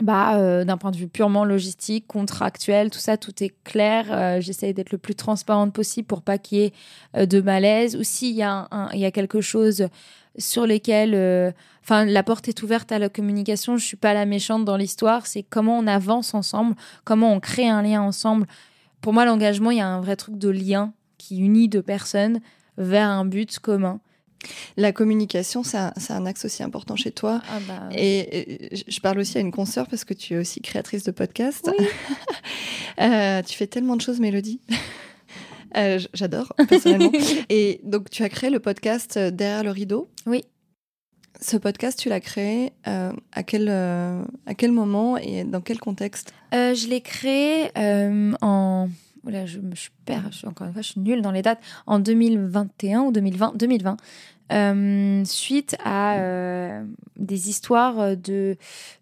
bah, 0.00 0.36
euh, 0.36 0.64
d'un 0.64 0.76
point 0.76 0.90
de 0.90 0.96
vue 0.96 1.08
purement 1.08 1.44
logistique, 1.44 2.06
contractuel, 2.06 2.90
tout 2.90 2.98
ça, 2.98 3.16
tout 3.16 3.42
est 3.42 3.54
clair. 3.64 4.06
Euh, 4.10 4.40
j'essaye 4.40 4.72
d'être 4.72 4.92
le 4.92 4.98
plus 4.98 5.14
transparente 5.14 5.72
possible 5.72 6.06
pour 6.06 6.22
pas 6.22 6.38
qu'il 6.38 6.58
y 6.58 6.62
ait 6.62 6.72
euh, 7.16 7.26
de 7.26 7.40
malaise. 7.40 7.96
Ou 7.96 8.02
s'il 8.02 8.34
y, 8.34 8.42
a 8.42 8.68
y 8.94 9.04
a 9.04 9.10
quelque 9.10 9.40
chose 9.40 9.88
sur 10.38 10.66
lesquels, 10.66 11.54
enfin, 11.82 12.04
la 12.04 12.22
porte 12.22 12.48
est 12.48 12.62
ouverte 12.62 12.92
à 12.92 12.98
la 12.98 13.08
communication. 13.08 13.76
Je 13.76 13.84
suis 13.84 13.96
pas 13.96 14.14
la 14.14 14.26
méchante 14.26 14.64
dans 14.64 14.76
l'histoire. 14.76 15.26
C'est 15.26 15.42
comment 15.42 15.78
on 15.78 15.86
avance 15.86 16.34
ensemble, 16.34 16.76
comment 17.04 17.32
on 17.32 17.40
crée 17.40 17.68
un 17.68 17.82
lien 17.82 18.00
ensemble. 18.00 18.46
Pour 19.00 19.12
moi, 19.12 19.24
l'engagement, 19.24 19.70
il 19.70 19.78
y 19.78 19.82
a 19.82 19.88
un 19.88 20.00
vrai 20.00 20.16
truc 20.16 20.38
de 20.38 20.48
lien 20.48 20.92
qui 21.18 21.38
unit 21.38 21.68
deux 21.68 21.82
personnes 21.82 22.40
vers 22.78 23.08
un 23.08 23.24
but 23.24 23.58
commun. 23.58 24.00
La 24.76 24.92
communication, 24.92 25.62
c'est 25.62 25.76
un, 25.76 26.26
axe 26.26 26.44
aussi 26.44 26.62
important 26.62 26.96
chez 26.96 27.12
toi. 27.12 27.42
Ah 27.50 27.58
bah 27.66 27.88
et, 27.92 28.70
je 28.88 29.00
parle 29.00 29.18
aussi 29.18 29.38
à 29.38 29.40
une 29.40 29.50
consoeur 29.50 29.86
parce 29.86 30.04
que 30.04 30.14
tu 30.14 30.34
es 30.34 30.38
aussi 30.38 30.60
créatrice 30.60 31.04
de 31.04 31.10
podcast. 31.10 31.70
Euh, 33.00 33.40
tu 33.42 33.56
fais 33.56 33.66
tellement 33.66 33.96
de 33.96 34.02
choses, 34.02 34.20
Mélodie. 34.20 34.60
Euh, 35.76 36.00
j'adore, 36.14 36.52
personnellement. 36.68 37.12
et 37.48 37.80
donc, 37.84 38.10
tu 38.10 38.24
as 38.24 38.28
créé 38.28 38.50
le 38.50 38.58
podcast 38.58 39.16
euh, 39.16 39.30
Derrière 39.30 39.62
le 39.62 39.70
rideau. 39.70 40.10
Oui. 40.26 40.42
Ce 41.40 41.56
podcast, 41.56 41.96
tu 41.96 42.08
l'as 42.08 42.18
créé 42.18 42.72
à, 42.84 43.42
quel, 43.44 43.68
à 43.68 44.54
quel 44.58 44.72
moment 44.72 45.16
et 45.16 45.44
dans 45.44 45.60
quel 45.60 45.78
contexte? 45.78 46.34
Je 46.52 46.88
l'ai 46.88 47.00
créé 47.00 47.70
en 47.76 48.88
Oula, 49.30 49.46
je 49.46 49.60
me 49.60 49.72
perds, 50.04 50.28
je 50.32 50.38
suis, 50.38 50.46
encore 50.48 50.66
une 50.66 50.72
fois, 50.72 50.82
je 50.82 50.88
suis 50.88 51.00
nulle 51.00 51.22
dans 51.22 51.30
les 51.30 51.42
dates, 51.42 51.60
en 51.86 52.00
2021 52.00 53.02
ou 53.02 53.12
2020, 53.12 53.56
2020 53.56 53.96
euh, 54.52 55.24
suite 55.24 55.76
à 55.84 56.18
euh, 56.18 56.84
des 57.16 57.48
histoires 57.48 58.16
de, 58.16 58.56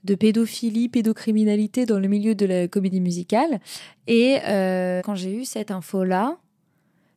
de 0.04 0.14
pédophilie, 0.14 0.90
pédocriminalité 0.90 1.86
dans 1.86 1.98
le 1.98 2.06
milieu 2.08 2.34
de 2.34 2.44
la 2.44 2.68
comédie 2.68 3.00
musicale. 3.00 3.60
Et 4.06 4.38
euh, 4.46 5.00
quand 5.02 5.14
j'ai 5.14 5.34
eu 5.34 5.46
cette 5.46 5.70
info-là, 5.70 6.36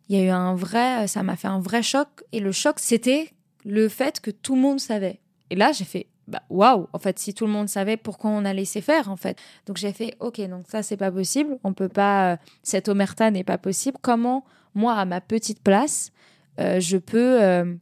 il 0.08 0.18
y 0.18 0.22
a 0.22 0.24
eu 0.24 0.30
un 0.30 0.56
vrai, 0.56 1.08
ça 1.08 1.24
m'a 1.24 1.36
fait 1.36 1.50
un 1.50 1.60
vrai 1.60 1.84
choc. 1.84 2.08
Et 2.32 2.40
le 2.40 2.54
choc, 2.54 2.80
c'était 2.80 3.32
le 3.66 3.90
fait 3.90 4.22
que 4.22 4.32
tout 4.32 4.56
le 4.56 4.62
monde 4.62 4.80
savait. 4.80 5.20
Et 5.50 5.56
là, 5.56 5.74
j'ai 5.74 5.84
fait, 5.84 6.08
bah, 6.32 6.44
waouh, 6.50 6.88
en 6.94 7.00
fait, 7.00 7.20
si 7.20 7.34
tout 7.34 7.46
le 7.46 7.52
monde 7.52 7.68
savait 7.68 7.98
pourquoi 7.98 8.32
on 8.32 8.46
a 8.46 8.54
laissé 8.54 8.80
faire, 8.80 9.10
en 9.10 9.18
fait. 9.18 9.38
Donc 9.66 9.76
j'ai 9.76 9.92
fait, 9.92 10.16
ok, 10.22 10.40
donc 10.48 10.66
ça, 10.70 10.82
c'est 10.82 10.96
pas 10.98 11.12
possible. 11.12 11.58
On 11.66 11.74
peut 11.74 11.90
pas, 11.90 12.34
euh, 12.34 12.38
cette 12.64 12.88
omerta 12.88 13.30
n'est 13.32 13.44
pas 13.44 13.58
possible. 13.58 13.98
Comment, 14.02 14.46
moi, 14.74 14.94
à 14.94 15.04
ma 15.04 15.20
petite 15.20 15.62
place, 15.62 16.12
euh, 16.60 16.80
je 16.80 16.98
peux 16.98 17.42
euh, 17.42 17.76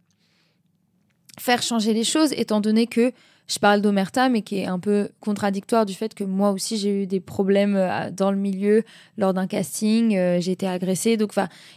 faire 1.38 1.62
changer 1.62 1.94
les 1.94 2.04
choses, 2.04 2.34
étant 2.34 2.60
donné 2.60 2.88
que 2.88 3.14
je 3.50 3.58
parle 3.58 3.82
d'Omerta, 3.82 4.30
mais 4.30 4.44
qui 4.44 4.60
est 4.60 4.68
un 4.68 4.78
peu 4.78 5.10
contradictoire 5.20 5.86
du 5.88 5.96
fait 5.96 6.14
que 6.14 6.24
moi 6.24 6.52
aussi 6.52 6.78
j'ai 6.78 7.04
eu 7.04 7.08
des 7.08 7.20
problèmes 7.20 7.76
euh, 7.76 8.12
dans 8.12 8.30
le 8.30 8.38
milieu 8.38 8.84
lors 9.18 9.34
d'un 9.34 9.48
casting, 9.48 10.16
euh, 10.16 10.40
j'ai 10.40 10.52
été 10.52 10.68
agressée. 10.68 11.18
Donc, 11.18 11.34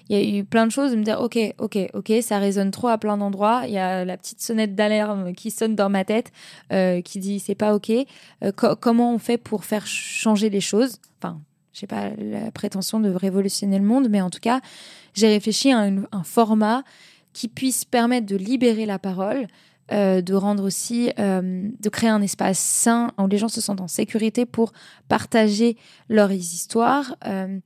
il 0.09 0.17
y 0.17 0.21
a 0.21 0.39
eu 0.39 0.45
plein 0.45 0.67
de 0.67 0.71
choses 0.71 0.93
de 0.93 0.97
me 0.97 1.03
dire, 1.03 1.21
ok, 1.21 1.39
ok, 1.59 1.79
ok, 1.95 2.13
ça 2.21 2.39
résonne 2.39 2.71
trop 2.71 2.89
à 2.89 2.99
plein 2.99 3.17
d'endroits. 3.17 3.63
Il 3.67 3.73
y 3.73 3.79
a 3.79 4.05
la 4.05 4.17
petite 4.19 4.43
sonnette 4.43 4.75
d'alarme 4.75 5.33
qui 5.33 5.51
sonne 5.51 5.75
dans 5.75 5.89
ma 5.89 6.05
tête, 6.05 6.31
euh, 6.73 7.01
qui 7.01 7.19
dit, 7.19 7.41
c'est 7.41 7.55
pas 7.55 7.75
ok. 7.75 7.91
comment 8.81 9.15
on 9.15 9.19
fait 9.19 9.39
pour 9.39 9.65
faire 9.65 9.87
changer 9.87 10.51
les 10.51 10.61
choses? 10.61 10.99
Enfin, 11.19 11.41
j'ai 11.73 11.87
pas 11.87 12.11
la 12.19 12.51
prétention 12.51 13.01
de 13.01 13.11
révolutionner 13.11 13.79
le 13.79 13.85
monde, 13.85 14.09
mais 14.11 14.21
en 14.21 14.29
tout 14.29 14.41
cas, 14.41 14.61
j'ai 15.15 15.29
réfléchi 15.29 15.73
à 15.73 15.79
un 15.79 16.23
format 16.23 16.83
qui 17.33 17.49
puisse 17.49 17.85
permettre 17.85 18.27
de 18.27 18.37
libérer 18.37 18.85
la 18.85 18.99
parole, 18.99 19.47
euh, 19.90 20.23
de 20.23 20.35
rendre 20.35 20.64
aussi, 20.64 21.11
euh, 21.18 21.68
de 21.81 21.88
créer 21.88 22.09
un 22.09 22.23
espace 22.23 22.59
sain 22.59 23.11
où 23.18 23.27
les 23.27 23.37
gens 23.37 23.49
se 23.49 23.61
sentent 23.61 23.81
en 23.81 23.88
sécurité 23.88 24.47
pour 24.47 24.73
partager 25.09 25.77
leurs 26.09 26.31
histoires, 26.31 27.16
euh, 27.27 27.59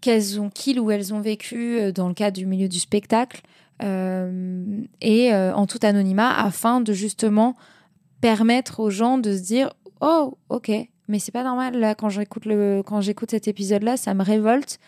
qu'elles 0.00 0.40
ont, 0.40 0.50
qu'ils 0.50 0.78
ou 0.78 0.90
elles 0.90 1.12
ont 1.12 1.20
vécu 1.20 1.92
dans 1.92 2.08
le 2.08 2.14
cadre 2.14 2.36
du 2.36 2.46
milieu 2.46 2.68
du 2.68 2.78
spectacle, 2.78 3.42
et 3.82 5.32
en 5.32 5.66
tout 5.66 5.78
anonymat, 5.82 6.38
afin 6.38 6.82
de 6.82 6.92
justement 6.92 7.56
permettre 8.20 8.80
aux 8.80 8.90
gens 8.90 9.16
de 9.16 9.34
se 9.34 9.42
dire, 9.42 9.70
oh, 10.00 10.36
ok, 10.50 10.70
mais 11.08 11.18
c'est 11.18 11.32
pas 11.32 11.44
normal. 11.44 11.78
Là, 11.78 11.94
quand 11.94 12.08
j'écoute 12.08 12.44
le, 12.44 12.82
quand 12.84 13.00
j'écoute 13.00 13.30
cet 13.30 13.48
épisode-là, 13.48 13.96
ça 13.96 14.14
me 14.14 14.22
révolte. 14.22 14.78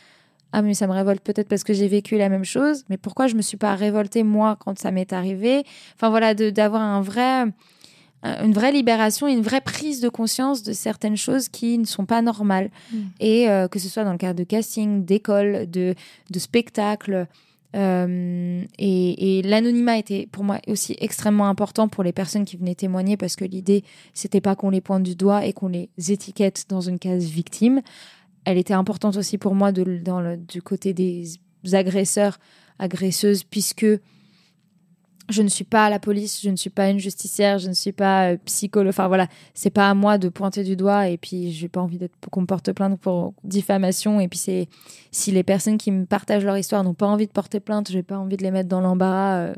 Ah, 0.52 0.62
mais 0.62 0.74
ça 0.74 0.86
me 0.86 0.92
révolte 0.92 1.22
peut-être 1.22 1.48
parce 1.48 1.64
que 1.64 1.72
j'ai 1.72 1.88
vécu 1.88 2.18
la 2.18 2.28
même 2.28 2.44
chose. 2.44 2.84
Mais 2.90 2.98
pourquoi 2.98 3.26
je 3.26 3.34
me 3.34 3.42
suis 3.42 3.56
pas 3.56 3.74
révoltée 3.74 4.22
moi 4.22 4.56
quand 4.60 4.78
ça 4.78 4.90
m'est 4.90 5.12
arrivé? 5.12 5.64
Enfin 5.94 6.10
voilà, 6.10 6.34
d'avoir 6.34 6.82
un 6.82 7.00
vrai, 7.00 7.46
une 8.22 8.52
vraie 8.52 8.72
libération, 8.72 9.26
une 9.26 9.40
vraie 9.40 9.62
prise 9.62 10.00
de 10.00 10.10
conscience 10.10 10.62
de 10.62 10.72
certaines 10.72 11.16
choses 11.16 11.48
qui 11.48 11.78
ne 11.78 11.86
sont 11.86 12.04
pas 12.04 12.20
normales. 12.20 12.70
Mm. 12.92 12.98
Et 13.20 13.48
euh, 13.48 13.66
que 13.66 13.78
ce 13.78 13.88
soit 13.88 14.04
dans 14.04 14.12
le 14.12 14.18
cadre 14.18 14.38
de 14.38 14.44
casting, 14.44 15.04
d'école, 15.04 15.70
de, 15.70 15.94
de 16.30 16.38
spectacle. 16.38 17.26
Euh, 17.74 18.62
et, 18.78 19.38
et 19.38 19.42
l'anonymat 19.42 19.96
était 19.96 20.28
pour 20.30 20.44
moi 20.44 20.58
aussi 20.66 20.94
extrêmement 21.00 21.48
important 21.48 21.88
pour 21.88 22.04
les 22.04 22.12
personnes 22.12 22.44
qui 22.44 22.58
venaient 22.58 22.74
témoigner 22.74 23.16
parce 23.16 23.34
que 23.34 23.46
l'idée 23.46 23.82
c'était 24.12 24.42
pas 24.42 24.54
qu'on 24.54 24.68
les 24.68 24.82
pointe 24.82 25.02
du 25.02 25.14
doigt 25.14 25.46
et 25.46 25.54
qu'on 25.54 25.68
les 25.68 25.88
étiquette 26.08 26.66
dans 26.68 26.82
une 26.82 26.98
case 26.98 27.24
victime. 27.24 27.80
Elle 28.44 28.58
était 28.58 28.74
importante 28.74 29.16
aussi 29.16 29.38
pour 29.38 29.54
moi 29.54 29.72
dans 29.72 30.20
le, 30.20 30.36
du 30.36 30.62
côté 30.62 30.92
des 30.92 31.24
agresseurs, 31.72 32.38
agresseuses, 32.78 33.44
puisque 33.44 33.86
je 35.28 35.42
ne 35.42 35.48
suis 35.48 35.64
pas 35.64 35.88
la 35.88 35.98
police, 35.98 36.40
je 36.42 36.50
ne 36.50 36.56
suis 36.56 36.70
pas 36.70 36.88
une 36.90 36.98
justicière, 36.98 37.58
je 37.58 37.68
ne 37.68 37.74
suis 37.74 37.92
pas 37.92 38.32
euh, 38.32 38.36
psychologue. 38.44 38.90
Enfin 38.90 39.08
voilà, 39.08 39.28
c'est 39.54 39.70
pas 39.70 39.88
à 39.88 39.94
moi 39.94 40.18
de 40.18 40.28
pointer 40.28 40.64
du 40.64 40.76
doigt 40.76 41.08
et 41.08 41.16
puis 41.16 41.52
j'ai 41.52 41.68
pas 41.68 41.80
envie 41.80 41.98
qu'on 42.30 42.42
me 42.42 42.46
porte 42.46 42.72
plainte 42.72 42.98
pour 43.00 43.34
diffamation. 43.44 44.20
Et 44.20 44.28
puis 44.28 44.38
c'est 44.38 44.68
si 45.10 45.30
les 45.30 45.42
personnes 45.42 45.78
qui 45.78 45.90
me 45.90 46.06
partagent 46.06 46.44
leur 46.44 46.58
histoire 46.58 46.82
n'ont 46.82 46.94
pas 46.94 47.06
envie 47.06 47.26
de 47.26 47.32
porter 47.32 47.60
plainte, 47.60 47.90
j'ai 47.90 48.02
pas 48.02 48.18
envie 48.18 48.36
de 48.36 48.42
les 48.42 48.50
mettre 48.50 48.68
dans 48.68 48.80
l'embarras. 48.80 49.38
Euh, 49.38 49.54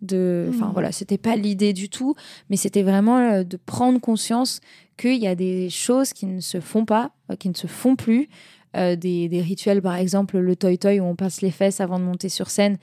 de, 0.00 0.46
enfin 0.50 0.66
mmh. 0.66 0.72
voilà, 0.74 0.92
c'était 0.92 1.18
pas 1.18 1.34
l'idée 1.34 1.72
du 1.72 1.88
tout, 1.88 2.14
mais 2.50 2.56
c'était 2.56 2.84
vraiment 2.84 3.18
euh, 3.18 3.42
de 3.42 3.56
prendre 3.56 4.00
conscience 4.00 4.60
qu'il 4.96 5.16
y 5.16 5.26
a 5.26 5.34
des 5.34 5.70
choses 5.70 6.12
qui 6.12 6.26
ne 6.26 6.40
se 6.40 6.60
font 6.60 6.84
pas, 6.84 7.10
qui 7.40 7.48
ne 7.48 7.54
se 7.54 7.66
font 7.66 7.96
plus. 7.96 8.28
des, 8.74 8.94
des, 9.28 9.42
rituels, 9.42 9.82
par 9.82 9.96
exemple, 9.96 10.38
le 10.38 10.54
toy-toy 10.54 11.00
où 11.00 11.04
on 11.04 11.16
passe 11.16 11.40
les 11.40 11.50
fesses 11.50 11.80
avant 11.80 11.98
de 11.98 12.04
monter 12.04 12.28
sur 12.28 12.48
scène, 12.48 12.78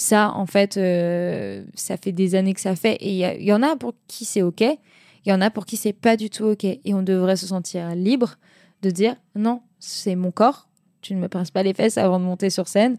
ça, 0.00 0.32
en 0.34 0.46
fait, 0.46 0.78
euh, 0.78 1.62
ça 1.74 1.98
fait 1.98 2.12
des 2.12 2.34
années 2.34 2.54
que 2.54 2.60
ça 2.60 2.74
fait. 2.74 2.94
Et 3.00 3.12
il 3.12 3.44
y, 3.44 3.52
en 3.52 3.62
a 3.62 3.76
pour 3.76 3.92
qui 4.08 4.24
c'est 4.24 4.40
OK. 4.40 4.62
Il 4.62 5.28
y 5.28 5.32
en 5.32 5.42
a 5.42 5.50
pour 5.50 5.66
qui 5.66 5.76
c'est 5.76 5.92
pas 5.92 6.16
du 6.16 6.30
tout 6.30 6.44
OK. 6.44 6.64
Et 6.64 6.94
on 6.94 7.02
devrait 7.02 7.36
se 7.36 7.46
sentir 7.46 7.94
libre 7.94 8.36
de 8.80 8.90
dire 8.90 9.14
non, 9.34 9.60
c'est 9.78 10.14
mon 10.14 10.30
corps. 10.30 10.68
Tu 11.02 11.14
ne 11.14 11.20
me 11.20 11.28
pinces 11.28 11.50
pas 11.50 11.62
les 11.62 11.74
fesses 11.74 11.98
avant 11.98 12.18
de 12.18 12.24
monter 12.24 12.48
sur 12.48 12.66
scène. 12.66 12.96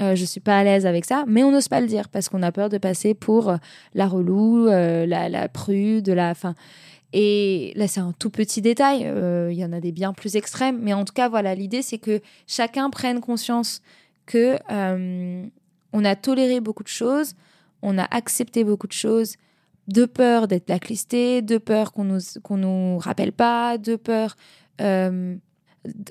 Euh, 0.00 0.14
je 0.14 0.24
suis 0.24 0.38
pas 0.38 0.58
à 0.58 0.62
l'aise 0.62 0.86
avec 0.86 1.04
ça, 1.04 1.24
mais 1.26 1.42
on 1.42 1.50
n'ose 1.50 1.66
pas 1.66 1.80
le 1.80 1.88
dire 1.88 2.08
parce 2.08 2.28
qu'on 2.28 2.44
a 2.44 2.52
peur 2.52 2.68
de 2.68 2.78
passer 2.78 3.14
pour 3.14 3.50
euh, 3.50 3.56
la 3.94 4.06
relou, 4.06 4.68
euh, 4.68 5.04
la, 5.04 5.28
la 5.28 5.48
prude, 5.48 6.08
la 6.08 6.34
fin. 6.34 6.54
Et 7.12 7.72
là, 7.74 7.88
c'est 7.88 8.00
un 8.00 8.12
tout 8.16 8.30
petit 8.30 8.62
détail. 8.62 9.00
Il 9.00 9.58
y 9.58 9.64
en 9.64 9.72
a 9.72 9.80
des 9.80 9.90
bien 9.90 10.12
plus 10.12 10.36
extrêmes, 10.36 10.78
mais 10.80 10.92
en 10.92 11.04
tout 11.04 11.14
cas, 11.14 11.28
voilà, 11.28 11.56
l'idée 11.56 11.82
c'est 11.82 11.98
que 11.98 12.20
chacun 12.46 12.90
prenne 12.90 13.20
conscience 13.20 13.80
que 14.26 14.58
on 15.96 16.04
a 16.04 16.14
toléré 16.14 16.60
beaucoup 16.60 16.82
de 16.82 16.88
choses, 16.88 17.32
on 17.80 17.96
a 17.96 18.04
accepté 18.04 18.64
beaucoup 18.64 18.86
de 18.86 18.92
choses, 18.92 19.36
de 19.88 20.04
peur 20.04 20.46
d'être 20.46 20.66
blacklisté, 20.66 21.40
de 21.40 21.56
peur 21.56 21.92
qu'on 21.94 22.04
nous 22.04 22.20
nous 22.50 22.98
rappelle 22.98 23.32
pas, 23.32 23.78
de 23.78 23.96
peur. 23.96 24.36
Euh, 24.82 25.36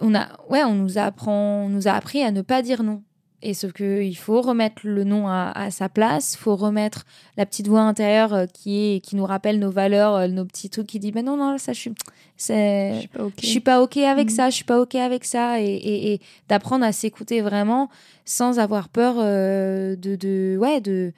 on 0.01 0.15
a 0.15 0.27
ouais, 0.49 0.63
on 0.63 0.73
nous 0.73 0.97
apprend, 0.97 1.65
on 1.65 1.69
nous 1.69 1.87
a 1.87 1.91
appris 1.91 2.23
à 2.23 2.31
ne 2.31 2.41
pas 2.41 2.63
dire 2.63 2.81
non. 2.81 3.03
Et 3.45 3.53
sauf 3.53 3.73
qu'il 3.73 4.17
faut 4.17 4.41
remettre 4.41 4.81
le 4.85 5.03
nom 5.03 5.27
à, 5.27 5.69
sa 5.69 5.87
place, 5.87 6.33
il 6.33 6.37
faut 6.37 6.55
remettre 6.55 7.05
la 7.37 7.45
petite 7.45 7.67
voix 7.67 7.81
intérieure 7.81 8.33
euh, 8.33 8.45
qui, 8.47 8.95
est, 8.95 8.99
qui 9.01 9.15
nous 9.15 9.25
rappelle 9.25 9.59
nos 9.59 9.69
valeurs, 9.69 10.15
euh, 10.15 10.27
nos 10.27 10.45
petits 10.45 10.71
trucs 10.71 10.87
qui 10.87 10.97
dit 10.97 11.11
ben 11.11 11.23
non, 11.23 11.37
non, 11.37 11.59
ça, 11.59 11.71
je 11.71 11.79
suis, 11.79 11.93
je 12.39 12.97
suis 12.97 13.07
pas 13.07 13.23
OK, 13.23 13.33
je 13.39 13.45
suis 13.45 13.59
pas 13.59 13.81
OK 13.83 13.97
avec 13.97 14.29
mhm. 14.29 14.35
ça, 14.35 14.49
je 14.49 14.55
suis 14.55 14.63
pas 14.63 14.81
OK 14.81 14.95
avec 14.95 15.25
ça. 15.25 15.61
Et, 15.61 16.13
et, 16.13 16.21
d'apprendre 16.49 16.83
à 16.85 16.91
s'écouter 16.91 17.41
vraiment 17.41 17.91
sans 18.25 18.57
avoir 18.57 18.89
peur 18.89 19.17
euh, 19.19 19.95
de, 19.95 20.15
de, 20.15 20.57
ouais, 20.59 20.81
de, 20.81 21.13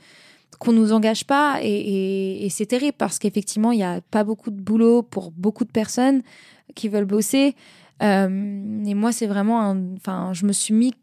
qu'on 0.59 0.73
nous 0.73 0.91
engage 0.91 1.23
pas. 1.23 1.59
Et, 1.61 2.45
et 2.45 2.49
c'est 2.49 2.65
terrible 2.65 2.97
parce 2.97 3.19
qu'effectivement, 3.19 3.71
il 3.71 3.77
n'y 3.77 3.83
a 3.85 4.01
pas 4.11 4.25
beaucoup 4.25 4.51
de 4.51 4.59
boulot 4.59 5.01
pour 5.01 5.31
beaucoup 5.31 5.63
de 5.63 5.71
personnes 5.71 6.23
qui 6.75 6.89
veulent 6.89 7.05
bosser. 7.05 7.55
et 8.01 8.93
moi, 8.95 9.13
c'est 9.13 9.27
vraiment 9.27 9.73
Enfin, 9.95 10.33
je 10.33 10.45
me 10.45 10.51
suis 10.51 10.73
mis 10.73 10.93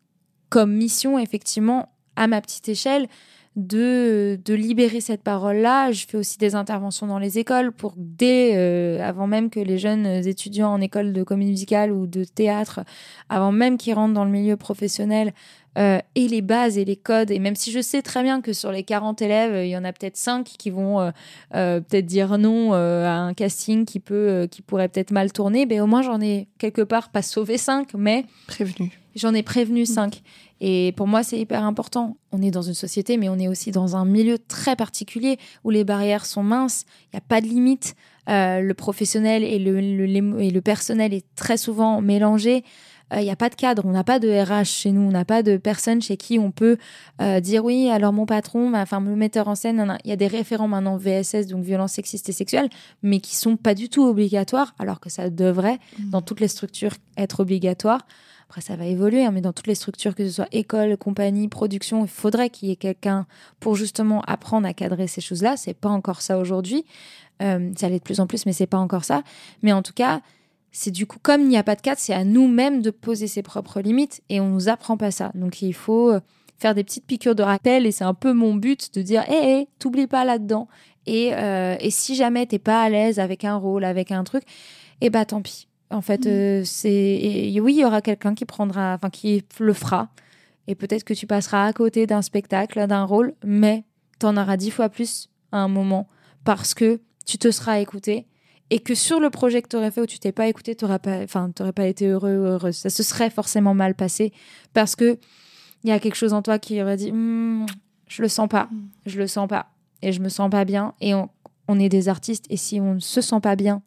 comme 0.54 0.72
mission, 0.72 1.18
effectivement, 1.18 1.88
à 2.14 2.28
ma 2.28 2.40
petite 2.40 2.68
échelle, 2.68 3.08
de, 3.56 4.38
libérer 4.46 5.00
cette 5.00 5.24
parole-là. 5.24 5.90
Je 5.90 6.06
fais 6.06 6.16
aussi 6.16 6.38
des 6.38 6.54
interventions 6.54 7.08
dans 7.08 7.18
les 7.18 7.40
écoles 7.40 7.72
pour, 7.72 7.94
dès, 7.96 8.52
euh, 8.54 9.02
avant 9.02 9.26
même 9.26 9.50
que 9.50 9.58
les 9.58 9.78
jeunes 9.78 10.06
étudiants 10.06 10.72
en 10.72 10.80
école 10.80 11.12
de 11.12 11.24
comédie 11.24 11.50
musicale 11.50 11.90
ou 11.90 12.06
de 12.06 12.22
théâtre, 12.22 12.84
avant 13.28 13.50
même 13.50 13.78
qu'ils 13.78 13.94
rentrent 13.94 14.14
dans 14.14 14.24
le 14.24 14.30
milieu 14.30 14.56
professionnel, 14.56 15.34
euh, 15.78 15.98
et 16.14 16.28
les 16.28 16.42
bases 16.42 16.78
et 16.78 16.84
les 16.84 16.96
codes. 16.96 17.30
Et 17.30 17.38
même 17.38 17.56
si 17.56 17.70
je 17.70 17.80
sais 17.80 18.02
très 18.02 18.22
bien 18.22 18.40
que 18.40 18.52
sur 18.52 18.72
les 18.72 18.82
40 18.82 19.22
élèves, 19.22 19.64
il 19.64 19.70
y 19.70 19.76
en 19.76 19.84
a 19.84 19.92
peut-être 19.92 20.16
5 20.16 20.44
qui 20.44 20.70
vont 20.70 21.00
euh, 21.00 21.10
peut-être 21.80 22.06
dire 22.06 22.38
non 22.38 22.72
à 22.72 23.12
un 23.12 23.34
casting 23.34 23.84
qui, 23.84 24.00
peut, 24.00 24.48
qui 24.50 24.62
pourrait 24.62 24.88
peut-être 24.88 25.10
mal 25.10 25.32
tourner, 25.32 25.66
mais 25.66 25.80
au 25.80 25.86
moins 25.86 26.02
j'en 26.02 26.20
ai 26.20 26.48
quelque 26.58 26.82
part 26.82 27.10
pas 27.10 27.22
sauvé 27.22 27.58
5, 27.58 27.94
mais... 27.94 28.24
Prévenu. 28.46 28.92
J'en 29.14 29.32
ai 29.32 29.42
prévenu 29.42 29.86
5. 29.86 30.22
Et 30.60 30.92
pour 30.96 31.06
moi, 31.06 31.22
c'est 31.22 31.38
hyper 31.38 31.62
important. 31.64 32.16
On 32.32 32.42
est 32.42 32.50
dans 32.50 32.62
une 32.62 32.74
société, 32.74 33.16
mais 33.16 33.28
on 33.28 33.38
est 33.38 33.48
aussi 33.48 33.70
dans 33.70 33.96
un 33.96 34.04
milieu 34.04 34.38
très 34.38 34.76
particulier 34.76 35.38
où 35.62 35.70
les 35.70 35.84
barrières 35.84 36.26
sont 36.26 36.42
minces, 36.42 36.84
il 37.04 37.16
n'y 37.16 37.18
a 37.18 37.20
pas 37.20 37.40
de 37.40 37.46
limite. 37.46 37.94
Euh, 38.30 38.60
le 38.60 38.72
professionnel 38.72 39.44
et 39.44 39.58
le, 39.58 39.78
et 40.40 40.50
le 40.50 40.60
personnel 40.62 41.12
est 41.12 41.26
très 41.36 41.58
souvent 41.58 42.00
mélangé. 42.00 42.64
Il 43.12 43.18
euh, 43.18 43.22
n'y 43.22 43.30
a 43.30 43.36
pas 43.36 43.48
de 43.48 43.54
cadre, 43.54 43.84
on 43.84 43.90
n'a 43.90 44.04
pas 44.04 44.18
de 44.18 44.28
RH 44.28 44.64
chez 44.64 44.92
nous, 44.92 45.02
on 45.02 45.10
n'a 45.10 45.24
pas 45.24 45.42
de 45.42 45.56
personne 45.56 46.00
chez 46.00 46.16
qui 46.16 46.38
on 46.38 46.50
peut 46.50 46.78
euh, 47.20 47.40
dire 47.40 47.64
oui, 47.64 47.90
alors 47.90 48.12
mon 48.12 48.26
patron, 48.26 48.72
enfin 48.74 49.00
le 49.00 49.14
metteur 49.14 49.48
en 49.48 49.54
scène, 49.54 49.98
il 50.04 50.10
y 50.10 50.12
a 50.12 50.16
des 50.16 50.26
référents 50.26 50.68
maintenant 50.68 50.96
VSS, 50.96 51.46
donc 51.48 51.64
violence 51.64 51.92
sexiste 51.92 52.28
et 52.28 52.32
sexuelle, 52.32 52.68
mais 53.02 53.20
qui 53.20 53.36
sont 53.36 53.56
pas 53.56 53.74
du 53.74 53.88
tout 53.88 54.04
obligatoires, 54.04 54.74
alors 54.78 55.00
que 55.00 55.10
ça 55.10 55.30
devrait, 55.30 55.78
mmh. 55.98 56.10
dans 56.10 56.22
toutes 56.22 56.40
les 56.40 56.48
structures, 56.48 56.92
être 57.16 57.40
obligatoire. 57.40 58.00
Après, 58.48 58.60
ça 58.60 58.76
va 58.76 58.86
évoluer, 58.86 59.24
hein, 59.24 59.32
mais 59.32 59.40
dans 59.40 59.52
toutes 59.52 59.66
les 59.66 59.74
structures, 59.74 60.14
que 60.14 60.24
ce 60.24 60.30
soit 60.30 60.48
école, 60.52 60.96
compagnie, 60.96 61.48
production, 61.48 62.04
il 62.04 62.08
faudrait 62.08 62.50
qu'il 62.50 62.68
y 62.68 62.72
ait 62.72 62.76
quelqu'un 62.76 63.26
pour 63.58 63.74
justement 63.74 64.22
apprendre 64.22 64.66
à 64.66 64.74
cadrer 64.74 65.06
ces 65.06 65.20
choses-là. 65.20 65.56
C'est 65.56 65.74
pas 65.74 65.88
encore 65.88 66.20
ça 66.20 66.38
aujourd'hui. 66.38 66.84
Euh, 67.42 67.72
ça 67.76 67.88
l'est 67.88 67.98
de 67.98 68.04
plus 68.04 68.20
en 68.20 68.26
plus, 68.26 68.46
mais 68.46 68.52
c'est 68.52 68.66
pas 68.66 68.78
encore 68.78 69.04
ça. 69.04 69.22
Mais 69.62 69.72
en 69.72 69.82
tout 69.82 69.92
cas, 69.92 70.20
c'est 70.76 70.90
du 70.90 71.06
coup, 71.06 71.18
comme 71.22 71.42
il 71.42 71.48
n'y 71.48 71.56
a 71.56 71.62
pas 71.62 71.76
de 71.76 71.80
cadre, 71.80 72.00
c'est 72.00 72.12
à 72.12 72.24
nous-mêmes 72.24 72.82
de 72.82 72.90
poser 72.90 73.28
ses 73.28 73.42
propres 73.42 73.80
limites 73.80 74.22
et 74.28 74.40
on 74.40 74.48
nous 74.48 74.68
apprend 74.68 74.96
pas 74.96 75.12
ça. 75.12 75.30
Donc 75.36 75.62
il 75.62 75.72
faut 75.72 76.10
euh, 76.10 76.20
faire 76.58 76.74
des 76.74 76.82
petites 76.82 77.06
piqûres 77.06 77.36
de 77.36 77.44
rappel 77.44 77.86
et 77.86 77.92
c'est 77.92 78.02
un 78.02 78.12
peu 78.12 78.32
mon 78.32 78.54
but 78.54 78.92
de 78.92 79.00
dire, 79.00 79.22
hé, 79.30 79.34
hey, 79.34 79.68
t'oublies 79.78 80.08
pas 80.08 80.24
là-dedans. 80.24 80.66
Et, 81.06 81.32
euh, 81.32 81.76
et 81.78 81.90
si 81.90 82.16
jamais 82.16 82.44
t'es 82.46 82.58
pas 82.58 82.82
à 82.82 82.88
l'aise 82.88 83.20
avec 83.20 83.44
un 83.44 83.54
rôle, 83.54 83.84
avec 83.84 84.10
un 84.10 84.24
truc, 84.24 84.42
eh 85.00 85.10
bah 85.10 85.24
tant 85.24 85.42
pis. 85.42 85.68
En 85.90 86.00
fait, 86.00 86.26
mm. 86.26 86.28
euh, 86.28 86.62
c'est 86.64 87.52
oui, 87.60 87.74
il 87.74 87.80
y 87.80 87.84
aura 87.84 88.02
quelqu'un 88.02 88.34
qui 88.34 88.44
prendra, 88.44 88.94
enfin 88.94 89.10
qui 89.10 89.44
le 89.60 89.72
fera, 89.74 90.08
et 90.66 90.74
peut-être 90.74 91.04
que 91.04 91.14
tu 91.14 91.28
passeras 91.28 91.66
à 91.66 91.72
côté 91.72 92.08
d'un 92.08 92.22
spectacle, 92.22 92.84
d'un 92.88 93.04
rôle, 93.04 93.34
mais 93.44 93.84
tu 94.18 94.26
en 94.26 94.36
auras 94.36 94.56
dix 94.56 94.72
fois 94.72 94.88
plus 94.88 95.30
à 95.52 95.58
un 95.58 95.68
moment 95.68 96.08
parce 96.44 96.74
que 96.74 97.00
tu 97.26 97.38
te 97.38 97.52
seras 97.52 97.78
écouté 97.78 98.26
et 98.70 98.78
que 98.78 98.94
sur 98.94 99.20
le 99.20 99.30
projet 99.30 99.62
que 99.62 99.68
tu 99.68 99.76
aurais 99.76 99.90
fait 99.90 100.00
où 100.00 100.06
tu 100.06 100.18
t'es 100.18 100.32
pas 100.32 100.48
écouté, 100.48 100.74
tu 100.74 100.86
pas, 100.86 101.22
enfin, 101.22 101.50
pas 101.50 101.86
été 101.86 102.08
heureux 102.08 102.36
ou 102.36 102.44
heureuse. 102.44 102.76
Ça 102.76 102.90
se 102.90 103.02
serait 103.02 103.30
forcément 103.30 103.74
mal 103.74 103.94
passé 103.94 104.32
parce 104.72 104.96
que 104.96 105.18
il 105.84 105.90
y 105.90 105.92
a 105.92 105.98
quelque 105.98 106.14
chose 106.14 106.32
en 106.32 106.42
toi 106.42 106.58
qui 106.58 106.80
aurait 106.82 106.96
dit, 106.96 107.12
hmm, 107.12 107.66
je 108.08 108.22
le 108.22 108.28
sens 108.28 108.48
pas, 108.48 108.68
mm. 108.70 108.88
je 109.06 109.18
le 109.18 109.26
sens 109.26 109.46
pas, 109.46 109.66
et 110.02 110.12
je 110.12 110.20
me 110.20 110.30
sens 110.30 110.50
pas 110.50 110.64
bien. 110.64 110.94
Et 111.00 111.14
on, 111.14 111.28
on 111.68 111.78
est 111.78 111.90
des 111.90 112.08
artistes, 112.08 112.46
et 112.50 112.56
si 112.56 112.80
on 112.80 112.94
ne 112.94 113.00
se 113.00 113.20
sent 113.20 113.40
pas 113.40 113.54
bien, 113.54 113.82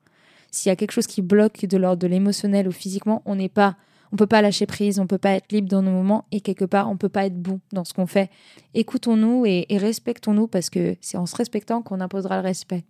s'il 0.51 0.69
y 0.69 0.73
a 0.73 0.75
quelque 0.75 0.91
chose 0.91 1.07
qui 1.07 1.21
bloque 1.21 1.65
de 1.65 1.77
l'ordre 1.77 2.01
de 2.01 2.07
l'émotionnel 2.07 2.67
ou 2.67 2.71
physiquement, 2.71 3.21
on 3.25 3.35
n'est 3.35 3.49
pas, 3.49 3.75
on 4.11 4.15
peut 4.15 4.27
pas 4.27 4.41
lâcher 4.41 4.65
prise, 4.65 4.99
on 4.99 5.07
peut 5.07 5.17
pas 5.17 5.31
être 5.31 5.51
libre 5.51 5.67
dans 5.67 5.81
nos 5.81 5.91
moments 5.91 6.25
et 6.31 6.41
quelque 6.41 6.65
part 6.65 6.89
on 6.89 6.97
peut 6.97 7.09
pas 7.09 7.25
être 7.25 7.39
bon 7.39 7.59
dans 7.73 7.83
ce 7.83 7.93
qu'on 7.93 8.07
fait. 8.07 8.29
Écoutons-nous 8.73 9.45
et, 9.45 9.65
respectons-nous 9.69 10.47
parce 10.47 10.69
que 10.69 10.95
c'est 11.01 11.17
en 11.17 11.25
se 11.25 11.35
respectant 11.35 11.81
qu'on 11.81 11.99
imposera 11.99 12.37
le 12.37 12.43
respect. 12.43 12.85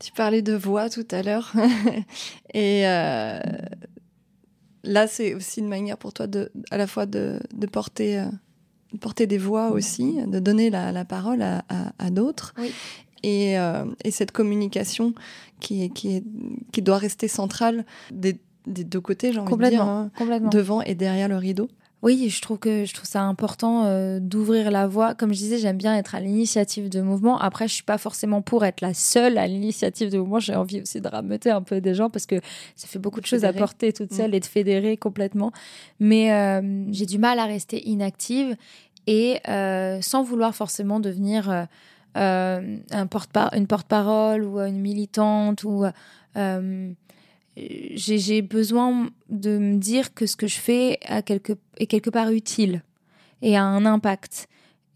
Tu 0.00 0.12
parlais 0.12 0.42
de 0.42 0.54
voix 0.54 0.90
tout 0.90 1.06
à 1.10 1.22
l'heure. 1.22 1.52
Et 2.54 2.86
euh, 2.86 3.38
là 4.82 5.06
c'est 5.06 5.34
aussi 5.34 5.60
une 5.60 5.68
manière 5.68 5.96
pour 5.98 6.12
toi 6.12 6.26
de, 6.26 6.50
à 6.70 6.76
la 6.76 6.86
fois 6.86 7.06
de, 7.06 7.40
porter 7.70 8.18
euh, 8.18 8.26
porter 9.00 9.26
des 9.26 9.38
voix 9.38 9.70
aussi, 9.70 10.18
de 10.26 10.38
donner 10.38 10.70
la, 10.70 11.04
parole 11.04 11.42
à, 11.42 12.10
d'autres. 12.10 12.54
Euh, 13.24 13.84
et, 14.04 14.10
cette 14.10 14.32
communication 14.32 15.14
qui, 15.60 15.90
qui, 15.90 16.22
qui 16.72 16.82
doit 16.82 16.98
rester 16.98 17.26
centrale 17.26 17.86
des, 18.12 18.38
deux 18.66 19.00
côtés, 19.00 19.32
j'ai 19.32 19.38
envie 19.38 19.56
de 19.56 19.68
dire, 19.68 19.82
hein, 19.82 20.10
devant 20.50 20.82
et 20.82 20.94
derrière 20.94 21.28
le 21.28 21.36
rideau. 21.36 21.68
Oui, 22.04 22.28
je 22.28 22.42
trouve 22.42 22.58
que 22.58 22.84
je 22.84 22.92
trouve 22.92 23.08
ça 23.08 23.22
important 23.22 23.86
euh, 23.86 24.18
d'ouvrir 24.20 24.70
la 24.70 24.86
voie. 24.86 25.14
Comme 25.14 25.32
je 25.32 25.38
disais, 25.38 25.56
j'aime 25.56 25.78
bien 25.78 25.96
être 25.96 26.14
à 26.14 26.20
l'initiative 26.20 26.90
de 26.90 27.00
mouvement. 27.00 27.38
Après, 27.38 27.66
je 27.66 27.72
suis 27.72 27.82
pas 27.82 27.96
forcément 27.96 28.42
pour 28.42 28.62
être 28.66 28.82
la 28.82 28.92
seule 28.92 29.38
à 29.38 29.46
l'initiative 29.46 30.10
de 30.10 30.18
mouvement. 30.18 30.38
J'ai 30.38 30.54
envie 30.54 30.82
aussi 30.82 31.00
de 31.00 31.08
rameuter 31.08 31.48
un 31.48 31.62
peu 31.62 31.80
des 31.80 31.94
gens 31.94 32.10
parce 32.10 32.26
que 32.26 32.36
ça 32.76 32.88
fait 32.88 32.98
beaucoup 32.98 33.22
de 33.22 33.26
choses 33.26 33.46
à 33.46 33.54
porter 33.54 33.94
toute 33.94 34.12
mm. 34.12 34.16
seule 34.16 34.34
et 34.34 34.40
de 34.40 34.44
fédérer 34.44 34.98
complètement. 34.98 35.50
Mais 35.98 36.30
euh, 36.30 36.84
j'ai 36.92 37.06
du 37.06 37.16
mal 37.16 37.38
à 37.38 37.46
rester 37.46 37.88
inactive 37.88 38.54
et 39.06 39.38
euh, 39.48 40.02
sans 40.02 40.22
vouloir 40.22 40.54
forcément 40.54 41.00
devenir 41.00 41.66
un 42.16 43.06
porte 43.08 43.34
une 43.54 43.66
porte-parole 43.66 44.44
ou 44.44 44.60
une 44.60 44.78
militante 44.78 45.64
ou 45.64 45.86
j'ai 47.56 48.42
besoin 48.42 49.08
de 49.28 49.58
me 49.58 49.78
dire 49.78 50.14
que 50.14 50.26
ce 50.26 50.36
que 50.36 50.46
je 50.46 50.58
fais 50.58 50.98
a 51.06 51.22
quelque, 51.22 51.52
est 51.78 51.86
quelque 51.86 52.10
part 52.10 52.30
utile 52.30 52.82
et 53.42 53.56
a 53.56 53.62
un 53.62 53.86
impact 53.86 54.48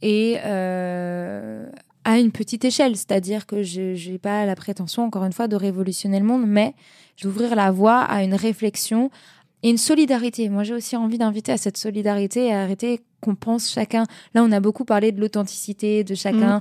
et 0.02 0.38
euh, 0.44 1.68
à 2.04 2.18
une 2.18 2.32
petite 2.32 2.64
échelle, 2.64 2.96
c'est-à-dire 2.96 3.46
que 3.46 3.62
je 3.62 4.10
n'ai 4.10 4.18
pas 4.18 4.46
la 4.46 4.54
prétention, 4.54 5.04
encore 5.04 5.24
une 5.24 5.32
fois, 5.32 5.48
de 5.48 5.56
révolutionner 5.56 6.18
le 6.18 6.24
monde, 6.24 6.44
mais 6.46 6.74
d'ouvrir 7.22 7.54
la 7.54 7.70
voie 7.70 8.00
à 8.00 8.22
une 8.22 8.34
réflexion 8.34 9.10
et 9.62 9.70
une 9.70 9.78
solidarité. 9.78 10.48
Moi, 10.48 10.62
j'ai 10.62 10.74
aussi 10.74 10.96
envie 10.96 11.18
d'inviter 11.18 11.52
à 11.52 11.56
cette 11.56 11.76
solidarité 11.76 12.46
et 12.46 12.52
à 12.52 12.62
arrêter 12.62 13.00
qu'on 13.20 13.34
pense 13.34 13.70
chacun. 13.70 14.04
Là, 14.34 14.44
on 14.44 14.52
a 14.52 14.60
beaucoup 14.60 14.84
parlé 14.84 15.12
de 15.12 15.20
l'authenticité 15.20 16.04
de 16.04 16.14
chacun, 16.14 16.58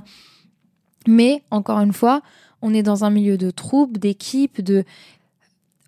mmh. 1.06 1.12
mais 1.12 1.42
encore 1.50 1.78
une 1.78 1.92
fois, 1.92 2.22
on 2.60 2.74
est 2.74 2.82
dans 2.82 3.04
un 3.04 3.10
milieu 3.10 3.38
de 3.38 3.50
troupes, 3.50 3.98
d'équipes, 3.98 4.60
de 4.60 4.84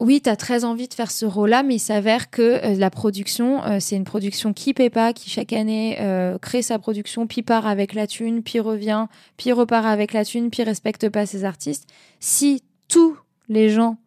oui, 0.00 0.22
tu 0.22 0.30
as 0.30 0.36
très 0.36 0.64
envie 0.64 0.88
de 0.88 0.94
faire 0.94 1.10
ce 1.10 1.26
rôle-là, 1.26 1.62
mais 1.62 1.74
il 1.74 1.80
s'avère 1.80 2.30
que 2.30 2.42
euh, 2.42 2.74
la 2.74 2.88
production, 2.88 3.62
euh, 3.64 3.76
c'est 3.80 3.96
une 3.96 4.04
production 4.04 4.54
qui 4.54 4.72
paie 4.72 4.88
pas, 4.88 5.12
qui 5.12 5.28
chaque 5.28 5.52
année 5.52 5.98
euh, 6.00 6.38
crée 6.38 6.62
sa 6.62 6.78
production, 6.78 7.26
puis 7.26 7.42
part 7.42 7.66
avec 7.66 7.92
la 7.92 8.06
thune, 8.06 8.42
puis 8.42 8.60
revient, 8.60 9.06
puis 9.36 9.52
repart 9.52 9.84
avec 9.84 10.14
la 10.14 10.24
thune, 10.24 10.48
puis 10.48 10.62
respecte 10.62 11.10
pas 11.10 11.26
ses 11.26 11.44
artistes. 11.44 11.86
Si 12.18 12.62
tous 12.88 13.14
les 13.50 13.68
gens, 13.68 13.98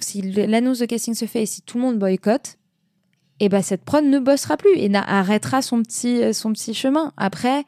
si 0.00 0.20
l'annonce 0.20 0.80
de 0.80 0.86
casting 0.86 1.14
se 1.14 1.24
fait 1.24 1.44
et 1.44 1.46
si 1.46 1.62
tout 1.62 1.78
le 1.78 1.84
monde 1.84 1.98
boycotte, 1.98 2.58
eh 3.40 3.48
ben 3.48 3.62
cette 3.62 3.84
prod 3.84 4.04
ne 4.04 4.18
bossera 4.18 4.58
plus 4.58 4.76
et 4.76 4.90
arrêtera 4.94 5.62
son 5.62 5.82
petit, 5.82 6.34
son 6.34 6.52
petit 6.52 6.74
chemin. 6.74 7.12
Après, 7.16 7.64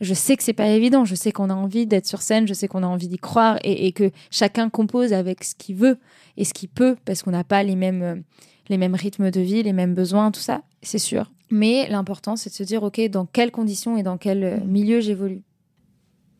je 0.00 0.14
sais 0.14 0.36
que 0.36 0.42
c'est 0.42 0.52
pas 0.52 0.68
évident, 0.68 1.04
je 1.04 1.14
sais 1.14 1.32
qu'on 1.32 1.50
a 1.50 1.54
envie 1.54 1.86
d'être 1.86 2.06
sur 2.06 2.22
scène, 2.22 2.46
je 2.46 2.54
sais 2.54 2.68
qu'on 2.68 2.82
a 2.82 2.86
envie 2.86 3.08
d'y 3.08 3.18
croire 3.18 3.58
et, 3.64 3.92
que 3.92 4.10
chacun 4.30 4.68
compose 4.68 5.12
avec 5.12 5.42
ce 5.44 5.54
qu'il 5.54 5.76
veut 5.76 5.98
et 6.36 6.44
ce 6.44 6.52
qu'il 6.52 6.68
peut 6.68 6.96
parce 7.04 7.22
qu'on 7.22 7.30
n'a 7.30 7.44
pas 7.44 7.62
les 7.62 7.76
mêmes, 7.76 8.02
euh, 8.02 8.16
les 8.68 8.76
mêmes 8.76 8.94
rythmes 8.94 9.30
de 9.30 9.40
vie, 9.40 9.62
les 9.62 9.72
mêmes 9.72 9.94
besoins, 9.94 10.30
tout 10.30 10.40
ça, 10.40 10.62
c'est 10.82 10.98
sûr. 10.98 11.30
Mais 11.50 11.88
l'important, 11.88 12.36
c'est 12.36 12.50
de 12.50 12.54
se 12.54 12.62
dire, 12.62 12.82
OK, 12.82 13.00
dans 13.08 13.24
quelles 13.24 13.52
conditions 13.52 13.96
et 13.96 14.02
dans 14.02 14.18
quel 14.18 14.44
euh, 14.44 14.58
milieu 14.64 15.00
j'évolue? 15.00 15.42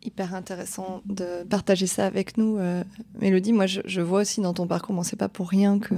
Hyper 0.02 0.34
intéressant 0.34 1.02
de 1.06 1.42
partager 1.44 1.86
ça 1.86 2.06
avec 2.06 2.36
nous, 2.36 2.58
euh, 2.58 2.84
Mélodie. 3.20 3.52
Moi, 3.52 3.66
je, 3.66 4.00
vois 4.00 4.20
aussi 4.20 4.40
dans 4.40 4.52
ton 4.52 4.66
parcours, 4.66 4.94
bon, 4.94 5.02
c'est 5.02 5.16
pas 5.16 5.28
pour 5.28 5.48
rien 5.48 5.78
que 5.78 5.94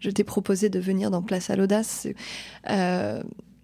je 0.00 0.10
t'ai 0.10 0.24
proposé 0.24 0.70
de 0.70 0.80
venir 0.80 1.10
dans 1.10 1.22
Place 1.22 1.50
à 1.50 1.56
l'Audace. 1.56 2.08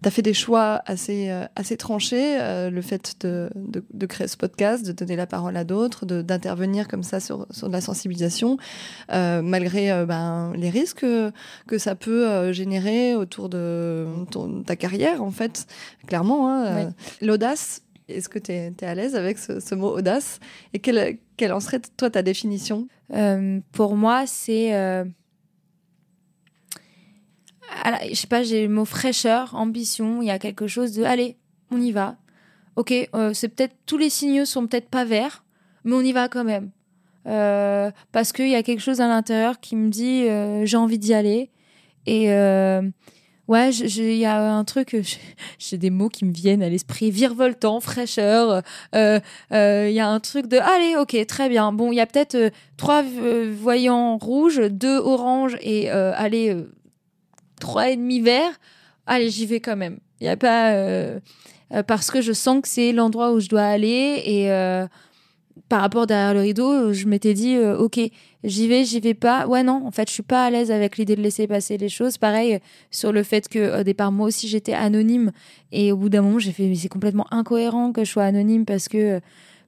Tu 0.02 0.08
as 0.08 0.10
fait 0.10 0.22
des 0.22 0.34
choix 0.34 0.82
assez, 0.86 1.30
euh, 1.30 1.44
assez 1.56 1.76
tranchés, 1.76 2.40
euh, 2.40 2.70
le 2.70 2.80
fait 2.80 3.16
de, 3.20 3.50
de, 3.54 4.06
créer 4.06 4.28
ce 4.28 4.36
podcast, 4.36 4.84
de 4.86 4.92
donner 4.92 5.14
la 5.14 5.26
parole 5.26 5.56
à 5.56 5.64
d'autres, 5.64 6.06
d'intervenir 6.06 6.88
comme 6.88 7.02
ça 7.02 7.20
sur, 7.20 7.46
sur 7.50 7.68
de 7.68 7.72
la 7.72 7.82
sensibilisation, 7.82 8.56
euh, 9.12 9.42
malgré 9.42 10.04
ben, 10.06 10.52
les 10.56 10.70
risques 10.70 11.04
que 11.66 11.78
ça 11.78 11.94
peut 11.94 12.52
générer 12.52 13.14
autour 13.14 13.48
de 13.48 14.06
ta 14.64 14.76
carrière, 14.76 15.22
en 15.22 15.30
fait, 15.30 15.66
clairement. 16.06 16.50
Hein, 16.50 16.92
L'audace, 17.20 17.82
est-ce 18.08 18.28
que 18.28 18.38
tu 18.38 18.52
es, 18.52 18.72
à 18.82 18.94
l'aise 18.94 19.14
avec 19.14 19.38
ce, 19.38 19.60
ce, 19.60 19.74
mot 19.74 19.96
audace? 19.96 20.40
Et 20.72 20.78
quelle, 20.78 21.18
quelle 21.36 21.52
en 21.52 21.60
serait, 21.60 21.80
toi, 21.96 22.08
ta 22.08 22.22
définition? 22.22 22.88
Pour 23.72 23.96
moi, 23.96 24.24
c'est 24.26 25.04
je 28.08 28.14
sais 28.14 28.26
pas, 28.26 28.42
j'ai 28.42 28.66
le 28.66 28.72
mot 28.72 28.84
fraîcheur, 28.84 29.54
ambition, 29.54 30.22
il 30.22 30.26
y 30.26 30.30
a 30.30 30.38
quelque 30.38 30.66
chose 30.66 30.92
de 30.92 31.04
allez, 31.04 31.36
on 31.70 31.80
y 31.80 31.92
va. 31.92 32.16
Ok, 32.76 32.94
euh, 33.14 33.32
c'est 33.34 33.48
peut-être 33.48 33.74
tous 33.86 33.98
les 33.98 34.10
signaux 34.10 34.44
sont 34.44 34.66
peut-être 34.66 34.88
pas 34.88 35.04
verts, 35.04 35.44
mais 35.84 35.94
on 35.94 36.00
y 36.00 36.12
va 36.12 36.28
quand 36.28 36.44
même. 36.44 36.70
Euh, 37.26 37.90
parce 38.12 38.32
qu'il 38.32 38.48
y 38.48 38.54
a 38.54 38.62
quelque 38.62 38.80
chose 38.80 39.00
à 39.00 39.08
l'intérieur 39.08 39.60
qui 39.60 39.76
me 39.76 39.90
dit 39.90 40.26
euh, 40.28 40.64
j'ai 40.64 40.76
envie 40.76 40.98
d'y 40.98 41.12
aller. 41.12 41.50
Et 42.06 42.28
ouais, 43.48 43.70
il 43.70 44.16
y 44.16 44.24
a 44.24 44.54
un 44.54 44.64
truc, 44.64 44.96
j'ai 45.58 45.78
des 45.78 45.90
mots 45.90 46.08
qui 46.08 46.24
me 46.24 46.32
viennent 46.32 46.62
à 46.62 46.68
l'esprit 46.68 47.10
virevoltant, 47.10 47.80
fraîcheur. 47.80 48.62
Il 48.94 49.20
y 49.52 50.00
a 50.00 50.08
un 50.08 50.20
truc 50.20 50.46
de 50.46 50.56
allez, 50.56 50.96
ok, 50.96 51.26
très 51.26 51.48
bien. 51.48 51.72
Bon, 51.72 51.92
il 51.92 51.96
y 51.96 52.00
a 52.00 52.06
peut-être 52.06 52.50
trois 52.78 53.02
voyants 53.02 54.16
rouges, 54.16 54.62
deux 54.70 54.98
oranges 54.98 55.58
et 55.60 55.90
allez 55.90 56.56
trois 57.60 57.90
et 57.90 57.96
demi 57.96 58.20
verts, 58.20 58.58
allez, 59.06 59.30
j'y 59.30 59.46
vais 59.46 59.60
quand 59.60 59.76
même. 59.76 59.98
Il 60.20 60.26
y 60.26 60.28
a 60.28 60.36
pas 60.36 60.72
euh, 60.72 61.18
euh, 61.72 61.82
parce 61.82 62.10
que 62.10 62.20
je 62.20 62.32
sens 62.32 62.62
que 62.62 62.68
c'est 62.68 62.92
l'endroit 62.92 63.32
où 63.32 63.40
je 63.40 63.48
dois 63.48 63.62
aller 63.62 64.22
et 64.24 64.50
euh, 64.50 64.86
par 65.68 65.80
rapport 65.80 66.06
derrière 66.06 66.34
le 66.34 66.40
rideau, 66.40 66.92
je 66.92 67.06
m'étais 67.06 67.32
dit 67.32 67.56
ok, 67.58 68.00
j'y 68.44 68.66
vais, 68.66 68.84
j'y 68.84 68.98
vais 68.98 69.14
pas. 69.14 69.46
Ouais 69.46 69.62
non, 69.62 69.82
en 69.86 69.90
fait, 69.90 70.08
je 70.08 70.14
suis 70.14 70.22
pas 70.22 70.44
à 70.44 70.50
l'aise 70.50 70.70
avec 70.70 70.96
l'idée 70.96 71.16
de 71.16 71.22
laisser 71.22 71.46
passer 71.46 71.76
les 71.76 71.88
choses. 71.88 72.18
Pareil 72.18 72.60
sur 72.90 73.12
le 73.12 73.22
fait 73.22 73.48
que 73.48 73.80
au 73.80 73.84
départ 73.84 74.10
moi 74.10 74.26
aussi 74.26 74.48
j'étais 74.48 74.72
anonyme 74.72 75.30
et 75.70 75.92
au 75.92 75.96
bout 75.96 76.08
d'un 76.08 76.22
moment 76.22 76.38
j'ai 76.38 76.52
fait 76.52 76.66
mais 76.66 76.74
c'est 76.74 76.88
complètement 76.88 77.26
incohérent 77.30 77.92
que 77.92 78.04
je 78.04 78.10
sois 78.10 78.24
anonyme 78.24 78.64
parce 78.64 78.88
que 78.88 79.20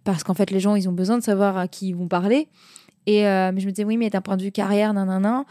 parce 0.03 0.25
qu'en 0.25 0.35
fait 0.35 0.51
les 0.51 0.61
gens 0.61 0.75
ils 0.75 0.89
ont 0.89 0.93
besoin 0.93 1.19
de 1.19 1.23
savoir 1.23 1.57
à 1.57 1.69
qui 1.69 1.89
ils 1.89 1.97
vont 1.97 2.09
parler. 2.09 2.49
Et 3.07 3.23
mais 3.23 3.59
je 3.59 3.67
me 3.67 3.73
disais 3.73 3.85
oui 3.85 3.97
mais 3.97 4.11
d'un 4.11 4.21
point 4.21 4.37
de 4.37 4.43
vue 4.43 4.53
carrière 4.53 4.95
nan 4.95 5.07
nan 5.07 5.23
nan 5.23 5.45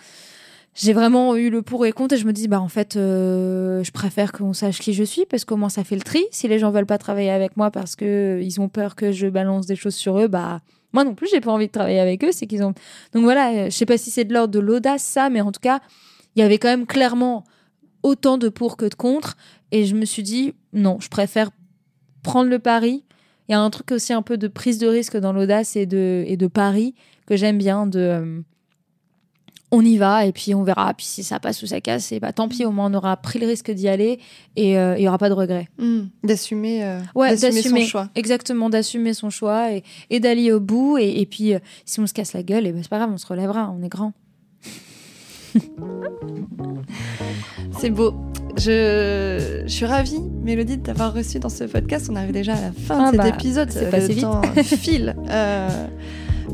j'ai 0.74 0.94
vraiment 0.94 1.36
eu 1.36 1.50
le 1.50 1.62
pour 1.62 1.86
et 1.86 1.92
contre 1.92 2.16
et 2.16 2.18
je 2.18 2.26
me 2.26 2.32
dis 2.32 2.48
bah 2.48 2.62
en 2.62 2.70
fait 2.70 2.96
euh, 2.96 3.84
je 3.84 3.92
préfère 3.92 4.32
qu'on 4.32 4.54
sache 4.54 4.80
qui 4.80 4.94
je 4.94 5.04
suis 5.04 5.26
parce 5.26 5.44
qu'au 5.44 5.58
moins 5.58 5.70
ça 5.70 5.84
fait 5.84 5.96
le 5.96 6.02
tri. 6.02 6.24
Si 6.32 6.48
les 6.48 6.60
gens 6.60 6.72
veulent 6.72 6.86
pas 6.86 6.98
travailler 6.98 7.30
avec 7.30 7.58
moi 7.58 7.72
parce 7.72 7.96
que 7.96 8.06
euh, 8.38 8.42
ils 8.42 8.62
ont 8.62 8.70
peur 8.70 8.96
que 8.96 9.12
je 9.12 9.28
balance 9.28 9.66
des 9.66 9.76
choses 9.76 9.96
sur 9.96 10.18
eux 10.18 10.28
bah 10.28 10.62
moi 10.94 11.04
non 11.04 11.14
plus 11.14 11.28
j'ai 11.30 11.42
pas 11.42 11.52
envie 11.52 11.68
de 11.68 11.72
travailler 11.72 12.00
avec 12.00 12.24
eux 12.24 12.32
c'est 12.32 12.48
qu'ils 12.48 12.64
ont 12.64 12.74
donc 13.14 13.24
voilà 13.24 13.52
euh, 13.52 13.66
je 13.66 13.72
sais 13.72 13.86
pas 13.86 13.98
si 13.98 14.12
c'est 14.12 14.24
de 14.24 14.34
l'ordre 14.34 14.54
de 14.54 14.60
l'audace 14.60 15.04
ça 15.04 15.30
mais 15.30 15.42
en 15.42 15.52
tout 15.52 15.60
cas 15.60 15.82
il 16.36 16.40
y 16.40 16.44
avait 16.44 16.58
quand 16.58 16.70
même 16.70 16.86
clairement 16.86 17.44
autant 18.02 18.38
de 18.38 18.48
pour 18.48 18.78
que 18.78 18.86
de 18.86 18.96
contre 18.96 19.36
et 19.72 19.86
je 19.86 19.96
me 19.96 20.06
suis 20.06 20.24
dit 20.24 20.54
non 20.72 21.00
je 21.02 21.10
préfère 21.10 21.52
prendre 22.24 22.50
le 22.50 22.60
pari. 22.60 23.04
Il 23.50 23.52
y 23.52 23.56
a 23.56 23.60
un 23.60 23.70
truc 23.70 23.92
aussi 23.92 24.14
un 24.14 24.22
peu 24.22 24.38
de 24.38 24.48
prise 24.48 24.78
de 24.78 24.88
risque 24.88 25.18
dans 25.18 25.34
l'audace 25.34 25.76
et 25.76 25.86
de 25.86 26.24
et 26.28 26.38
de 26.38 26.48
pari 26.48 26.96
que 27.26 27.36
j'aime 27.36 27.58
bien 27.58 27.88
de 27.88 28.44
on 29.72 29.84
y 29.84 29.98
va 29.98 30.26
et 30.26 30.32
puis 30.32 30.54
on 30.54 30.64
verra. 30.64 30.94
Puis 30.94 31.06
si 31.06 31.24
ça 31.24 31.40
passe 31.40 31.64
ou 31.64 31.68
ça 31.68 31.82
casse, 31.82 32.12
et 32.12 32.20
bah 32.20 32.34
tant 32.34 32.48
pis, 32.48 32.66
au 32.66 32.72
moins 32.72 32.92
on 32.92 32.94
aura 32.94 33.16
pris 33.18 33.40
le 33.40 33.48
risque 33.48 33.72
d'y 33.72 33.88
aller 33.88 34.20
et 34.56 34.78
euh, 34.78 34.98
il 34.98 35.04
y 35.04 35.08
aura 35.08 35.18
pas 35.18 35.30
de 35.30 35.34
regret. 35.34 35.70
Hmm. 35.78 36.04
D'assumer, 36.24 36.84
euh, 36.84 37.00
ouais, 37.16 37.36
d'assumer 37.38 37.82
son 37.82 37.88
choix. 37.88 38.10
Exactement, 38.16 38.70
d'assumer 38.70 39.14
son 39.14 39.30
choix 39.30 39.72
et, 39.72 39.84
et 40.10 40.20
d'aller 40.20 40.52
au 40.52 40.60
bout. 40.60 40.98
Et, 40.98 41.26
puis 41.26 41.54
euh, 41.54 41.60
si 41.86 42.02
on 42.02 42.08
se 42.08 42.14
casse 42.14 42.34
la 42.34 42.44
gueule, 42.44 42.68
et 42.68 42.74
ben 42.74 42.84
c'est 42.84 42.90
pas 42.90 42.98
grave, 42.98 43.12
on 43.14 43.18
se 43.18 43.28
relèvera, 43.28 43.74
on 43.78 43.82
est 43.82 43.90
grand. 43.90 44.12
c'est 47.80 47.90
beau. 47.90 48.14
Je, 48.58 49.64
suis 49.68 49.86
ravie, 49.86 50.22
Mélodie, 50.44 50.78
de 50.78 50.84
t'avoir 50.84 51.14
reçu 51.14 51.40
dans 51.40 51.50
ce 51.50 51.64
podcast. 51.64 52.10
On 52.12 52.16
arrive 52.18 52.34
déjà 52.34 52.54
à 52.54 52.62
la 52.62 52.72
fin 52.74 53.06
ah 53.06 53.12
de 53.12 53.16
cet 53.16 53.22
bah, 53.22 53.30
épisode. 53.30 53.72
C'est 53.72 53.90
passé 53.90 54.14
vite. 54.14 54.24
Temps 54.24 54.42
file. 54.64 55.16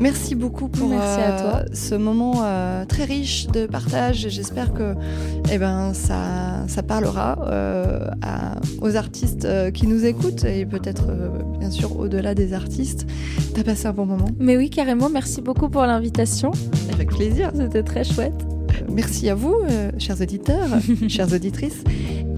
Merci 0.00 0.36
beaucoup 0.36 0.68
pour 0.68 0.92
euh, 0.92 1.64
ce 1.72 1.94
moment 1.96 2.42
euh, 2.44 2.84
très 2.84 3.04
riche 3.04 3.48
de 3.48 3.66
partage. 3.66 4.28
J'espère 4.28 4.72
que 4.72 4.94
eh 5.50 5.58
ben, 5.58 5.92
ça, 5.92 6.64
ça 6.68 6.82
parlera 6.82 7.38
euh, 7.46 8.06
aux 8.80 8.94
artistes 8.96 9.48
qui 9.72 9.86
nous 9.88 10.04
écoutent 10.04 10.44
et 10.44 10.64
peut-être 10.66 11.08
bien 11.58 11.70
sûr 11.70 11.98
au-delà 11.98 12.34
des 12.34 12.52
artistes. 12.52 13.06
T'as 13.54 13.64
passé 13.64 13.86
un 13.86 13.92
bon 13.92 14.06
moment 14.06 14.28
Mais 14.38 14.56
oui, 14.56 14.70
carrément. 14.70 15.08
Merci 15.10 15.42
beaucoup 15.42 15.68
pour 15.68 15.82
l'invitation. 15.82 16.52
Avec 16.92 17.10
plaisir. 17.10 17.50
C'était 17.56 17.82
très 17.82 18.04
chouette. 18.04 18.46
Merci 18.88 19.28
à 19.28 19.34
vous, 19.34 19.56
chers 19.98 20.20
auditeurs, 20.20 20.68
chères 21.08 21.32
auditrices. 21.32 21.82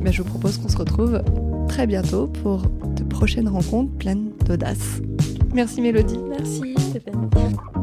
Ben, 0.00 0.12
je 0.12 0.22
vous 0.22 0.28
propose 0.28 0.56
qu'on 0.56 0.68
se 0.68 0.78
retrouve 0.78 1.22
très 1.68 1.86
bientôt 1.86 2.26
pour 2.26 2.62
de 2.96 3.04
prochaines 3.04 3.48
rencontres 3.48 3.92
pleines 3.98 4.30
d'audace. 4.46 5.02
Merci 5.52 5.82
Mélodie. 5.82 6.18
Merci 6.30 6.69
Merci 6.92 6.98
been. 6.98 7.79